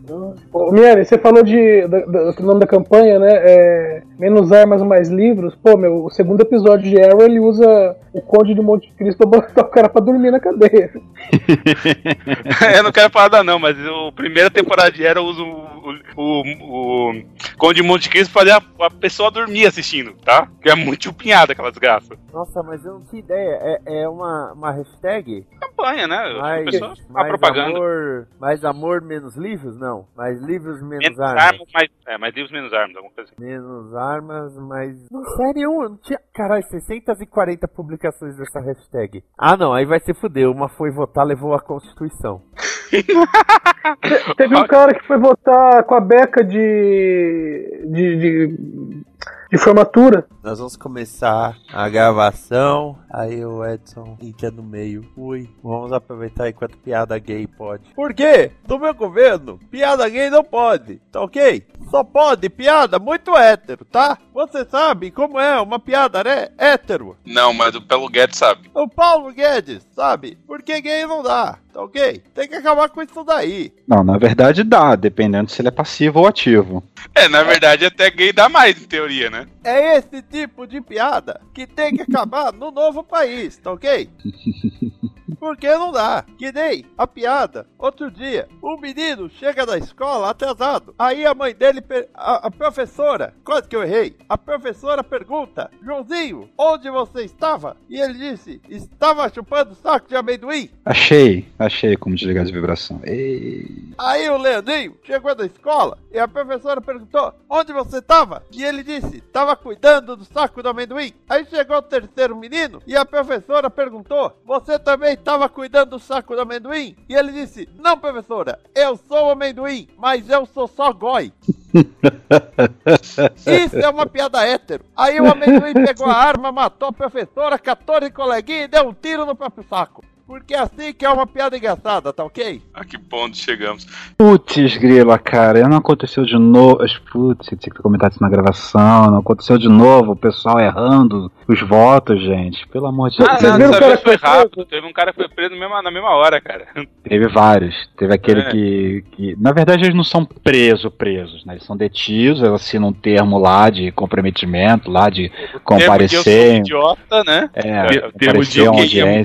ô, 0.52 0.72
Miele, 0.72 1.04
você 1.04 1.18
falou 1.18 1.42
de, 1.42 1.86
do 1.86 2.42
nome 2.42 2.60
da 2.60 2.66
campanha, 2.66 3.18
né? 3.18 3.30
É, 3.32 4.02
menos 4.18 4.52
armas, 4.52 4.82
mais 4.82 5.08
livros. 5.08 5.54
Pô, 5.54 5.76
meu, 5.76 6.04
o 6.04 6.10
segundo 6.10 6.40
episódio 6.40 6.90
de 6.90 7.00
Arrow, 7.00 7.22
ele 7.22 7.40
usa 7.40 7.96
o 8.12 8.20
Conde 8.20 8.54
de 8.54 8.60
Monte 8.60 8.92
Cristo 8.98 9.18
pra 9.18 9.40
botar 9.40 9.62
o 9.62 9.70
cara 9.70 9.88
pra 9.88 10.02
dormir 10.02 10.30
na 10.30 10.40
cadeia. 10.40 10.90
eu 12.76 12.82
não 12.82 12.92
quero 12.92 13.10
falar 13.10 13.44
não, 13.44 13.58
mas 13.58 13.76
a 13.78 14.12
primeira 14.12 14.50
temporada 14.50 14.90
de 14.90 15.06
Arrow 15.06 15.26
usa 15.26 15.42
o, 15.42 15.99
o, 16.16 16.42
o, 16.42 17.22
Conde 17.58 17.80
de 17.80 17.86
Monte 17.86 18.08
Cristo 18.08 18.32
fazer 18.32 18.52
a, 18.52 18.62
a, 18.80 18.90
pessoa 18.90 19.30
dormir 19.30 19.66
assistindo, 19.66 20.14
tá? 20.24 20.48
Que 20.62 20.70
é 20.70 20.74
muito 20.74 21.04
chupinhada 21.04 21.52
aquela 21.52 21.70
desgraça. 21.70 22.16
Nossa, 22.32 22.62
mas 22.62 22.84
eu 22.84 22.94
não 22.94 23.04
tinha 23.04 23.20
ideia. 23.20 23.58
É, 23.60 24.02
é 24.02 24.08
uma, 24.08 24.52
uma 24.52 24.72
hashtag? 24.72 25.46
Campanha, 25.60 26.06
né? 26.06 26.38
Mais, 26.38 26.64
pessoa, 26.64 26.94
mais 27.08 27.28
propaganda. 27.28 27.76
Amor, 27.76 28.28
mais 28.38 28.64
amor, 28.64 29.02
menos 29.02 29.36
livros? 29.36 29.78
Não. 29.78 30.06
Mais 30.16 30.40
livros, 30.40 30.80
menos, 30.82 31.04
menos 31.04 31.20
armas. 31.20 31.44
armas 31.44 31.68
mais, 31.72 31.90
é, 32.06 32.18
mais 32.18 32.34
livros, 32.34 32.52
menos 32.52 32.72
armas, 32.72 32.96
alguma 32.96 33.14
coisa 33.14 33.30
assim. 33.30 33.44
Menos 33.44 33.94
armas, 33.94 34.56
mais. 34.56 35.10
Não, 35.10 35.24
sério, 35.24 35.62
eu 35.62 35.88
não 35.90 35.96
tinha. 35.98 36.18
Caralho, 36.34 36.64
640 36.64 37.68
publicações 37.68 38.36
dessa 38.36 38.60
hashtag. 38.60 39.22
Ah, 39.38 39.56
não, 39.56 39.72
aí 39.72 39.84
vai 39.84 40.00
se 40.00 40.14
fuder. 40.14 40.50
Uma 40.50 40.68
foi 40.68 40.90
votar, 40.90 41.24
levou 41.26 41.54
a 41.54 41.60
Constituição. 41.60 42.42
Teve 44.36 44.56
um 44.56 44.66
cara 44.66 44.94
que 44.94 45.06
foi 45.06 45.18
votar 45.18 45.84
com 45.84 45.94
a 45.94 46.00
beca 46.00 46.44
de, 46.44 47.84
de, 47.86 48.16
de 48.16 49.04
de 49.50 49.58
formatura. 49.58 50.26
Nós 50.42 50.58
vamos 50.58 50.76
começar 50.76 51.56
a 51.72 51.88
gravação. 51.88 52.96
Aí 53.12 53.44
o 53.44 53.64
Edson 53.64 54.16
fica 54.20 54.50
no 54.50 54.62
meio. 54.62 55.04
Ui, 55.16 55.48
vamos 55.62 55.92
aproveitar 55.92 56.48
enquanto 56.48 56.78
piada 56.78 57.18
gay 57.18 57.46
pode. 57.46 57.92
Por 57.94 58.14
quê? 58.14 58.52
Do 58.66 58.78
meu 58.78 58.94
governo, 58.94 59.58
piada 59.70 60.08
gay 60.08 60.30
não 60.30 60.44
pode, 60.44 61.00
tá 61.10 61.20
ok? 61.20 61.66
Só 61.90 62.04
pode 62.04 62.48
piada 62.48 62.98
muito 63.00 63.36
hétero, 63.36 63.84
tá? 63.84 64.16
Você 64.32 64.64
sabe 64.64 65.10
como 65.10 65.40
é 65.40 65.60
uma 65.60 65.80
piada, 65.80 66.22
né? 66.22 66.50
Hétero. 66.56 67.16
Não, 67.26 67.52
mas 67.52 67.74
o 67.74 67.82
Paulo 67.82 68.08
Guedes 68.08 68.38
sabe. 68.38 68.70
O 68.72 68.88
Paulo 68.88 69.32
Guedes 69.32 69.84
sabe. 69.92 70.38
Porque 70.46 70.80
gay 70.80 71.04
não 71.04 71.22
dá, 71.22 71.58
tá 71.72 71.82
ok? 71.82 72.22
Tem 72.32 72.48
que 72.48 72.54
acabar 72.54 72.88
com 72.90 73.02
isso 73.02 73.24
daí. 73.24 73.72
Não, 73.88 74.04
na 74.04 74.18
verdade 74.18 74.62
dá, 74.62 74.94
dependendo 74.94 75.50
se 75.50 75.60
ele 75.60 75.68
é 75.68 75.72
passivo 75.72 76.20
ou 76.20 76.28
ativo. 76.28 76.82
É, 77.12 77.28
na 77.28 77.42
verdade 77.42 77.84
até 77.84 78.08
gay 78.08 78.32
dá 78.32 78.48
mais, 78.48 78.80
em 78.80 78.86
teoria, 78.86 79.28
né? 79.28 79.46
É 79.64 79.96
esse 79.96 80.22
tipo 80.22 80.66
de 80.66 80.80
piada 80.80 81.40
que 81.52 81.66
tem 81.66 81.96
que 81.96 82.02
acabar 82.02 82.52
no 82.52 82.70
novo 82.70 82.99
país, 83.04 83.56
tá 83.56 83.72
ok? 83.72 84.08
Porque 85.38 85.68
não 85.68 85.92
dá. 85.92 86.24
Que 86.38 86.52
nem 86.52 86.84
a 86.96 87.06
piada. 87.06 87.66
Outro 87.78 88.10
dia, 88.10 88.48
um 88.62 88.78
menino 88.78 89.28
chega 89.30 89.66
da 89.66 89.78
escola 89.78 90.30
atrasado. 90.30 90.94
Aí 90.98 91.24
a 91.26 91.34
mãe 91.34 91.54
dele, 91.54 91.82
a, 92.14 92.46
a 92.46 92.50
professora, 92.50 93.34
quase 93.44 93.68
que 93.68 93.76
eu 93.76 93.82
errei. 93.82 94.16
A 94.28 94.36
professora 94.36 95.02
pergunta: 95.02 95.70
Joãozinho, 95.82 96.48
onde 96.58 96.90
você 96.90 97.24
estava? 97.24 97.76
E 97.88 98.00
ele 98.00 98.14
disse: 98.14 98.60
Estava 98.68 99.28
chupando 99.32 99.74
saco 99.74 100.08
de 100.08 100.16
amendoim. 100.16 100.70
Achei, 100.84 101.48
achei 101.58 101.96
como 101.96 102.16
desligar 102.16 102.44
de 102.44 102.52
vibração. 102.52 103.00
Ei. 103.04 103.90
Aí 103.98 104.28
o 104.28 104.38
Leandrinho 104.38 104.96
chegou 105.04 105.34
da 105.34 105.46
escola 105.46 105.98
e 106.12 106.18
a 106.18 106.28
professora 106.28 106.80
perguntou: 106.80 107.34
Onde 107.48 107.72
você 107.72 107.98
estava? 107.98 108.42
E 108.52 108.64
ele 108.64 108.82
disse: 108.82 109.18
Estava 109.18 109.56
cuidando 109.56 110.16
do 110.16 110.24
saco 110.24 110.62
do 110.62 110.68
amendoim. 110.68 111.12
Aí 111.28 111.44
chegou 111.46 111.76
o 111.76 111.82
terceiro 111.82 112.36
menino 112.36 112.82
e 112.86 112.96
a 112.96 113.04
professora 113.04 113.70
perguntou: 113.70 114.32
Você 114.44 114.78
também 114.78 115.16
estava 115.20 115.48
cuidando 115.48 115.90
do 115.90 115.98
saco 115.98 116.34
do 116.34 116.40
amendoim? 116.42 116.96
E 117.08 117.14
ele 117.14 117.32
disse: 117.32 117.68
Não, 117.78 117.96
professora, 117.96 118.58
eu 118.74 118.96
sou 118.96 119.26
o 119.26 119.30
amendoim, 119.30 119.88
mas 119.96 120.28
eu 120.28 120.44
sou 120.46 120.66
só 120.66 120.92
goi. 120.92 121.32
Isso 123.46 123.78
é 123.78 123.88
uma 123.88 124.06
piada 124.06 124.44
hétero. 124.44 124.84
Aí 124.96 125.20
o 125.20 125.30
amendoim 125.30 125.74
pegou 125.74 126.06
a 126.06 126.16
arma, 126.16 126.50
matou 126.50 126.88
a 126.88 126.92
professora, 126.92 127.58
14 127.58 128.10
coleguinhas 128.10 128.64
e 128.64 128.68
deu 128.68 128.88
um 128.88 128.94
tiro 128.94 129.24
no 129.24 129.36
próprio 129.36 129.64
saco. 129.68 130.04
Porque 130.30 130.54
é 130.54 130.60
assim 130.60 130.92
que 130.92 131.04
é 131.04 131.10
uma 131.10 131.26
piada 131.26 131.56
engraçada, 131.56 132.12
tá 132.12 132.22
ok? 132.22 132.62
A 132.72 132.84
que 132.84 132.96
ponto 132.96 133.36
chegamos? 133.36 133.84
Putz, 134.16 134.76
grila, 134.76 135.18
cara, 135.18 135.66
não 135.66 135.78
aconteceu 135.78 136.24
de 136.24 136.38
novo. 136.38 136.78
Putz, 137.10 137.48
tinha 137.48 137.74
que 137.74 137.82
comentar 137.82 138.12
isso 138.12 138.22
na 138.22 138.28
gravação. 138.28 139.10
Não 139.10 139.18
aconteceu 139.18 139.58
de 139.58 139.68
novo, 139.68 140.12
o 140.12 140.16
pessoal 140.16 140.60
errando 140.60 141.32
os 141.48 141.60
votos, 141.62 142.22
gente. 142.22 142.64
Pelo 142.68 142.86
amor 142.86 143.10
de 143.10 143.18
Deus. 143.18 143.28
Ah, 143.28 143.58
não, 143.58 143.72
vez 143.72 144.00
foi 144.02 144.14
rápido. 144.14 144.64
Teve 144.66 144.86
um 144.86 144.92
cara 144.92 145.12
que 145.12 145.16
foi 145.16 145.28
preso 145.28 145.56
mesmo, 145.56 145.82
na 145.82 145.90
mesma 145.90 146.10
hora, 146.10 146.40
cara. 146.40 146.68
Teve 147.02 147.26
vários. 147.26 147.74
Teve 147.96 148.14
aquele 148.14 148.42
é. 148.42 148.50
que, 148.50 149.04
que. 149.10 149.36
Na 149.36 149.50
verdade, 149.50 149.82
eles 149.82 149.96
não 149.96 150.04
são 150.04 150.24
presos, 150.24 150.92
presos, 150.92 151.44
né? 151.44 151.54
Eles 151.54 151.64
são 151.64 151.76
detidos, 151.76 152.40
eles 152.40 152.52
assinam 152.52 152.88
um 152.88 152.92
termo 152.92 153.36
lá 153.36 153.68
de 153.68 153.90
comprometimento, 153.90 154.88
lá 154.88 155.10
de 155.10 155.28
comparecer. 155.64 156.22
Termo 156.22 156.62
de 156.62 156.72
eu 156.72 156.80
sou 156.80 156.94
idiota, 156.94 157.24
né? 157.24 157.50
É, 157.52 158.10
termo 158.16 158.44
de 158.44 158.60
eu 158.60 158.72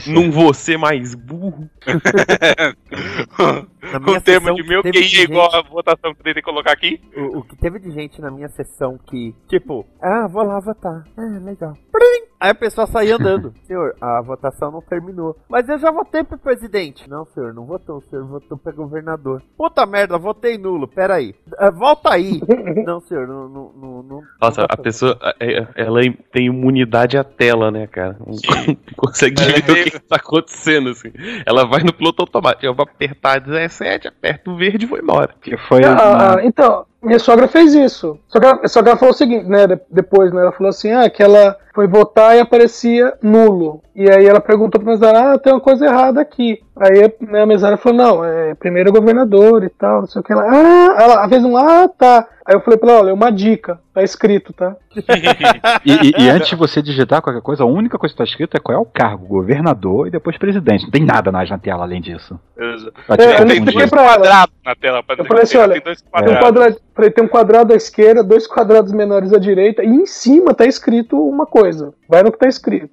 não 0.07 0.31
vou 0.31 0.51
ser 0.51 0.77
mais 0.79 0.94
mais 0.97 1.15
burro. 1.15 1.69
o 4.07 4.21
termo 4.21 4.55
de 4.55 4.63
meu 4.63 4.81
QI 4.81 5.19
é 5.19 5.23
igual 5.23 5.53
a 5.53 5.61
votação 5.61 6.13
que 6.13 6.21
eu 6.21 6.23
tentei 6.23 6.41
colocar 6.41 6.71
aqui. 6.71 7.01
O, 7.15 7.39
o, 7.39 7.43
que 7.43 7.57
teve 7.57 7.79
de 7.79 7.91
gente 7.91 8.21
na 8.21 8.31
minha 8.31 8.47
sessão 8.49 8.97
que, 8.97 9.35
tipo, 9.47 9.85
ah, 10.01 10.27
vou 10.27 10.43
lá 10.43 10.59
votar. 10.59 11.03
Ah, 11.17 11.39
legal. 11.43 11.73
Prim! 11.91 12.23
Aí 12.39 12.51
a 12.51 12.55
pessoa 12.55 12.87
saía 12.87 13.15
andando. 13.15 13.53
senhor, 13.65 13.95
a 13.99 14.21
votação 14.21 14.71
não 14.71 14.81
terminou. 14.81 15.35
Mas 15.49 15.67
eu 15.69 15.77
já 15.77 15.91
votei 15.91 16.23
pro 16.23 16.37
presidente. 16.37 17.09
Não, 17.09 17.25
senhor, 17.25 17.53
não 17.53 17.65
votou. 17.65 17.97
O 17.97 18.03
senhor 18.09 18.25
votou 18.25 18.57
pro 18.57 18.73
governador. 18.73 19.41
Puta 19.57 19.85
merda, 19.85 20.17
votei 20.17 20.57
nulo. 20.57 20.87
Pera 20.87 21.15
aí. 21.15 21.35
Uh, 21.59 21.71
volta 21.71 22.13
aí. 22.13 22.41
não, 22.85 22.99
senhor, 23.01 23.27
não. 23.27 23.47
não, 23.47 23.71
não, 23.73 24.03
não 24.03 24.21
Nossa, 24.41 24.61
não 24.61 24.67
a 24.69 24.77
pessoa, 24.77 25.17
é, 25.39 25.67
ela 25.75 26.01
tem 26.31 26.47
imunidade 26.47 27.17
à 27.17 27.23
tela, 27.23 27.71
né, 27.71 27.87
cara? 27.87 28.17
Não 28.19 28.35
consegue 28.97 29.41
ver 29.41 29.59
o 29.59 29.63
que, 29.63 29.91
que 29.91 29.99
tá 29.99 30.17
acontecendo, 30.17 30.89
assim. 30.89 31.11
Ela 31.45 31.65
vai 31.65 31.83
no 31.83 31.93
piloto 31.93 32.21
automático. 32.21 32.65
Eu 32.65 32.75
vou 32.75 32.83
apertar 32.83 33.39
17, 33.39 34.07
aperta 34.07 34.49
o 34.49 34.57
verde 34.57 34.85
e 34.85 34.87
vou 34.87 34.99
embora. 34.99 35.33
Que 35.41 35.57
foi 35.57 35.83
ah, 35.83 36.35
a... 36.35 36.45
Então, 36.45 36.85
minha 37.05 37.19
sogra 37.19 37.47
fez 37.47 37.73
isso. 37.73 38.19
Só 38.27 38.39
que 38.39 38.45
ela, 38.45 38.67
só 38.67 38.81
que 38.81 38.89
ela 38.89 38.97
falou 38.97 39.13
o 39.13 39.17
seguinte, 39.17 39.45
né? 39.45 39.67
Depois, 39.89 40.33
né? 40.33 40.41
Ela 40.41 40.51
falou 40.51 40.69
assim, 40.69 40.91
ah, 40.91 41.09
que 41.09 41.21
ela 41.21 41.57
foi 41.73 41.87
votar 41.87 42.35
e 42.35 42.39
aparecia 42.39 43.13
nulo. 43.21 43.83
E 43.93 44.09
aí 44.09 44.25
ela 44.25 44.39
perguntou 44.39 44.79
pra 44.81 44.91
mesária, 44.91 45.33
ah, 45.33 45.37
tem 45.37 45.53
uma 45.53 45.59
coisa 45.59 45.85
errada 45.85 46.21
aqui. 46.21 46.61
Aí 46.75 47.13
né, 47.21 47.43
a 47.43 47.45
mesária 47.45 47.77
falou, 47.77 47.97
não, 47.97 48.25
é 48.25 48.55
primeiro 48.55 48.91
governador 48.91 49.63
e 49.63 49.69
tal, 49.69 50.01
não 50.01 50.07
sei 50.07 50.21
o 50.21 50.23
que. 50.23 50.31
Ela, 50.31 50.43
ah, 50.43 51.01
ela 51.01 51.29
fez 51.29 51.43
um, 51.43 51.55
ah, 51.57 51.87
tá. 51.87 52.27
Aí 52.45 52.55
eu 52.55 52.61
falei 52.61 52.77
pra 52.77 52.91
ela, 52.91 53.01
olha, 53.01 53.13
uma 53.13 53.31
dica, 53.31 53.79
tá 53.93 54.03
escrito, 54.03 54.53
tá? 54.53 54.75
e, 55.83 55.91
e, 55.91 56.23
e, 56.23 56.29
antes 56.29 56.49
de 56.49 56.55
você 56.57 56.81
digitar 56.81 57.21
qualquer 57.21 57.41
coisa, 57.41 57.63
a 57.63 57.65
única 57.65 57.97
coisa 57.97 58.13
que 58.13 58.17
tá 58.17 58.23
escrito 58.23 58.55
é 58.55 58.59
qual 58.59 58.77
é 58.77 58.79
o 58.79 58.85
cargo, 58.85 59.25
governador 59.25 60.07
e 60.07 60.11
depois 60.11 60.37
presidente. 60.37 60.83
Não 60.83 60.91
tem 60.91 61.03
nada 61.03 61.31
mais 61.31 61.49
na 61.49 61.57
tela 61.57 61.83
além 61.83 61.99
disso. 61.99 62.39
Exato. 62.57 62.93
É, 63.19 63.41
eu 63.41 63.47
expliquei 63.47 63.87
pra 63.87 64.13
ela. 64.13 64.47
na 64.63 64.75
tela. 64.75 65.03
Pra 65.03 65.15
eu 65.17 65.25
falei 65.25 65.43
assim, 65.43 65.57
olha, 65.57 65.81
tem, 65.81 66.53
dois 66.53 66.84
quadrados. 66.95 67.13
Tem, 67.13 67.23
um 67.23 67.27
quadrado, 67.27 67.73
à 67.73 67.75
esquerda, 67.75 68.23
dois 68.23 68.47
quadrados 68.47 68.91
menores 68.91 69.33
à 69.33 69.37
direita, 69.37 69.83
e 69.83 69.87
em 69.87 70.05
cima 70.05 70.53
tá 70.53 70.65
escrito 70.65 71.17
uma 71.17 71.45
coisa. 71.45 71.93
Vai 72.07 72.23
no 72.23 72.31
que 72.31 72.39
tá 72.39 72.47
escrito. 72.47 72.89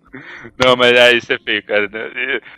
Não, 0.59 0.77
mas 0.77 0.99
aí 0.99 1.19
isso 1.19 1.33
é 1.33 1.39
feio, 1.39 1.63
cara. 1.63 1.89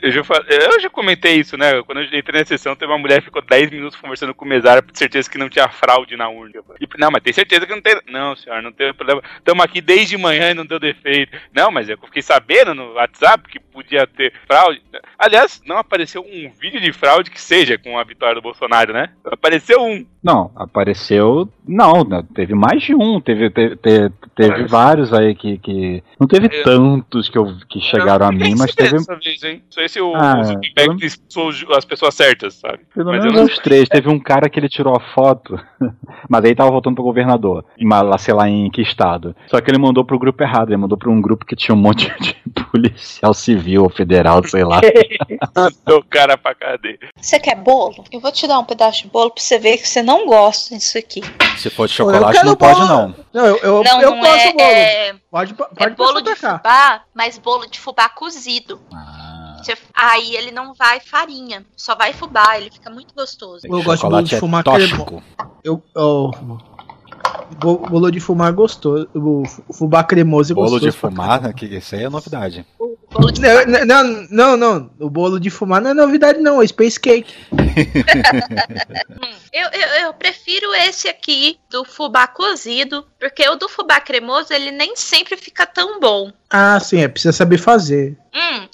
Eu 0.00 0.10
já, 0.10 0.22
eu 0.48 0.80
já 0.80 0.90
comentei 0.90 1.34
isso, 1.36 1.56
né? 1.56 1.82
Quando 1.82 2.00
eu 2.00 2.18
entrei 2.18 2.40
na 2.40 2.46
sessão, 2.46 2.76
teve 2.76 2.90
uma 2.90 2.98
mulher 2.98 3.18
que 3.18 3.26
ficou 3.26 3.42
10 3.42 3.70
minutos 3.70 3.98
conversando 3.98 4.34
com 4.34 4.44
o 4.44 4.48
mesário 4.48 4.82
por 4.82 4.96
certeza 4.96 5.30
que 5.30 5.38
não 5.38 5.48
tinha 5.48 5.68
fraude 5.68 6.16
na 6.16 6.28
urna. 6.28 6.60
E, 6.80 6.88
não, 6.98 7.10
mas 7.10 7.22
tem 7.22 7.32
certeza 7.32 7.66
que 7.66 7.74
não 7.74 7.82
tem. 7.82 7.98
Não, 8.08 8.36
senhor, 8.36 8.62
não 8.62 8.72
tem 8.72 8.94
problema. 8.94 9.22
Estamos 9.38 9.64
aqui 9.64 9.80
desde 9.80 10.16
manhã 10.16 10.50
e 10.50 10.54
não 10.54 10.64
deu 10.64 10.78
defeito. 10.78 11.36
Não, 11.52 11.70
mas 11.70 11.88
eu 11.88 11.98
fiquei 11.98 12.22
sabendo 12.22 12.74
no 12.74 12.94
WhatsApp 12.94 13.48
que 13.48 13.58
podia 13.58 14.06
ter 14.06 14.32
fraude. 14.46 14.80
Aliás, 15.18 15.60
não 15.66 15.78
apareceu 15.78 16.22
um 16.22 16.50
vídeo 16.60 16.80
de 16.80 16.92
fraude 16.92 17.30
que 17.30 17.40
seja 17.40 17.76
com 17.76 17.98
a 17.98 18.04
vitória 18.04 18.36
do 18.36 18.42
Bolsonaro, 18.42 18.92
né? 18.92 19.10
Apareceu 19.24 19.82
um. 19.82 20.06
Não, 20.22 20.52
apareceu. 20.54 21.33
Não, 21.66 22.04
né, 22.04 22.22
teve 22.34 22.54
mais 22.54 22.82
de 22.82 22.94
um. 22.94 23.20
Teve, 23.20 23.50
teve, 23.50 23.76
teve, 23.76 24.12
teve 24.34 24.64
vários 24.66 25.12
aí 25.12 25.34
que, 25.34 25.58
que. 25.58 26.02
Não 26.18 26.26
teve 26.26 26.48
eu... 26.52 26.64
tantos 26.64 27.28
que, 27.28 27.38
eu, 27.38 27.54
que 27.68 27.80
chegaram 27.80 28.26
não, 28.26 28.28
a 28.28 28.32
mim, 28.32 28.54
mas 28.56 28.74
teve. 28.74 28.92
Dessa 28.92 29.16
vez, 29.16 29.42
hein? 29.42 29.62
Só 29.70 29.80
esse 29.80 30.00
o, 30.00 30.14
ah, 30.14 30.42
o 30.88 31.04
expulsou 31.04 31.74
as 31.76 31.84
pessoas 31.84 32.14
certas, 32.14 32.54
sabe? 32.54 32.80
Pelo 32.94 33.10
mas 33.10 33.24
menos 33.24 33.40
uns 33.40 33.58
três. 33.58 33.88
Teve 33.88 34.08
um 34.08 34.18
cara 34.18 34.48
que 34.48 34.58
ele 34.58 34.68
tirou 34.68 34.94
a 34.94 35.00
foto, 35.00 35.58
mas 36.28 36.44
aí 36.44 36.54
tava 36.54 36.70
voltando 36.70 36.94
pro 36.94 37.04
governador. 37.04 37.64
Lá, 37.80 38.18
sei 38.18 38.34
lá, 38.34 38.48
em 38.48 38.70
que 38.70 38.82
estado. 38.82 39.34
Só 39.46 39.60
que 39.60 39.70
ele 39.70 39.78
mandou 39.78 40.04
pro 40.04 40.18
grupo 40.18 40.42
errado. 40.42 40.68
Ele 40.68 40.76
mandou 40.76 40.98
pra 40.98 41.10
um 41.10 41.20
grupo 41.20 41.46
que 41.46 41.56
tinha 41.56 41.74
um 41.74 41.78
monte 41.78 42.12
de 42.20 42.34
policial 42.70 43.32
civil 43.32 43.84
ou 43.84 43.90
federal, 43.90 44.46
sei 44.46 44.64
lá. 44.64 44.80
o 45.88 46.02
cara 46.04 46.36
pra 46.36 46.54
cadeia. 46.54 46.98
Você 47.16 47.38
quer 47.38 47.56
bolo? 47.56 48.04
Eu 48.12 48.20
vou 48.20 48.32
te 48.32 48.46
dar 48.46 48.58
um 48.58 48.64
pedaço 48.64 49.02
de 49.02 49.08
bolo 49.08 49.30
pra 49.30 49.42
você 49.42 49.58
ver 49.58 49.78
que 49.78 49.88
você 49.88 50.02
não 50.02 50.26
gosta 50.26 50.76
disso 50.76 50.98
aqui. 50.98 51.20
Se 51.58 51.70
for 51.70 51.86
de 51.86 51.94
chocolate, 51.94 52.44
não 52.44 52.56
pode, 52.56 52.80
não. 52.80 53.14
Não, 53.32 53.46
eu, 53.46 53.56
eu, 53.58 53.84
não, 53.84 54.02
eu 54.02 54.10
não 54.10 54.20
posso 54.20 54.36
é, 54.36 54.52
bolo. 54.52 54.62
É, 54.62 55.14
pode, 55.30 55.54
pode 55.54 55.70
é 55.78 55.90
bolo 55.90 56.20
de 56.20 56.34
fubá, 56.34 57.02
mas 57.14 57.38
bolo 57.38 57.66
de 57.66 57.80
fubá 57.80 58.08
cozido. 58.08 58.80
Ah. 58.92 59.56
Aí 59.94 60.36
ele 60.36 60.50
não 60.50 60.74
vai 60.74 61.00
farinha, 61.00 61.64
só 61.74 61.94
vai 61.94 62.12
fubá, 62.12 62.58
ele 62.58 62.70
fica 62.70 62.90
muito 62.90 63.14
gostoso. 63.14 63.66
Eu 63.66 63.82
gosto 63.82 64.02
de 64.02 64.10
bolo 64.10 64.22
de 64.22 64.38
fumar 64.38 64.64
é 64.66 64.72
cremo. 64.72 65.22
Eu, 65.62 65.82
eu, 65.94 66.30
bolo 67.58 68.10
de 68.10 68.20
fumar 68.20 68.52
gostoso. 68.52 69.08
O 69.14 69.44
fubá 69.72 70.04
cremoso 70.04 70.52
e 70.52 70.54
gostoso. 70.54 70.80
Bolo 70.80 70.92
de 70.92 70.96
fumar, 70.96 71.54
que 71.54 71.66
isso 71.66 71.94
aí 71.94 72.04
é 72.04 72.10
novidade. 72.10 72.66
Bolo 73.10 73.30
de 73.30 73.40
não, 73.40 73.86
não, 73.86 74.26
não, 74.30 74.56
não, 74.56 74.90
O 75.00 75.08
bolo 75.08 75.40
de 75.40 75.50
fumar 75.50 75.80
não 75.80 75.90
é 75.90 75.94
novidade, 75.94 76.40
não. 76.40 76.60
É 76.60 76.66
Space 76.66 76.98
Cake. 76.98 77.34
eu, 79.52 79.68
eu, 79.68 79.88
eu, 80.02 80.14
prefiro 80.14 80.74
esse 80.74 81.08
aqui, 81.08 81.58
do 81.70 81.84
fubá 81.84 82.26
cozido, 82.26 83.06
porque 83.18 83.48
o 83.48 83.56
do 83.56 83.68
fubá 83.68 84.00
cremoso, 84.00 84.52
ele 84.52 84.70
nem 84.70 84.96
sempre 84.96 85.36
fica 85.36 85.66
tão 85.66 86.00
bom. 86.00 86.32
Ah, 86.50 86.78
sim, 86.80 87.00
é. 87.00 87.08
Precisa 87.08 87.32
saber 87.32 87.58
fazer. 87.58 88.16
Hum, 88.34 88.68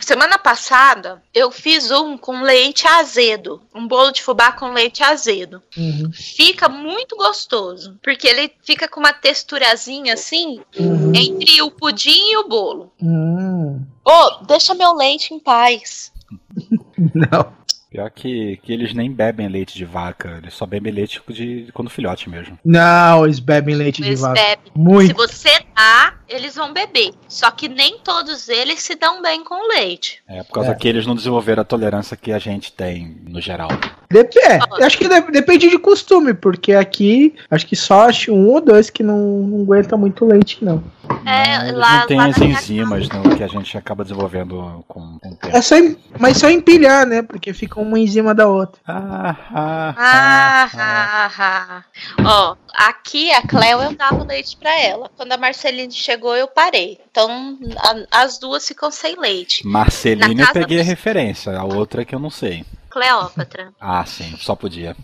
Semana 0.00 0.38
passada 0.38 1.22
eu 1.34 1.50
fiz 1.50 1.90
um 1.90 2.18
com 2.18 2.42
leite 2.42 2.86
azedo, 2.86 3.62
um 3.74 3.88
bolo 3.88 4.12
de 4.12 4.22
fubá 4.22 4.52
com 4.52 4.70
leite 4.70 5.02
azedo. 5.02 5.62
Uhum. 5.76 6.10
Fica 6.12 6.68
muito 6.68 7.16
gostoso, 7.16 7.98
porque 8.02 8.28
ele 8.28 8.52
fica 8.62 8.86
com 8.86 9.00
uma 9.00 9.12
texturazinha 9.12 10.14
assim 10.14 10.60
uhum. 10.78 11.12
entre 11.14 11.62
o 11.62 11.70
pudim 11.70 12.32
e 12.32 12.36
o 12.36 12.48
bolo. 12.48 12.92
Uhum. 13.00 13.86
Oh, 14.04 14.44
deixa 14.46 14.74
meu 14.74 14.94
leite 14.94 15.32
em 15.32 15.40
paz. 15.40 16.12
Não. 17.14 17.52
Pior 17.96 18.10
que, 18.10 18.58
que 18.62 18.74
eles 18.74 18.92
nem 18.92 19.10
bebem 19.10 19.48
leite 19.48 19.74
de 19.74 19.86
vaca, 19.86 20.38
eles 20.42 20.52
só 20.52 20.66
bebem 20.66 20.92
leite 20.92 21.18
de 21.30 21.70
quando 21.72 21.88
filhote 21.88 22.28
mesmo. 22.28 22.58
Não, 22.62 23.24
eles 23.24 23.38
bebem 23.38 23.74
leite 23.74 24.02
eles 24.02 24.18
de 24.18 24.22
vaca. 24.22 24.34
Bebem. 24.34 24.72
Muito. 24.74 25.08
Se 25.08 25.14
você 25.14 25.64
dá, 25.74 26.12
eles 26.28 26.56
vão 26.56 26.74
beber. 26.74 27.12
Só 27.26 27.50
que 27.50 27.70
nem 27.70 27.98
todos 28.04 28.50
eles 28.50 28.82
se 28.82 28.96
dão 28.96 29.22
bem 29.22 29.42
com 29.42 29.68
leite. 29.68 30.22
É, 30.28 30.42
por 30.42 30.52
causa 30.52 30.72
é. 30.72 30.74
que 30.74 30.86
eles 30.86 31.06
não 31.06 31.14
desenvolveram 31.14 31.62
a 31.62 31.64
tolerância 31.64 32.18
que 32.18 32.32
a 32.32 32.38
gente 32.38 32.70
tem 32.70 33.16
no 33.26 33.40
geral. 33.40 33.70
Dep 34.10 34.36
é, 34.40 34.58
acho 34.84 34.98
que 34.98 35.08
depende 35.08 35.70
de 35.70 35.78
costume, 35.78 36.34
porque 36.34 36.74
aqui 36.74 37.34
acho 37.50 37.66
que 37.66 37.74
só 37.74 38.08
acho 38.08 38.30
um 38.30 38.48
ou 38.48 38.60
dois 38.60 38.90
que 38.90 39.02
não, 39.02 39.18
não 39.40 39.62
aguenta 39.62 39.96
muito 39.96 40.26
leite, 40.26 40.62
não. 40.62 40.84
É, 41.24 41.72
não, 41.72 41.78
lá, 41.78 42.00
não 42.00 42.06
tem 42.06 42.20
as 42.20 42.38
enzimas 42.38 43.08
não, 43.08 43.22
que 43.22 43.42
a 43.42 43.48
gente 43.48 43.76
acaba 43.78 44.04
desenvolvendo 44.04 44.84
com, 44.86 45.00
com 45.00 45.16
o 45.16 45.18
tempo. 45.18 45.56
É 45.56 45.60
só, 45.60 45.76
mas 46.18 46.36
só 46.36 46.50
empilhar, 46.50 47.06
né? 47.06 47.22
Porque 47.22 47.52
fica 47.52 47.80
uma 47.86 47.98
em 47.98 48.06
cima 48.06 48.34
da 48.34 48.46
outra. 48.48 48.80
Ah, 48.86 49.36
ah, 49.50 49.94
ah, 49.96 50.70
ah, 50.76 51.30
ah. 51.38 51.84
Ó, 52.24 52.56
aqui 52.74 53.32
a 53.32 53.42
Cleo 53.42 53.82
eu 53.82 53.94
dava 53.94 54.24
leite 54.24 54.56
pra 54.56 54.78
ela. 54.80 55.10
Quando 55.16 55.32
a 55.32 55.36
Marceline 55.36 55.92
chegou, 55.92 56.36
eu 56.36 56.48
parei. 56.48 56.98
Então 57.10 57.58
a, 57.78 58.22
as 58.22 58.38
duas 58.38 58.66
ficam 58.66 58.90
sem 58.90 59.18
leite. 59.18 59.66
Marceline 59.66 60.40
eu 60.40 60.52
peguei 60.52 60.80
a 60.80 60.84
referência, 60.84 61.56
a 61.56 61.64
outra 61.64 62.02
é 62.02 62.04
que 62.04 62.14
eu 62.14 62.20
não 62.20 62.30
sei. 62.30 62.64
Cleópatra. 62.90 63.72
Ah, 63.80 64.04
sim, 64.06 64.36
só 64.38 64.54
podia. 64.54 64.96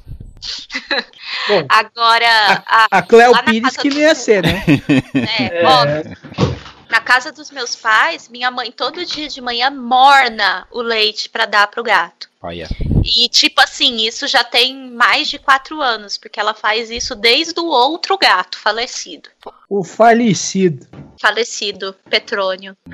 Bom, 1.49 1.67
Agora. 1.69 2.27
A, 2.67 2.85
a, 2.85 2.99
a 2.99 3.03
Cleo 3.03 3.33
Pires 3.45 3.77
que 3.77 3.89
nem 3.89 3.99
ia 4.01 4.15
ser, 4.15 4.43
né? 4.43 4.65
É, 5.15 5.63
é. 5.63 5.67
Óbvio. 5.67 6.52
Na 6.93 7.01
casa 7.01 7.33
dos 7.33 7.51
meus 7.51 7.75
pais, 7.75 8.29
minha 8.29 8.51
mãe 8.51 8.71
todo 8.71 9.07
dia 9.07 9.27
de 9.27 9.41
manhã 9.41 9.71
morna 9.71 10.67
o 10.71 10.83
leite 10.83 11.27
para 11.27 11.47
dar 11.47 11.67
pro 11.69 11.83
gato. 11.83 12.29
Olha. 12.43 12.69
E 13.03 13.31
tipo 13.31 13.63
assim, 13.63 14.07
isso 14.07 14.27
já 14.29 14.45
tem 14.45 14.91
mais 14.91 15.27
de 15.29 15.39
quatro 15.39 15.81
anos, 15.81 16.19
porque 16.19 16.39
ela 16.39 16.53
faz 16.53 16.91
isso 16.91 17.15
desde 17.15 17.59
o 17.59 17.65
outro 17.65 18.19
gato 18.19 18.59
falecido. 18.59 19.31
O 19.71 19.83
falecido. 19.83 20.87
Falecido, 21.19 21.97
Petrônio. 22.11 22.77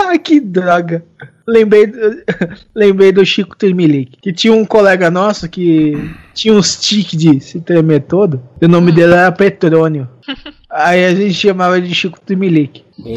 ah, 0.00 0.18
que 0.18 0.40
droga. 0.40 1.06
Lembrei, 1.46 1.86
lembrei 2.74 3.12
do 3.12 3.24
Chico 3.24 3.56
Termilic, 3.56 4.16
que 4.20 4.32
tinha 4.32 4.52
um 4.52 4.64
colega 4.64 5.12
nosso 5.12 5.48
que 5.48 5.92
tinha 6.34 6.52
uns 6.52 6.74
tiques 6.74 7.16
de 7.16 7.40
se 7.40 7.60
tremer 7.60 8.00
todo, 8.00 8.42
e 8.60 8.64
o 8.64 8.68
nome 8.68 8.90
hum. 8.90 8.94
dele 8.96 9.12
era 9.12 9.30
Petrônio. 9.30 10.10
Aí 10.76 11.04
a 11.06 11.14
gente 11.14 11.34
chamava 11.34 11.80
de 11.80 11.94
Chico 11.94 12.20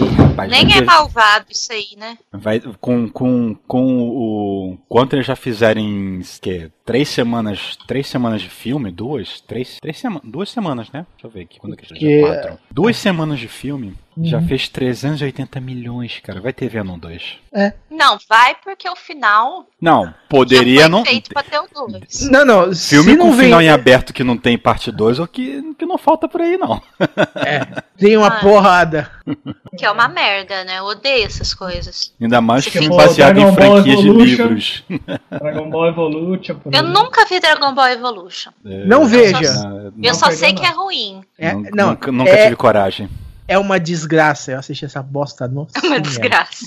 rapaz, 0.07 0.51
Nem 0.51 0.77
é 0.77 0.81
malvado 0.81 1.45
isso 1.49 1.71
aí, 1.71 1.95
né? 1.97 2.17
Vai, 2.31 2.61
com, 2.79 3.09
com, 3.09 3.55
com 3.67 4.09
o. 4.09 4.77
Quanto 4.87 5.15
eles 5.15 5.25
já 5.25 5.35
fizeram 5.35 5.81
em 5.81 6.21
que, 6.41 6.69
três 6.85 7.09
semanas. 7.09 7.77
Três 7.87 8.07
semanas 8.07 8.41
de 8.41 8.49
filme? 8.49 8.91
Duas? 8.91 9.41
Três, 9.41 9.77
três 9.81 9.97
semanas. 9.97 10.29
Duas 10.29 10.49
semanas, 10.49 10.91
né? 10.91 11.05
Deixa 11.13 11.27
eu 11.27 11.31
ver 11.31 11.41
aqui. 11.41 11.59
Quando 11.59 11.75
que, 11.75 11.93
que... 11.93 12.21
Quatro. 12.21 12.59
Duas 12.71 12.97
semanas 12.97 13.39
de 13.39 13.47
filme. 13.47 13.93
Uhum. 14.15 14.25
Já 14.25 14.41
fez 14.41 14.67
380 14.67 15.59
milhões, 15.61 16.19
cara. 16.19 16.41
Vai 16.41 16.51
ter 16.51 16.67
Venom 16.69 16.97
2. 16.97 17.37
É. 17.53 17.73
Não, 17.99 18.17
vai 18.29 18.55
porque 18.63 18.87
o 18.87 18.95
final. 18.95 19.67
Não, 19.81 20.13
poderia 20.29 20.87
não. 20.87 21.03
Feito 21.03 21.31
pra 21.31 21.43
ter 21.43 21.59
o 21.59 21.67
2. 21.67 22.29
Não, 22.29 22.45
não. 22.45 22.73
Filme 22.73 23.17
com 23.17 23.31
vem... 23.33 23.47
final 23.47 23.61
em 23.61 23.67
aberto 23.67 24.13
que 24.13 24.23
não 24.23 24.37
tem 24.37 24.57
parte 24.57 24.89
2 24.89 25.19
ou 25.19 25.27
que, 25.27 25.73
que 25.73 25.85
não 25.85 25.97
falta 25.97 26.25
por 26.25 26.39
aí, 26.39 26.57
não. 26.57 26.81
É, 27.35 27.67
tem 27.99 28.15
uma 28.15 28.27
ah, 28.27 28.39
porrada. 28.39 29.11
Que 29.77 29.85
é 29.85 29.91
uma 29.91 30.07
merda, 30.07 30.63
né? 30.63 30.79
Eu 30.79 30.85
odeio 30.85 31.25
essas 31.25 31.53
coisas. 31.53 32.13
Ainda 32.21 32.39
mais 32.39 32.63
que 32.63 32.71
filme 32.71 32.87
baseado 32.87 33.37
em 33.37 33.53
franquias 33.53 33.99
de 33.99 34.09
livros. 34.09 34.83
Dragon 35.29 35.69
Ball 35.69 35.87
Evolution. 35.89 36.55
Eu 36.71 36.83
nunca 36.83 37.25
vi 37.25 37.41
Dragon 37.41 37.73
Ball 37.73 37.89
Evolution. 37.89 38.51
É, 38.65 38.85
não 38.85 39.05
veja. 39.05 39.43
Eu 39.43 39.43
só, 39.43 39.91
eu 40.03 40.15
só 40.15 40.31
sei 40.31 40.53
que 40.53 40.65
é 40.65 40.69
ruim. 40.69 41.21
É, 41.37 41.53
não, 41.53 41.89
nunca, 41.89 42.11
nunca 42.13 42.31
é... 42.31 42.43
tive 42.43 42.55
coragem 42.55 43.09
é 43.49 43.57
uma 43.57 43.79
desgraça. 43.79 44.51
Eu 44.51 44.59
assisti 44.59 44.85
essa 44.85 45.01
bosta, 45.01 45.47
nossa. 45.47 45.71
É 45.83 45.87
uma 45.87 45.99
desgraça. 45.99 46.65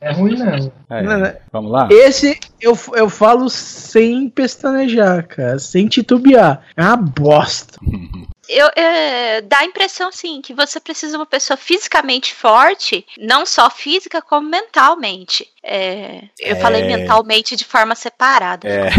É 0.00 0.12
ruim, 0.12 0.38
não. 0.38 0.72
É, 0.88 1.02
não, 1.02 1.32
Vamos 1.52 1.72
lá? 1.72 1.88
Esse 1.90 2.38
eu, 2.60 2.78
eu 2.94 3.10
falo 3.10 3.50
sem 3.50 4.28
pestanejar, 4.30 5.26
cara. 5.26 5.58
Sem 5.58 5.88
titubear. 5.88 6.62
É 6.76 6.82
uma 6.82 6.96
bosta. 6.96 7.78
Eu, 8.48 8.68
é, 8.74 9.40
dá 9.42 9.58
a 9.58 9.64
impressão, 9.64 10.10
sim, 10.10 10.40
que 10.42 10.52
você 10.52 10.80
precisa 10.80 11.12
de 11.12 11.16
uma 11.16 11.26
pessoa 11.26 11.56
fisicamente 11.56 12.34
forte, 12.34 13.06
não 13.16 13.46
só 13.46 13.70
física, 13.70 14.20
como 14.20 14.48
mentalmente. 14.48 15.46
É, 15.62 16.24
eu 16.40 16.56
é... 16.56 16.60
falei 16.60 16.82
mentalmente 16.82 17.54
de 17.54 17.64
forma 17.64 17.94
separada. 17.94 18.68
É. 18.68 18.90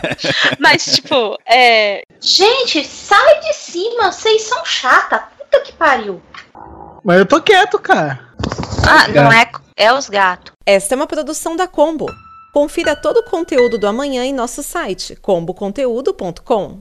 Mas, 0.58 0.86
tipo, 0.86 1.38
é... 1.46 2.02
gente, 2.18 2.82
sai 2.84 3.40
de 3.40 3.52
cima, 3.52 4.10
vocês 4.10 4.42
são 4.42 4.64
chata. 4.64 5.33
Puta 5.54 5.60
que 5.60 5.72
pariu. 5.72 6.20
Mas 7.04 7.18
eu 7.18 7.26
tô 7.26 7.40
quieto, 7.40 7.78
cara. 7.78 8.20
Ah, 8.88 9.08
não 9.08 9.32
é, 9.32 9.50
é 9.76 9.92
os 9.92 10.08
gatos. 10.08 10.52
Esta 10.66 10.94
é 10.94 10.96
uma 10.96 11.06
produção 11.06 11.54
da 11.54 11.68
Combo. 11.68 12.06
Confira 12.52 12.96
todo 12.96 13.18
o 13.18 13.24
conteúdo 13.24 13.78
do 13.78 13.86
amanhã 13.86 14.24
em 14.24 14.32
nosso 14.32 14.62
site 14.62 15.14
comboconteúdo.com. 15.16 16.80